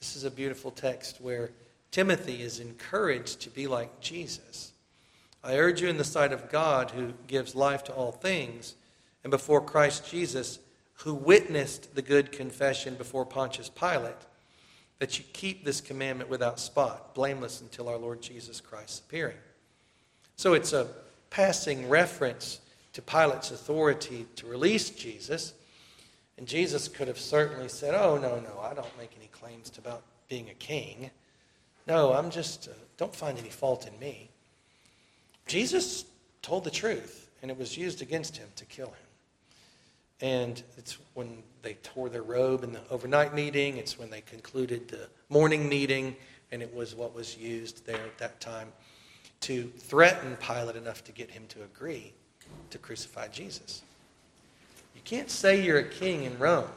this 0.00 0.16
is 0.16 0.24
a 0.24 0.30
beautiful 0.30 0.70
text 0.70 1.20
where 1.20 1.50
Timothy 1.90 2.42
is 2.42 2.60
encouraged 2.60 3.40
to 3.40 3.50
be 3.50 3.66
like 3.66 4.00
Jesus. 4.00 4.72
I 5.44 5.56
urge 5.56 5.80
you 5.80 5.88
in 5.88 5.98
the 5.98 6.04
sight 6.04 6.32
of 6.32 6.50
God 6.50 6.90
who 6.90 7.12
gives 7.26 7.54
life 7.54 7.84
to 7.84 7.92
all 7.92 8.12
things 8.12 8.74
and 9.22 9.30
before 9.30 9.60
Christ 9.60 10.10
Jesus 10.10 10.58
who 10.94 11.14
witnessed 11.14 11.94
the 11.94 12.02
good 12.02 12.32
confession 12.32 12.94
before 12.94 13.24
Pontius 13.24 13.68
Pilate 13.68 14.16
that 14.98 15.18
you 15.18 15.24
keep 15.32 15.64
this 15.64 15.80
commandment 15.80 16.28
without 16.28 16.58
spot, 16.58 17.14
blameless 17.14 17.60
until 17.60 17.88
our 17.88 17.96
Lord 17.96 18.20
Jesus 18.20 18.60
Christ's 18.60 19.00
appearing. 19.00 19.36
So 20.36 20.54
it's 20.54 20.72
a 20.72 20.88
passing 21.30 21.88
reference 21.88 22.60
to 22.94 23.02
Pilate's 23.02 23.50
authority 23.50 24.26
to 24.36 24.46
release 24.46 24.90
Jesus. 24.90 25.52
And 26.36 26.46
Jesus 26.46 26.88
could 26.88 27.08
have 27.08 27.18
certainly 27.18 27.68
said, 27.68 27.94
Oh, 27.94 28.16
no, 28.16 28.40
no, 28.40 28.60
I 28.60 28.74
don't 28.74 28.98
make 28.98 29.12
any 29.16 29.28
claims 29.28 29.72
about 29.78 30.02
being 30.28 30.50
a 30.50 30.54
king. 30.54 31.10
No, 31.86 32.12
I'm 32.12 32.30
just, 32.30 32.68
uh, 32.68 32.72
don't 32.96 33.14
find 33.14 33.38
any 33.38 33.50
fault 33.50 33.86
in 33.86 33.98
me. 33.98 34.28
Jesus 35.46 36.04
told 36.42 36.64
the 36.64 36.70
truth, 36.70 37.30
and 37.40 37.50
it 37.50 37.58
was 37.58 37.76
used 37.76 38.02
against 38.02 38.36
him 38.36 38.48
to 38.56 38.64
kill 38.66 38.88
him. 38.88 39.07
And 40.20 40.62
it's 40.76 40.98
when 41.14 41.42
they 41.62 41.74
tore 41.74 42.08
their 42.08 42.22
robe 42.22 42.64
in 42.64 42.72
the 42.72 42.80
overnight 42.90 43.34
meeting, 43.34 43.76
it's 43.76 43.98
when 43.98 44.10
they 44.10 44.20
concluded 44.22 44.88
the 44.88 45.08
morning 45.28 45.68
meeting, 45.68 46.16
and 46.50 46.62
it 46.62 46.74
was 46.74 46.94
what 46.94 47.14
was 47.14 47.36
used 47.36 47.86
there 47.86 47.96
at 47.96 48.18
that 48.18 48.40
time 48.40 48.68
to 49.40 49.64
threaten 49.78 50.36
Pilate 50.36 50.76
enough 50.76 51.04
to 51.04 51.12
get 51.12 51.30
him 51.30 51.44
to 51.48 51.62
agree 51.62 52.12
to 52.70 52.78
crucify 52.78 53.28
Jesus. 53.28 53.82
You 54.94 55.00
can't 55.04 55.30
say 55.30 55.62
you're 55.62 55.78
a 55.78 55.84
king 55.84 56.24
in 56.24 56.38
Rome 56.38 56.68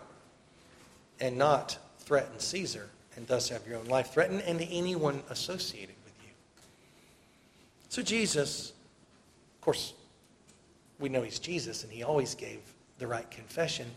and 1.20 1.38
not 1.38 1.78
threaten 2.00 2.40
Caesar 2.40 2.90
and 3.16 3.28
thus 3.28 3.50
have 3.50 3.68
your 3.68 3.78
own 3.78 3.86
life 3.86 4.12
threatened 4.14 4.42
and 4.46 4.62
anyone 4.70 5.22
associated 5.30 5.96
with 6.04 6.14
you. 6.24 6.32
So, 7.90 8.02
Jesus, 8.02 8.74
of 9.56 9.62
course, 9.62 9.94
we 11.00 11.10
know 11.10 11.22
he's 11.22 11.40
Jesus 11.40 11.84
and 11.84 11.92
he 11.92 12.04
always 12.04 12.36
gave 12.36 12.60
the 13.02 13.08
right 13.08 13.30
confession. 13.30 13.88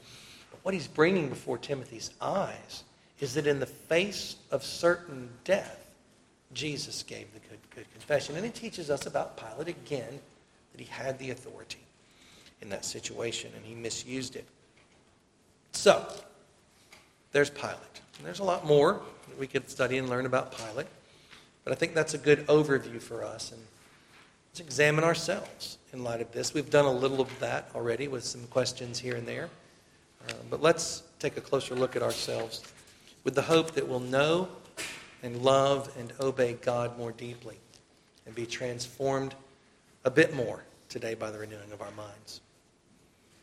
But 0.50 0.58
what 0.64 0.74
he's 0.74 0.88
bringing 0.88 1.28
before 1.28 1.58
Timothy's 1.58 2.10
eyes 2.20 2.82
is 3.20 3.34
that 3.34 3.46
in 3.46 3.60
the 3.60 3.66
face 3.66 4.36
of 4.50 4.64
certain 4.64 5.28
death, 5.44 5.78
Jesus 6.52 7.04
gave 7.04 7.32
the 7.32 7.40
good, 7.40 7.58
good 7.74 7.90
confession. 7.92 8.36
And 8.36 8.44
it 8.44 8.54
teaches 8.54 8.90
us 8.90 9.06
about 9.06 9.36
Pilate 9.36 9.68
again 9.68 10.18
that 10.72 10.80
he 10.80 10.86
had 10.86 11.18
the 11.18 11.30
authority 11.30 11.78
in 12.60 12.70
that 12.70 12.84
situation 12.84 13.52
and 13.54 13.64
he 13.64 13.74
misused 13.74 14.34
it. 14.34 14.46
So, 15.72 16.06
there's 17.32 17.50
Pilate. 17.50 18.00
And 18.18 18.26
there's 18.26 18.38
a 18.38 18.44
lot 18.44 18.64
more 18.64 19.00
that 19.28 19.38
we 19.38 19.46
could 19.46 19.68
study 19.68 19.98
and 19.98 20.08
learn 20.08 20.26
about 20.26 20.56
Pilate. 20.56 20.86
But 21.64 21.72
I 21.72 21.76
think 21.76 21.94
that's 21.94 22.14
a 22.14 22.18
good 22.18 22.46
overview 22.46 23.00
for 23.00 23.24
us. 23.24 23.52
And 23.52 23.60
let's 24.54 24.60
examine 24.60 25.02
ourselves 25.02 25.78
in 25.92 26.04
light 26.04 26.20
of 26.20 26.30
this. 26.30 26.54
We've 26.54 26.70
done 26.70 26.84
a 26.84 26.92
little 26.92 27.20
of 27.20 27.40
that 27.40 27.68
already 27.74 28.06
with 28.06 28.22
some 28.22 28.46
questions 28.46 29.00
here 29.00 29.16
and 29.16 29.26
there. 29.26 29.50
Uh, 30.28 30.32
but 30.48 30.62
let's 30.62 31.02
take 31.18 31.36
a 31.36 31.40
closer 31.40 31.74
look 31.74 31.96
at 31.96 32.04
ourselves 32.04 32.62
with 33.24 33.34
the 33.34 33.42
hope 33.42 33.72
that 33.72 33.88
we'll 33.88 33.98
know 33.98 34.48
and 35.24 35.42
love 35.42 35.92
and 35.98 36.12
obey 36.20 36.52
God 36.62 36.96
more 36.96 37.10
deeply 37.10 37.56
and 38.26 38.34
be 38.36 38.46
transformed 38.46 39.34
a 40.04 40.10
bit 40.10 40.36
more 40.36 40.62
today 40.88 41.14
by 41.14 41.32
the 41.32 41.38
renewing 41.40 41.72
of 41.72 41.82
our 41.82 41.90
minds. 41.90 42.40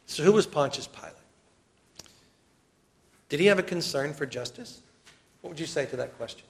So, 0.06 0.24
who 0.24 0.32
was 0.32 0.48
Pontius 0.48 0.88
Pilate? 0.88 1.12
Did 3.28 3.42
he 3.42 3.48
have 3.48 3.60
a 3.60 3.64
concern 3.64 4.14
for 4.14 4.26
justice? 4.26 4.80
What 5.42 5.50
would 5.50 5.60
you 5.60 5.66
say 5.66 5.86
to 5.88 5.98
that 5.98 6.16
question? 6.16 6.46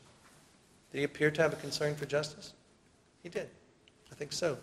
Did 0.91 0.99
he 0.99 1.03
appear 1.03 1.32
to 1.32 1.41
have 1.41 1.51
a 1.51 1.55
concern 1.55 1.95
for 1.95 2.05
justice? 2.05 2.53
He 3.24 3.30
did. 3.30 3.49
I 4.12 4.16
think 4.16 4.34
so. 4.34 4.57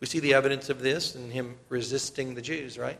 We 0.00 0.06
see 0.06 0.18
the 0.18 0.34
evidence 0.34 0.70
of 0.70 0.80
this 0.80 1.14
in 1.14 1.30
him 1.30 1.56
resisting 1.68 2.34
the 2.34 2.42
Jews, 2.42 2.78
right? 2.78 2.98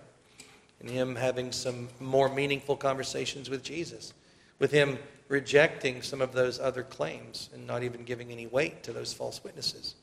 And 0.81 0.89
him 0.89 1.17
having 1.17 1.53
some 1.53 1.89
more 1.99 2.29
meaningful 2.29 2.77
conversations 2.77 3.51
with 3.51 3.63
Jesus, 3.63 4.13
with 4.59 4.71
him 4.71 4.99
rejecting 5.29 6.03
some 6.03 6.21
of 6.21 6.33
those 6.33 6.61
other 6.61 6.83
claims 6.83 7.51
and 7.55 7.67
not 7.67 7.83
even 7.83 8.05
giving 8.05 8.31
any 8.31 8.47
weight 8.47 8.83
to 8.83 8.93
those 8.93 9.13
false 9.13 9.43
witnesses. 9.43 9.95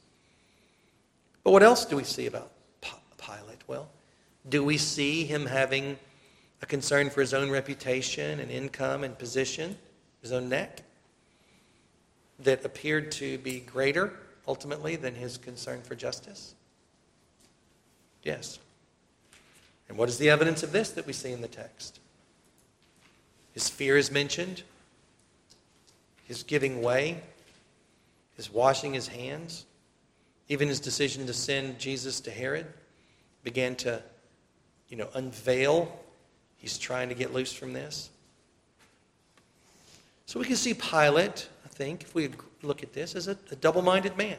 But 1.44 1.52
what 1.52 1.64
else 1.64 1.86
do 1.86 1.96
we 1.96 2.04
see 2.04 2.26
about 2.26 2.52
Pilate? 3.18 3.64
Well, 3.68 3.90
do 4.50 4.64
we 4.64 4.78
see 4.78 5.26
him 5.26 5.46
having 5.46 5.98
a 6.62 6.66
concern 6.66 7.10
for 7.10 7.22
his 7.22 7.34
own 7.34 7.50
reputation 7.50 8.40
and 8.40 8.50
income 8.50 9.04
and 9.04 9.18
position, 9.18 9.78
his 10.22 10.32
own 10.32 10.50
neck, 10.50 10.82
that 12.40 12.64
appeared 12.66 13.12
to 13.14 13.38
be 13.40 13.60
greater 13.60 14.14
ultimately 14.48 14.96
than 14.96 15.16
his 15.16 15.38
concern 15.38 15.82
for 15.82 15.96
justice? 15.96 16.56
Yes. 18.24 18.60
And 19.90 19.98
what 19.98 20.10
is 20.10 20.18
the 20.18 20.30
evidence 20.30 20.64
of 20.64 20.72
this 20.72 20.90
that 20.92 21.06
we 21.06 21.14
see 21.14 21.32
in 21.32 21.42
the 21.42 21.48
text? 21.48 22.00
His 23.54 23.70
fear 23.70 23.98
is 23.98 24.12
mentioned, 24.12 24.64
his 26.26 26.44
giving 26.44 26.82
way, 26.82 27.22
his 28.36 28.52
washing 28.54 28.94
his 28.94 29.08
hands, 29.08 29.66
even 30.50 30.68
his 30.68 30.80
decision 30.80 31.26
to 31.26 31.34
send 31.34 31.80
Jesus 31.80 32.20
to 32.22 32.32
Herod 32.32 32.68
began 33.44 33.76
to, 33.78 34.02
you 34.90 34.98
know, 34.98 35.08
unveil. 35.14 35.92
He's 36.58 36.78
trying 36.78 37.10
to 37.10 37.16
get 37.16 37.34
loose 37.34 37.54
from 37.54 37.74
this. 37.74 38.10
So 40.26 40.40
we 40.40 40.46
can 40.46 40.56
see 40.58 40.74
Pilate, 40.74 41.48
think, 41.78 42.02
if 42.02 42.16
we 42.16 42.30
look 42.64 42.82
at 42.82 42.94
this, 42.94 43.16
as 43.16 43.28
a, 43.28 43.38
a 43.52 43.56
double 43.56 43.84
minded 43.84 44.18
man. 44.18 44.38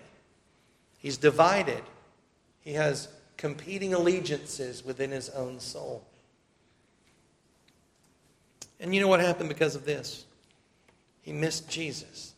He's 0.99 1.17
divided, 1.17 1.83
he 2.61 2.73
has 2.73 3.09
competing 3.37 3.95
allegiances 3.95 4.85
within 4.85 5.11
his 5.11 5.31
own 5.31 5.61
soul. 5.61 6.05
And 8.81 8.95
you 8.95 9.01
know 9.01 9.09
what 9.09 9.21
happened 9.21 9.49
because 9.49 9.77
of 9.77 9.85
this? 9.85 10.25
He 11.23 11.33
missed 11.33 11.71
Jesus. 11.71 12.35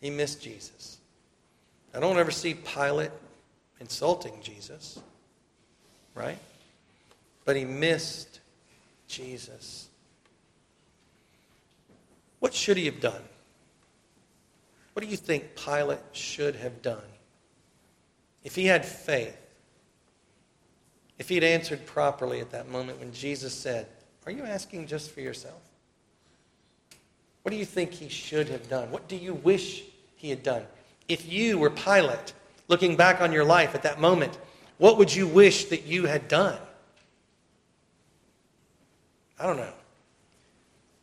He 0.00 0.10
missed 0.10 0.42
Jesus. 0.42 0.98
I 1.94 2.00
don't 2.00 2.18
ever 2.18 2.30
see 2.30 2.54
Pilate 2.54 3.10
insulting 3.80 4.34
Jesus, 4.42 4.98
right? 6.14 6.38
But 7.44 7.56
he 7.56 7.64
missed 7.64 8.40
Jesus. 9.06 9.89
What 12.40 12.54
should 12.54 12.76
he 12.76 12.86
have 12.86 13.00
done? 13.00 13.22
What 14.94 15.04
do 15.04 15.08
you 15.08 15.16
think 15.16 15.54
Pilate 15.54 16.00
should 16.12 16.56
have 16.56 16.82
done? 16.82 17.02
If 18.42 18.54
he 18.54 18.66
had 18.66 18.84
faith, 18.84 19.36
if 21.18 21.28
he 21.28 21.34
had 21.36 21.44
answered 21.44 21.86
properly 21.86 22.40
at 22.40 22.50
that 22.50 22.68
moment 22.68 22.98
when 22.98 23.12
Jesus 23.12 23.54
said, 23.54 23.86
Are 24.26 24.32
you 24.32 24.42
asking 24.44 24.86
just 24.86 25.10
for 25.10 25.20
yourself? 25.20 25.60
What 27.42 27.52
do 27.52 27.58
you 27.58 27.64
think 27.64 27.92
he 27.92 28.08
should 28.08 28.48
have 28.48 28.68
done? 28.68 28.90
What 28.90 29.08
do 29.08 29.16
you 29.16 29.34
wish 29.34 29.82
he 30.16 30.30
had 30.30 30.42
done? 30.42 30.62
If 31.08 31.30
you 31.30 31.58
were 31.58 31.70
Pilate, 31.70 32.32
looking 32.68 32.96
back 32.96 33.20
on 33.20 33.32
your 33.32 33.44
life 33.44 33.74
at 33.74 33.82
that 33.82 34.00
moment, 34.00 34.38
what 34.78 34.96
would 34.98 35.14
you 35.14 35.26
wish 35.26 35.66
that 35.66 35.84
you 35.84 36.06
had 36.06 36.28
done? 36.28 36.58
I 39.38 39.46
don't 39.46 39.56
know. 39.56 39.72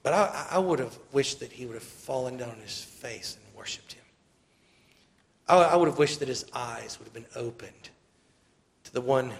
But 0.07 0.13
I, 0.13 0.47
I 0.51 0.57
would 0.59 0.79
have 0.79 0.97
wished 1.11 1.41
that 1.41 1.51
he 1.51 1.65
would 1.65 1.73
have 1.73 1.83
fallen 1.83 2.37
down 2.37 2.51
on 2.51 2.61
his 2.61 2.81
face 2.81 3.35
and 3.35 3.57
worshiped 3.57 3.91
him. 3.91 4.05
I, 5.49 5.57
I 5.57 5.75
would 5.75 5.89
have 5.89 5.97
wished 5.97 6.19
that 6.19 6.29
his 6.29 6.45
eyes 6.53 6.97
would 6.97 7.03
have 7.03 7.13
been 7.13 7.25
opened 7.35 7.89
to 8.85 8.93
the 8.93 9.01
one 9.01 9.33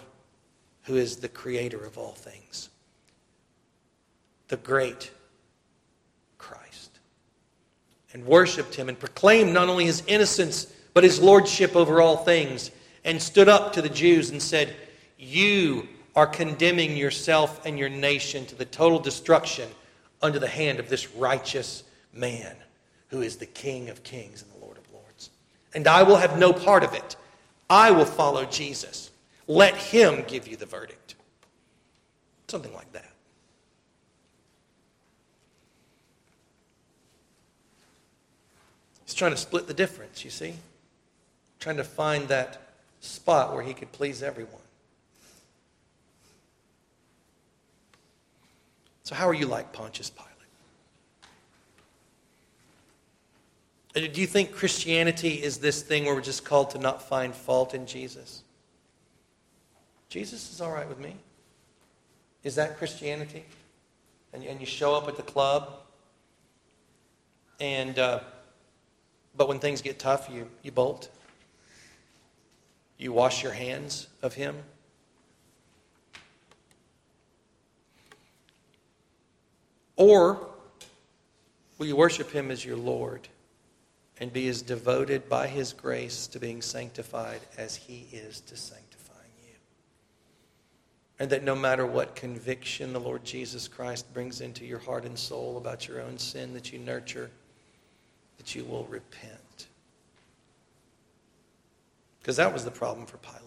who 0.84 0.97
is 0.97 1.15
the 1.15 1.30
creator 1.30 1.86
of 1.86 1.97
all 1.97 2.11
things, 2.11 2.68
the 4.49 4.57
great 4.57 5.09
Christ, 6.38 6.99
and 8.11 8.26
worshiped 8.26 8.76
him 8.76 8.89
and 8.89 8.99
proclaimed 8.99 9.53
not 9.53 9.70
only 9.70 9.86
his 9.86 10.03
innocence, 10.05 10.65
but 10.93 11.05
his 11.05 11.22
lordship 11.22 11.78
over 11.78 12.01
all 12.01 12.18
things, 12.18 12.72
and 13.05 13.22
stood 13.22 13.47
up 13.47 13.72
to 13.72 13.82
the 13.82 13.88
Jews 13.88 14.32
and 14.32 14.41
said, 14.41 14.76
You 15.18 15.88
are 16.13 16.28
condemning 16.28 16.97
yourself 16.97 17.65
and 17.65 17.80
your 17.80 17.88
nation 17.88 18.45
to 18.47 18.55
the 18.55 18.65
total 18.65 18.99
destruction 18.99 19.70
under 20.22 20.39
the 20.39 20.47
hand 20.47 20.80
of 20.80 20.89
this 20.89 21.13
righteous 21.13 21.84
man 22.13 22.55
who 23.09 23.22
is 23.22 23.38
the 23.38 23.45
King 23.45 23.89
of 23.89 24.03
kings 24.03 24.41
and 24.41 24.51
the 24.51 24.65
Lord 24.65 24.78
of 24.78 24.84
lords. 24.91 25.30
And 25.74 25.88
I 25.88 26.03
will 26.03 26.18
have 26.18 26.38
no 26.38 26.51
part 26.53 26.84
of 26.84 26.93
it. 26.93 27.15
I 27.70 27.91
will 27.91 28.05
follow 28.05 28.45
Jesus. 28.45 29.11
Let 29.47 29.76
him 29.76 30.24
give 30.28 30.47
you 30.47 30.57
the 30.57 30.65
verdict. 30.65 31.15
Something 32.47 32.74
like 32.74 32.91
that. 32.93 33.11
He's 39.05 39.13
trying 39.13 39.32
to 39.32 39.38
split 39.38 39.68
the 39.68 39.74
difference, 39.74 40.26
you 40.26 40.30
see? 40.30 40.53
Trying 41.59 41.78
to 41.78 41.84
find 41.84 42.28
that 42.28 42.61
spot 42.99 43.53
where 43.53 43.63
he 43.63 43.74
could 43.74 43.91
please 43.91 44.22
everyone. 44.22 44.61
So, 49.08 49.16
how 49.16 49.30
are 49.30 49.34
you 49.34 49.45
like 49.45 49.72
Pontius 49.72 50.12
Pilate? 53.93 54.12
Do 54.14 54.20
you 54.20 54.28
think 54.28 54.51
Christianity 54.51 55.41
is 55.41 55.60
this 55.60 55.82
thing 55.82 56.03
where 56.03 56.14
we're 56.14 56.20
just 56.20 56.43
called 56.43 56.72
to 56.72 56.78
not 56.78 57.01
find 57.01 57.34
fault 57.34 57.74
in 57.74 57.86
Jesus? 57.86 58.43
Jesus 60.10 60.51
is 60.51 60.60
all 60.60 60.74
right 60.74 60.89
with 60.89 60.99
me. 60.99 61.16
Is 62.43 62.55
that 62.55 62.78
Christianity? 62.78 63.45
And, 64.34 64.43
and 64.43 64.60
you 64.60 64.66
show 64.66 64.93
up 64.93 65.08
at 65.08 65.16
the 65.16 65.24
club, 65.24 65.72
and 67.62 67.97
uh, 67.97 68.20
but 69.38 69.47
when 69.47 69.60
things 69.60 69.82
get 69.82 69.99
tough, 69.99 70.30
you, 70.30 70.49
you 70.64 70.74
bolt. 70.74 71.08
You 72.97 73.14
wash 73.14 73.41
your 73.41 73.53
hands 73.53 74.08
of 74.22 74.34
Him. 74.34 74.58
Or 79.98 80.48
will 81.78 81.88
you 81.88 81.95
worship 81.95 82.32
Him 82.32 82.52
as 82.52 82.64
your 82.64 82.78
Lord 82.78 83.28
and 84.20 84.32
be 84.32 84.48
as 84.48 84.62
devoted 84.62 85.28
by 85.28 85.48
His 85.48 85.74
grace 85.74 86.28
to 86.28 86.39
being 86.39 86.62
sanctified 86.62 87.41
as 87.58 87.76
He 87.76 88.08
is 88.14 88.39
to 88.41 88.56
sanctifying 88.56 89.32
you? 89.43 89.56
And 91.20 91.32
that 91.32 91.43
no 91.43 91.56
matter 91.56 91.86
what 91.86 92.16
conviction 92.16 92.93
the 92.93 93.00
Lord 93.00 93.26
Jesus 93.26 93.68
Christ 93.68 94.14
brings 94.14 94.39
into 94.39 94.66
your 94.66 94.80
heart 94.80 95.04
and 95.04 95.18
soul 95.18 95.58
about 95.58 95.88
your 95.88 96.02
own 96.02 96.20
sin, 96.20 96.54
that 96.54 96.72
you 96.72 96.80
nurture, 96.80 97.32
that 98.38 98.56
you 98.56 98.64
will 98.64 98.86
repent. 98.86 99.68
Because 102.22 102.38
that 102.38 102.54
was 102.54 102.64
the 102.64 102.72
problem 102.72 103.08
for 103.08 103.18
Pilate. 103.18 103.41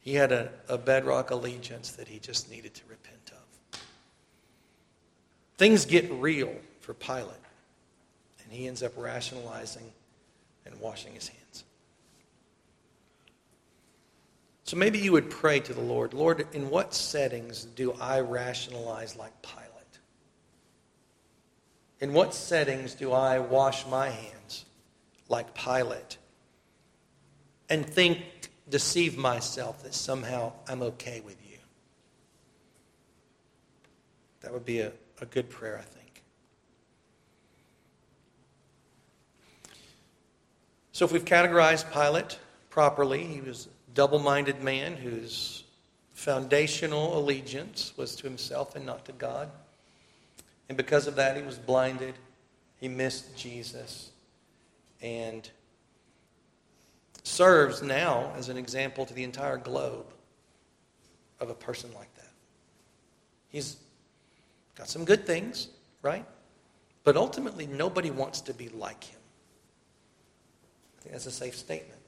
He 0.00 0.14
had 0.14 0.32
a, 0.32 0.50
a 0.68 0.76
bedrock 0.76 1.30
allegiance 1.30 1.92
that 1.92 2.08
he 2.08 2.18
just 2.18 2.50
needed 2.50 2.74
to 2.74 2.82
repent 2.88 3.23
Things 5.56 5.84
get 5.84 6.10
real 6.10 6.52
for 6.80 6.94
Pilate, 6.94 7.30
and 8.42 8.52
he 8.52 8.66
ends 8.66 8.82
up 8.82 8.92
rationalizing 8.96 9.92
and 10.66 10.78
washing 10.80 11.14
his 11.14 11.28
hands. 11.28 11.64
So 14.64 14.76
maybe 14.76 14.98
you 14.98 15.12
would 15.12 15.30
pray 15.30 15.60
to 15.60 15.74
the 15.74 15.80
Lord 15.80 16.14
Lord, 16.14 16.46
in 16.52 16.70
what 16.70 16.94
settings 16.94 17.64
do 17.64 17.92
I 18.00 18.20
rationalize 18.20 19.14
like 19.14 19.32
Pilate? 19.42 19.68
In 22.00 22.12
what 22.12 22.34
settings 22.34 22.94
do 22.94 23.12
I 23.12 23.38
wash 23.38 23.86
my 23.86 24.08
hands 24.08 24.64
like 25.28 25.54
Pilate 25.54 26.18
and 27.68 27.86
think, 27.86 28.22
deceive 28.68 29.16
myself 29.16 29.82
that 29.84 29.94
somehow 29.94 30.52
I'm 30.68 30.82
okay 30.82 31.20
with 31.20 31.36
you? 31.48 31.58
That 34.40 34.52
would 34.52 34.64
be 34.64 34.80
a, 34.80 34.92
a 35.24 35.26
good 35.26 35.48
prayer, 35.48 35.78
I 35.78 35.82
think. 35.82 36.22
So, 40.92 41.04
if 41.04 41.12
we've 41.12 41.24
categorized 41.24 41.92
Pilate 41.92 42.38
properly, 42.70 43.24
he 43.24 43.40
was 43.40 43.66
a 43.66 43.94
double 43.94 44.18
minded 44.18 44.62
man 44.62 44.96
whose 44.96 45.64
foundational 46.12 47.18
allegiance 47.18 47.92
was 47.96 48.14
to 48.16 48.24
himself 48.24 48.76
and 48.76 48.86
not 48.86 49.04
to 49.06 49.12
God. 49.12 49.50
And 50.68 50.76
because 50.76 51.06
of 51.06 51.16
that, 51.16 51.36
he 51.36 51.42
was 51.42 51.58
blinded. 51.58 52.14
He 52.76 52.88
missed 52.88 53.36
Jesus. 53.36 54.10
And 55.00 55.48
serves 57.22 57.82
now 57.82 58.30
as 58.36 58.50
an 58.50 58.58
example 58.58 59.06
to 59.06 59.14
the 59.14 59.24
entire 59.24 59.56
globe 59.56 60.06
of 61.40 61.48
a 61.50 61.54
person 61.54 61.90
like 61.94 62.14
that. 62.14 62.30
He's 63.48 63.76
Got 64.76 64.88
some 64.88 65.04
good 65.04 65.26
things, 65.26 65.68
right? 66.02 66.24
But 67.04 67.16
ultimately, 67.16 67.66
nobody 67.66 68.10
wants 68.10 68.40
to 68.42 68.54
be 68.54 68.68
like 68.70 69.04
him. 69.04 69.20
I 70.98 71.02
think 71.02 71.12
that's 71.12 71.26
a 71.26 71.30
safe 71.30 71.56
statement, 71.56 72.00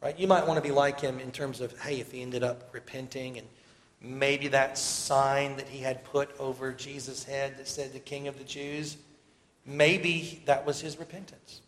right? 0.00 0.18
You 0.18 0.26
might 0.26 0.46
want 0.46 0.56
to 0.56 0.62
be 0.62 0.74
like 0.74 1.00
him 1.00 1.18
in 1.18 1.30
terms 1.30 1.60
of, 1.60 1.78
hey, 1.80 2.00
if 2.00 2.12
he 2.12 2.22
ended 2.22 2.44
up 2.44 2.68
repenting 2.72 3.38
and 3.38 3.46
maybe 4.00 4.48
that 4.48 4.78
sign 4.78 5.56
that 5.56 5.66
he 5.66 5.78
had 5.78 6.04
put 6.04 6.30
over 6.38 6.72
Jesus' 6.72 7.24
head 7.24 7.58
that 7.58 7.66
said 7.66 7.92
the 7.92 7.98
King 7.98 8.28
of 8.28 8.38
the 8.38 8.44
Jews, 8.44 8.96
maybe 9.66 10.42
that 10.46 10.64
was 10.64 10.80
his 10.80 10.98
repentance. 10.98 11.60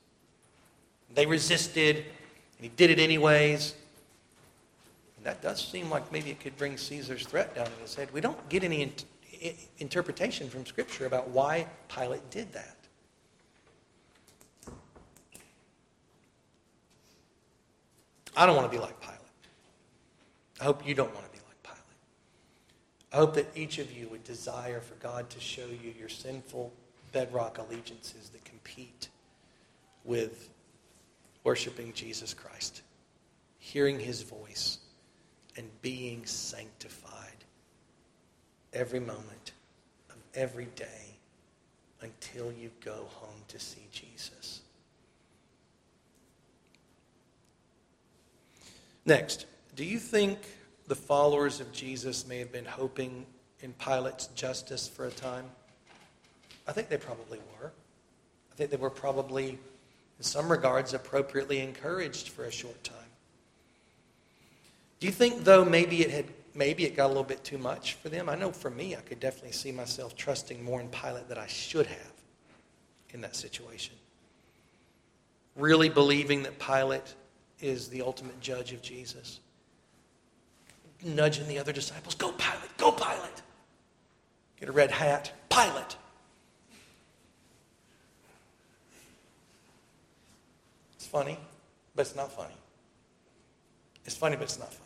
They 1.14 1.26
resisted, 1.26 1.96
and 1.96 2.04
he 2.60 2.68
did 2.68 2.90
it 2.90 2.98
anyways. 2.98 3.74
And 5.16 5.26
that 5.26 5.42
does 5.42 5.66
seem 5.66 5.90
like 5.90 6.12
maybe 6.12 6.30
it 6.30 6.40
could 6.40 6.56
bring 6.56 6.76
Caesar's 6.76 7.26
threat 7.26 7.54
down 7.54 7.66
on 7.66 7.72
his 7.80 7.94
head. 7.94 8.08
We 8.12 8.20
don't 8.20 8.48
get 8.48 8.62
any 8.62 8.82
interpretation 9.78 10.48
from 10.48 10.64
Scripture 10.66 11.06
about 11.06 11.28
why 11.28 11.66
Pilate 11.88 12.28
did 12.30 12.52
that. 12.52 12.76
I 18.36 18.44
don't 18.44 18.56
want 18.56 18.70
to 18.70 18.76
be 18.76 18.82
like 18.82 19.00
Pilate. 19.00 19.18
I 20.60 20.64
hope 20.64 20.86
you 20.86 20.94
don't 20.94 21.12
want 21.14 21.24
to 21.24 21.32
be 21.32 21.42
like 21.46 21.62
Pilate. 21.62 21.78
I 23.12 23.16
hope 23.16 23.34
that 23.34 23.46
each 23.54 23.78
of 23.78 23.90
you 23.92 24.08
would 24.08 24.24
desire 24.24 24.80
for 24.80 24.94
God 24.96 25.30
to 25.30 25.40
show 25.40 25.66
you 25.66 25.94
your 25.98 26.08
sinful 26.08 26.72
bedrock 27.12 27.58
allegiances 27.58 28.28
that 28.30 28.44
compete 28.44 29.08
with 30.04 30.50
worshiping 31.44 31.92
Jesus 31.94 32.34
Christ, 32.34 32.82
hearing 33.58 33.98
his 33.98 34.22
voice, 34.22 34.78
and 35.56 35.68
being 35.80 36.26
sanctified 36.26 37.25
every 38.72 39.00
moment 39.00 39.52
of 40.10 40.16
every 40.34 40.68
day 40.76 41.16
until 42.02 42.52
you 42.52 42.70
go 42.84 43.06
home 43.14 43.40
to 43.48 43.58
see 43.58 43.86
Jesus. 43.90 44.60
Next, 49.04 49.46
do 49.76 49.84
you 49.84 49.98
think 49.98 50.38
the 50.88 50.96
followers 50.96 51.60
of 51.60 51.72
Jesus 51.72 52.26
may 52.26 52.38
have 52.38 52.52
been 52.52 52.64
hoping 52.64 53.24
in 53.60 53.72
Pilate's 53.74 54.26
justice 54.28 54.88
for 54.88 55.06
a 55.06 55.10
time? 55.10 55.44
I 56.66 56.72
think 56.72 56.88
they 56.88 56.96
probably 56.96 57.38
were. 57.38 57.72
I 58.52 58.54
think 58.56 58.70
they 58.70 58.76
were 58.76 58.90
probably, 58.90 59.50
in 59.50 60.24
some 60.24 60.50
regards, 60.50 60.92
appropriately 60.92 61.60
encouraged 61.60 62.30
for 62.30 62.44
a 62.44 62.50
short 62.50 62.82
time. 62.82 62.96
Do 64.98 65.06
you 65.06 65.12
think, 65.12 65.44
though, 65.44 65.64
maybe 65.64 66.00
it 66.00 66.10
had 66.10 66.26
maybe 66.56 66.84
it 66.84 66.96
got 66.96 67.06
a 67.06 67.08
little 67.08 67.22
bit 67.22 67.44
too 67.44 67.58
much 67.58 67.94
for 67.94 68.08
them? 68.08 68.28
I 68.28 68.34
know 68.34 68.50
for 68.50 68.70
me, 68.70 68.96
I 68.96 69.00
could 69.00 69.20
definitely 69.20 69.52
see 69.52 69.70
myself 69.70 70.16
trusting 70.16 70.64
more 70.64 70.80
in 70.80 70.88
Pilate 70.88 71.28
than 71.28 71.38
I 71.38 71.46
should 71.46 71.86
have 71.86 72.12
in 73.10 73.20
that 73.20 73.36
situation. 73.36 73.94
Really 75.54 75.88
believing 75.88 76.42
that 76.42 76.58
Pilate 76.58 77.14
is 77.60 77.88
the 77.88 78.02
ultimate 78.02 78.40
judge 78.40 78.72
of 78.72 78.82
Jesus. 78.82 79.40
Nudging 81.04 81.46
the 81.46 81.58
other 81.58 81.72
disciples, 81.72 82.14
go 82.14 82.32
Pilate, 82.32 82.76
go 82.78 82.90
Pilate. 82.90 83.42
Get 84.58 84.68
a 84.68 84.72
red 84.72 84.90
hat, 84.90 85.32
Pilate. 85.50 85.96
It's 90.96 91.06
funny, 91.06 91.38
but 91.94 92.06
it's 92.06 92.16
not 92.16 92.32
funny. 92.32 92.54
It's 94.04 94.16
funny, 94.16 94.36
but 94.36 94.44
it's 94.44 94.58
not 94.58 94.72
funny. 94.72 94.85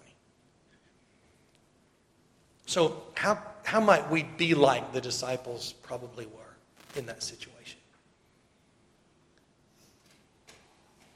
So, 2.70 3.02
how, 3.14 3.36
how 3.64 3.80
might 3.80 4.08
we 4.12 4.22
be 4.22 4.54
like 4.54 4.92
the 4.92 5.00
disciples 5.00 5.72
probably 5.82 6.26
were 6.26 6.54
in 6.94 7.04
that 7.06 7.20
situation? 7.20 7.80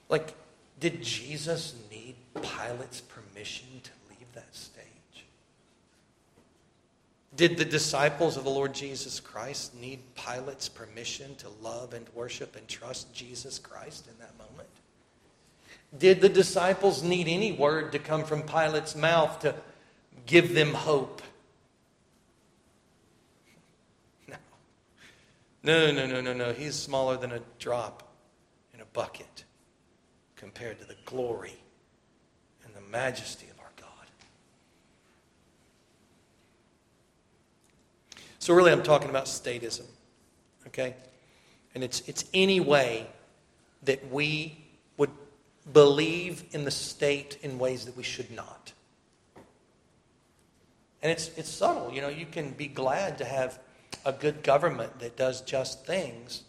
Like, 0.08 0.34
did 0.80 1.00
Jesus 1.00 1.76
need 1.92 2.16
Pilate's 2.42 3.02
permission 3.02 3.68
to 3.84 3.90
leave 4.10 4.26
that 4.34 4.52
stage? 4.52 4.82
Did 7.36 7.56
the 7.56 7.64
disciples 7.64 8.36
of 8.36 8.42
the 8.42 8.50
Lord 8.50 8.74
Jesus 8.74 9.20
Christ 9.20 9.76
need 9.76 10.00
Pilate's 10.16 10.68
permission 10.68 11.36
to 11.36 11.48
love 11.62 11.94
and 11.94 12.04
worship 12.16 12.56
and 12.56 12.66
trust 12.66 13.14
Jesus 13.14 13.60
Christ 13.60 14.08
in 14.08 14.18
that 14.18 14.36
moment? 14.38 14.68
Did 15.96 16.20
the 16.20 16.28
disciples 16.28 17.04
need 17.04 17.28
any 17.28 17.52
word 17.52 17.92
to 17.92 18.00
come 18.00 18.24
from 18.24 18.42
Pilate's 18.42 18.96
mouth 18.96 19.38
to 19.42 19.54
give 20.26 20.52
them 20.52 20.74
hope? 20.74 21.22
No. 24.28 24.36
No, 25.64 25.90
no, 25.90 26.06
no, 26.06 26.20
no, 26.20 26.34
no. 26.34 26.52
He's 26.52 26.74
smaller 26.74 27.16
than 27.16 27.32
a 27.32 27.40
drop 27.58 28.02
in 28.74 28.82
a 28.82 28.84
bucket 28.84 29.44
compared 30.36 30.78
to 30.80 30.84
the 30.84 30.96
glory 31.06 31.56
and 32.64 32.74
the 32.74 32.82
majesty 32.82 33.48
of 33.48 33.58
our 33.58 33.70
God. 33.80 34.06
So, 38.38 38.52
really, 38.52 38.72
I'm 38.72 38.82
talking 38.82 39.08
about 39.08 39.24
statism, 39.24 39.86
okay? 40.66 40.94
And 41.74 41.82
it's, 41.82 42.06
it's 42.06 42.26
any 42.34 42.60
way 42.60 43.06
that 43.84 44.12
we 44.12 44.58
would 44.98 45.10
believe 45.72 46.44
in 46.52 46.66
the 46.66 46.70
state 46.70 47.38
in 47.40 47.58
ways 47.58 47.86
that 47.86 47.96
we 47.96 48.02
should 48.02 48.30
not. 48.30 48.74
And 51.02 51.10
it's, 51.10 51.30
it's 51.38 51.48
subtle. 51.48 51.90
You 51.90 52.02
know, 52.02 52.08
you 52.08 52.26
can 52.26 52.50
be 52.50 52.66
glad 52.66 53.16
to 53.18 53.24
have 53.24 53.58
a 54.04 54.12
good 54.12 54.42
government 54.42 54.98
that 55.00 55.16
does 55.16 55.40
just 55.42 55.84
things, 55.86 56.42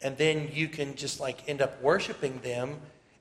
and 0.00 0.16
then 0.16 0.50
you 0.52 0.68
can 0.68 0.94
just 0.94 1.20
like 1.20 1.48
end 1.48 1.62
up 1.62 1.80
worshiping 1.82 2.40
them 2.40 2.80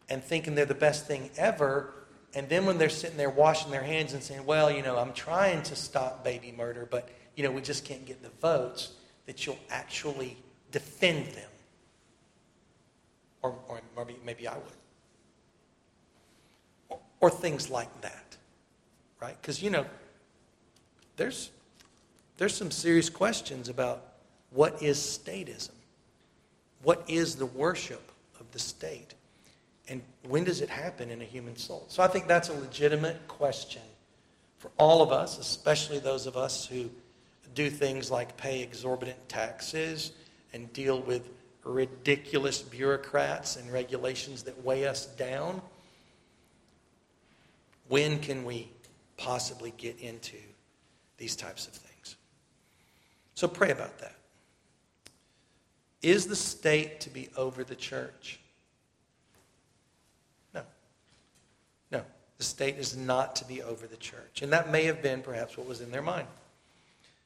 and 0.09 0.24
thinking 0.24 0.55
they're 0.55 0.65
the 0.65 0.74
best 0.74 1.07
thing 1.07 1.30
ever. 1.38 1.93
And 2.34 2.47
then 2.49 2.65
when 2.65 2.78
they're 2.78 2.89
sitting 2.89 3.17
there 3.17 3.30
washing 3.30 3.72
their 3.72 3.84
hands 3.84 4.13
and 4.13 4.24
saying, 4.24 4.45
well, 4.45 4.72
you 4.72 4.82
know, 4.82 4.97
I'm 4.97 5.13
trying 5.13 5.63
to 5.63 5.76
stop 5.76 6.24
baby 6.24 6.53
murder, 6.55 6.88
but, 6.89 7.09
you 7.36 7.43
know, 7.43 7.51
we 7.51 7.61
just 7.61 7.86
can't 7.86 8.05
get 8.05 8.22
the 8.24 8.30
votes, 8.41 8.93
that 9.26 9.45
you'll 9.45 9.59
actually 9.69 10.38
defend 10.72 11.28
them. 11.28 11.49
Or, 13.41 13.55
or 13.67 13.82
maybe, 13.97 14.19
maybe 14.24 14.47
I 14.47 14.55
would 14.55 14.74
or 17.22 17.30
things 17.30 17.69
like 17.69 18.01
that, 18.01 18.36
right? 19.22 19.38
Because, 19.39 19.61
you 19.61 19.69
know, 19.69 19.86
there's, 21.15 21.51
there's 22.38 22.55
some 22.55 22.71
serious 22.71 23.09
questions 23.09 23.69
about 23.69 24.03
what 24.51 24.82
is 24.82 24.97
statism? 24.97 25.71
What 26.84 27.03
is 27.07 27.36
the 27.36 27.45
worship 27.45 28.11
of 28.39 28.51
the 28.51 28.59
state? 28.59 29.13
And 29.88 30.01
when 30.27 30.43
does 30.43 30.61
it 30.61 30.69
happen 30.69 31.09
in 31.09 31.21
a 31.21 31.25
human 31.25 31.55
soul? 31.55 31.86
So 31.88 32.01
I 32.03 32.07
think 32.07 32.27
that's 32.27 32.49
a 32.49 32.53
legitimate 32.53 33.27
question 33.27 33.82
for 34.57 34.71
all 34.77 35.01
of 35.01 35.11
us, 35.11 35.38
especially 35.38 35.99
those 35.99 36.27
of 36.27 36.38
us 36.38 36.65
who 36.65 36.89
do 37.55 37.69
things 37.69 38.09
like 38.11 38.38
pay 38.38 38.61
exorbitant 38.61 39.17
taxes 39.27 40.11
and 40.53 40.71
deal 40.73 41.01
with 41.01 41.27
ridiculous 41.63 42.61
bureaucrats 42.61 43.55
and 43.55 43.71
regulations 43.71 44.43
that 44.43 44.63
weigh 44.63 44.88
us 44.88 45.05
down. 45.05 45.61
When 47.88 48.19
can 48.19 48.45
we 48.45 48.69
possibly 49.17 49.73
get 49.77 49.99
into 49.99 50.38
these 51.17 51.36
types 51.36 51.67
of 51.67 51.73
things? 51.73 51.90
So 53.41 53.47
pray 53.47 53.71
about 53.71 53.97
that. 53.97 54.13
Is 56.03 56.27
the 56.27 56.35
state 56.35 56.99
to 56.99 57.09
be 57.09 57.27
over 57.35 57.63
the 57.63 57.73
church? 57.73 58.39
No. 60.53 60.61
No. 61.89 62.03
The 62.37 62.43
state 62.43 62.75
is 62.77 62.95
not 62.95 63.35
to 63.37 63.45
be 63.45 63.63
over 63.63 63.87
the 63.87 63.97
church. 63.97 64.43
And 64.43 64.53
that 64.53 64.71
may 64.71 64.83
have 64.83 65.01
been 65.01 65.23
perhaps 65.23 65.57
what 65.57 65.67
was 65.67 65.81
in 65.81 65.89
their 65.89 66.03
mind. 66.03 66.27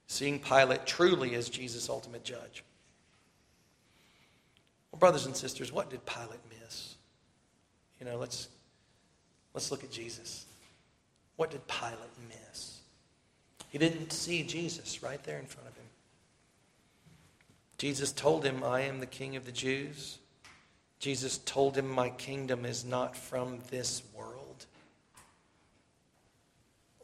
Seeing 0.07 0.39
Pilate 0.39 0.86
truly 0.86 1.36
as 1.36 1.49
Jesus' 1.49 1.89
ultimate 1.89 2.24
judge. 2.24 2.63
Well, 4.93 4.99
brothers 4.99 5.26
and 5.26 5.36
sisters, 5.36 5.74
what 5.74 5.89
did 5.89 6.05
Pilate 6.05 6.39
miss? 6.61 6.95
You 7.99 8.05
know, 8.05 8.18
let's 8.18 8.47
let's 9.53 9.70
look 9.70 9.84
at 9.84 9.91
Jesus. 9.91 10.45
What 11.36 11.51
did 11.51 11.68
Pilate 11.68 11.99
miss? 12.30 12.80
He 13.70 13.78
didn't 13.78 14.13
see 14.13 14.43
Jesus 14.43 15.03
right 15.03 15.22
there 15.26 15.39
in 15.39 15.45
front 15.45 15.68
of 15.68 15.74
him. 15.74 15.74
Jesus 17.78 18.11
told 18.11 18.45
him, 18.45 18.63
I 18.63 18.82
am 18.82 18.99
the 18.99 19.05
king 19.05 19.36
of 19.36 19.45
the 19.45 19.51
Jews. 19.51 20.19
Jesus 20.99 21.39
told 21.39 21.78
him, 21.78 21.89
My 21.89 22.09
kingdom 22.09 22.65
is 22.65 22.86
not 22.86 23.15
from 23.15 23.59
this 23.69 24.01
world. 24.13 24.65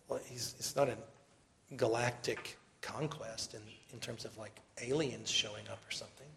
Well, 0.08 0.20
it's 0.30 0.76
not 0.76 0.90
a 0.90 0.98
galactic 1.76 2.58
conquest 2.82 3.54
in, 3.54 3.62
in 3.94 4.00
terms 4.00 4.26
of 4.26 4.38
like 4.38 4.60
aliens 4.82 5.30
showing 5.30 5.68
up 5.70 5.80
or 5.88 5.92
something. 5.92 6.28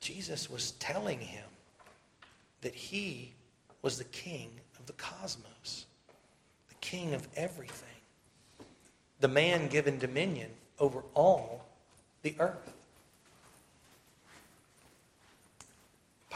Jesus 0.00 0.50
was 0.50 0.72
telling 0.72 1.20
him 1.20 1.44
that 2.62 2.74
he 2.74 3.32
was 3.82 3.98
the 3.98 4.04
king 4.04 4.50
of 4.78 4.86
the 4.86 4.92
cosmos 4.94 5.86
the 6.68 6.74
king 6.80 7.14
of 7.14 7.26
everything, 7.36 7.88
the 9.20 9.28
man 9.28 9.68
given 9.68 9.98
dominion 9.98 10.50
over 10.78 11.02
all 11.14 11.64
the 12.22 12.34
earth. 12.38 12.77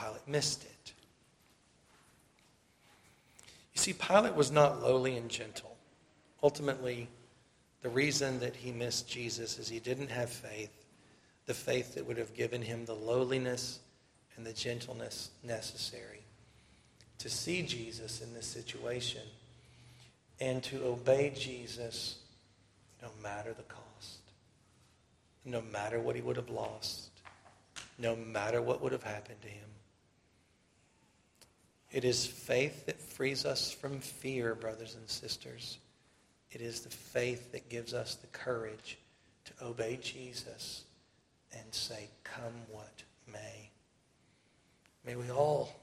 Pilate 0.03 0.27
missed 0.27 0.65
it. 0.65 0.93
You 3.75 3.81
see, 3.81 3.93
Pilate 3.93 4.35
was 4.35 4.51
not 4.51 4.83
lowly 4.83 5.17
and 5.17 5.29
gentle. 5.31 5.77
Ultimately, 6.43 7.09
the 7.83 7.89
reason 7.89 8.41
that 8.41 8.57
he 8.57 8.73
missed 8.73 9.09
Jesus 9.09 9.59
is 9.59 9.69
he 9.69 9.79
didn't 9.79 10.11
have 10.11 10.31
faith, 10.31 10.71
the 11.47 11.55
faith 11.55 11.95
that 11.95 12.07
would 12.07 12.19
have 12.19 12.35
given 12.35 12.63
him 12.63 12.85
the 12.85 12.95
lowliness 12.95 13.81
and 14.37 14.47
the 14.47 14.53
gentleness 14.53 15.31
necessary 15.43 16.23
to 17.19 17.29
see 17.29 17.63
Jesus 17.63 18.21
in 18.21 18.35
this 18.35 18.47
situation 18.47 19.23
and 20.41 20.61
to 20.65 20.85
obey 20.85 21.33
Jesus 21.35 22.19
no 23.01 23.09
matter 23.23 23.53
the 23.53 23.63
cost, 23.63 24.19
no 25.45 25.63
matter 25.73 26.01
what 26.01 26.17
he 26.17 26.23
would 26.23 26.37
have 26.37 26.51
lost, 26.51 27.11
no 27.97 28.17
matter 28.17 28.61
what 28.61 28.83
would 28.83 28.91
have 28.91 29.05
happened 29.05 29.41
to 29.43 29.49
him. 29.49 29.72
It 31.93 32.05
is 32.05 32.27
faith 32.27 32.87
that 32.87 32.99
frees 32.99 33.45
us 33.45 33.71
from 33.71 34.01
fear, 34.01 34.55
brothers 34.55 34.95
and 34.95 35.09
sisters. 35.09 35.79
It 36.51 36.63
is 36.63 36.81
the 36.81 36.91
faith 36.91 37.53
that 37.53 37.69
gives 37.69 37.93
us 37.93 38.15
the 38.15 38.27
courage 38.29 38.99
to 39.45 39.65
obey 39.65 39.99
Jesus 40.03 40.85
and 41.53 41.65
say, 41.71 42.09
Come 42.25 42.55
what 42.71 43.03
may. 43.31 43.71
May 45.05 45.17
we 45.17 45.31
all 45.31 45.75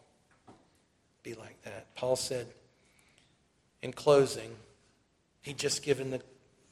be 1.21 1.35
like 1.35 1.61
that. 1.63 1.93
Paul 1.95 2.15
said 2.15 2.47
in 3.81 3.93
closing, 3.93 4.55
he'd 5.41 5.57
just 5.57 5.83
given 5.83 6.09
the 6.09 6.21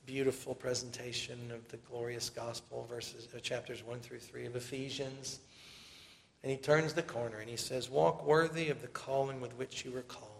beautiful 0.05 0.55
presentation 0.55 1.51
of 1.51 1.67
the 1.69 1.77
glorious 1.77 2.29
gospel, 2.29 2.88
verses 2.89 3.27
uh, 3.35 3.39
chapters 3.39 3.83
1 3.83 3.99
through 3.99 4.19
3 4.19 4.45
of 4.45 4.55
Ephesians. 4.55 5.39
And 6.43 6.51
he 6.51 6.57
turns 6.57 6.93
the 6.93 7.03
corner 7.03 7.39
and 7.39 7.49
he 7.49 7.57
says, 7.57 7.89
Walk 7.89 8.25
worthy 8.25 8.69
of 8.69 8.81
the 8.81 8.88
calling 8.88 9.41
with 9.41 9.57
which 9.57 9.83
you 9.83 9.91
were 9.91 10.01
called. 10.01 10.31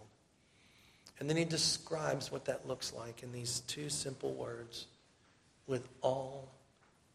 And 1.20 1.28
then 1.28 1.36
he 1.36 1.44
describes 1.44 2.30
what 2.30 2.44
that 2.44 2.68
looks 2.68 2.92
like 2.92 3.22
in 3.22 3.32
these 3.32 3.60
two 3.66 3.88
simple 3.88 4.32
words 4.32 4.86
with 5.66 5.88
all 6.00 6.48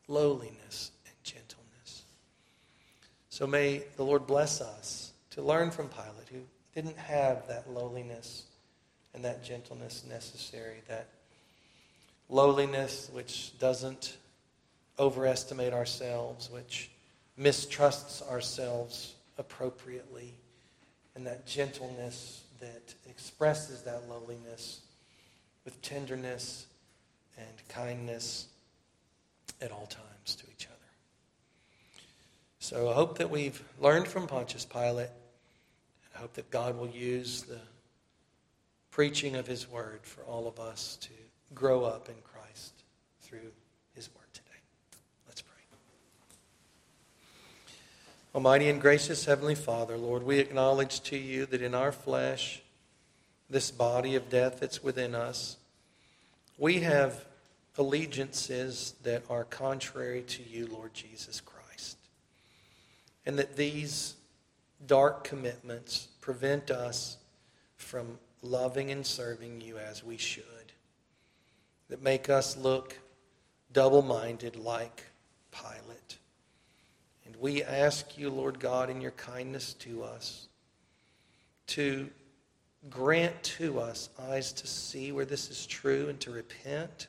lowliness 0.07 0.91
and 1.05 1.15
gentleness. 1.23 2.03
So 3.29 3.47
may 3.47 3.83
the 3.95 4.03
Lord 4.03 4.27
bless 4.27 4.61
us 4.61 5.13
to 5.31 5.41
learn 5.41 5.71
from 5.71 5.87
Pilate, 5.87 6.29
who 6.31 6.41
didn't 6.75 6.97
have 6.97 7.47
that 7.47 7.71
lowliness 7.71 8.43
and 9.13 9.23
that 9.23 9.43
gentleness 9.43 10.03
necessary, 10.07 10.81
that 10.87 11.07
lowliness 12.29 13.09
which 13.13 13.57
doesn't 13.57 14.17
overestimate 14.99 15.73
ourselves, 15.73 16.49
which 16.51 16.91
mistrusts 17.37 18.21
ourselves 18.21 19.15
appropriately, 19.37 20.33
and 21.15 21.25
that 21.25 21.45
gentleness 21.45 22.43
that 22.59 22.93
expresses 23.09 23.81
that 23.83 24.07
lowliness 24.09 24.81
with 25.65 25.81
tenderness 25.81 26.67
and 27.37 27.67
kindness 27.67 28.47
at 29.61 29.71
all 29.71 29.87
times 29.87 30.35
to 30.35 30.45
each 30.51 30.67
other. 30.67 30.75
So 32.59 32.89
I 32.89 32.93
hope 32.93 33.17
that 33.17 33.29
we've 33.29 33.61
learned 33.79 34.07
from 34.07 34.27
Pontius 34.27 34.65
Pilate. 34.65 35.09
I 36.15 36.19
hope 36.19 36.33
that 36.33 36.49
God 36.51 36.77
will 36.77 36.89
use 36.89 37.43
the 37.43 37.59
preaching 38.91 39.35
of 39.35 39.47
his 39.47 39.69
word 39.69 40.01
for 40.03 40.21
all 40.23 40.47
of 40.47 40.59
us 40.59 40.97
to 41.01 41.09
grow 41.55 41.83
up 41.83 42.09
in 42.09 42.15
Christ 42.23 42.83
through 43.21 43.51
his 43.95 44.09
word 44.13 44.27
today. 44.33 44.49
Let's 45.27 45.41
pray. 45.41 45.61
Almighty 48.35 48.67
and 48.67 48.81
gracious 48.81 49.25
Heavenly 49.25 49.53
Father, 49.53 49.95
Lord, 49.95 50.23
we 50.23 50.39
acknowledge 50.39 51.01
to 51.01 51.15
you 51.15 51.45
that 51.45 51.61
in 51.61 51.75
our 51.75 51.91
flesh, 51.91 52.63
this 53.47 53.69
body 53.69 54.15
of 54.15 54.27
death 54.27 54.59
that's 54.59 54.83
within 54.83 55.13
us, 55.13 55.57
we 56.57 56.79
have 56.79 57.25
allegiances 57.77 58.95
that 59.03 59.21
are 59.29 59.43
contrary 59.43 60.23
to 60.23 60.41
you, 60.41 60.65
Lord 60.65 60.95
Jesus 60.95 61.41
Christ. 61.41 61.97
And 63.23 63.37
that 63.37 63.55
these 63.55 64.15
dark 64.87 65.23
commitments 65.23 66.07
prevent 66.19 66.71
us 66.71 67.17
from 67.75 68.17
loving 68.41 68.89
and 68.89 69.05
serving 69.05 69.61
you 69.61 69.77
as 69.77 70.03
we 70.03 70.17
should, 70.17 70.43
that 71.87 72.01
make 72.01 72.31
us 72.31 72.57
look 72.57 72.97
double 73.73 74.01
minded 74.01 74.55
like 74.55 75.03
Pilate. 75.51 75.92
And 77.33 77.41
we 77.41 77.63
ask 77.63 78.17
you, 78.17 78.29
Lord 78.29 78.59
God, 78.59 78.89
in 78.89 79.01
your 79.01 79.11
kindness 79.11 79.73
to 79.75 80.03
us, 80.03 80.47
to 81.67 82.09
grant 82.89 83.41
to 83.43 83.79
us 83.79 84.09
eyes 84.29 84.53
to 84.53 84.67
see 84.67 85.11
where 85.11 85.25
this 85.25 85.49
is 85.49 85.65
true 85.65 86.09
and 86.09 86.19
to 86.21 86.31
repent, 86.31 87.07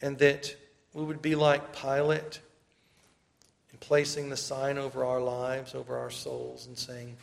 and 0.00 0.18
that 0.18 0.54
we 0.94 1.04
would 1.04 1.22
be 1.22 1.34
like 1.34 1.76
Pilate 1.76 2.40
in 3.72 3.78
placing 3.78 4.30
the 4.30 4.36
sign 4.36 4.78
over 4.78 5.04
our 5.04 5.20
lives, 5.20 5.74
over 5.74 5.98
our 5.98 6.10
souls, 6.10 6.66
and 6.66 6.76
saying, 6.76 7.16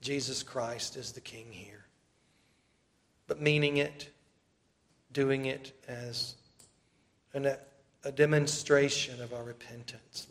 Jesus 0.00 0.42
Christ 0.42 0.96
is 0.96 1.12
the 1.12 1.20
King 1.20 1.46
here. 1.50 1.84
But 3.28 3.40
meaning 3.40 3.76
it, 3.76 4.10
doing 5.12 5.46
it 5.46 5.72
as 5.86 6.34
an, 7.32 7.54
a 8.04 8.12
demonstration 8.12 9.22
of 9.22 9.32
our 9.32 9.44
repentance. 9.44 10.26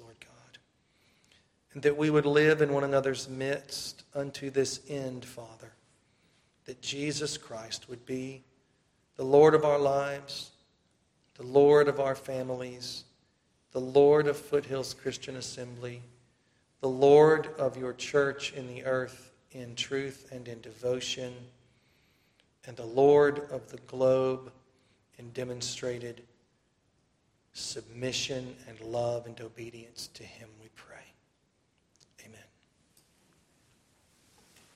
And 1.74 1.84
that 1.84 1.98
we 1.98 2.10
would 2.10 2.26
live 2.26 2.62
in 2.62 2.74
one 2.74 2.84
another's 2.84 3.30
midst 3.30 4.04
unto 4.14 4.50
this 4.50 4.82
end, 4.90 5.24
Father. 5.24 5.72
That 6.66 6.82
Jesus 6.82 7.38
Christ 7.38 7.90
would 7.90 8.06
be 8.06 8.44
the 9.16 9.24
Lord 9.24 9.54
of 9.54 9.64
our 9.64 9.80
lives, 9.80 10.52
the 11.36 11.46
Lord 11.46 11.88
of 11.88 12.00
our 12.00 12.16
families, 12.16 13.06
the 13.72 13.82
Lord 13.82 14.28
of 14.28 14.38
Foothills 14.38 14.94
Christian 14.94 15.38
Assembly, 15.38 16.02
the 16.82 16.90
Lord 16.90 17.50
of 17.58 17.78
your 17.78 17.94
church 17.94 18.54
in 18.54 18.68
the 18.68 18.84
earth 18.86 19.32
in 19.52 19.76
truth 19.76 20.30
and 20.32 20.48
in 20.48 20.62
devotion, 20.62 21.34
and 22.66 22.76
the 22.78 22.86
Lord 22.86 23.50
of 23.52 23.70
the 23.70 23.78
globe 23.88 24.52
in 25.18 25.30
demonstrated 25.32 26.22
submission 27.54 28.56
and 28.68 28.80
love 28.82 29.26
and 29.26 29.40
obedience 29.42 30.10
to 30.14 30.24
Him. 30.24 30.48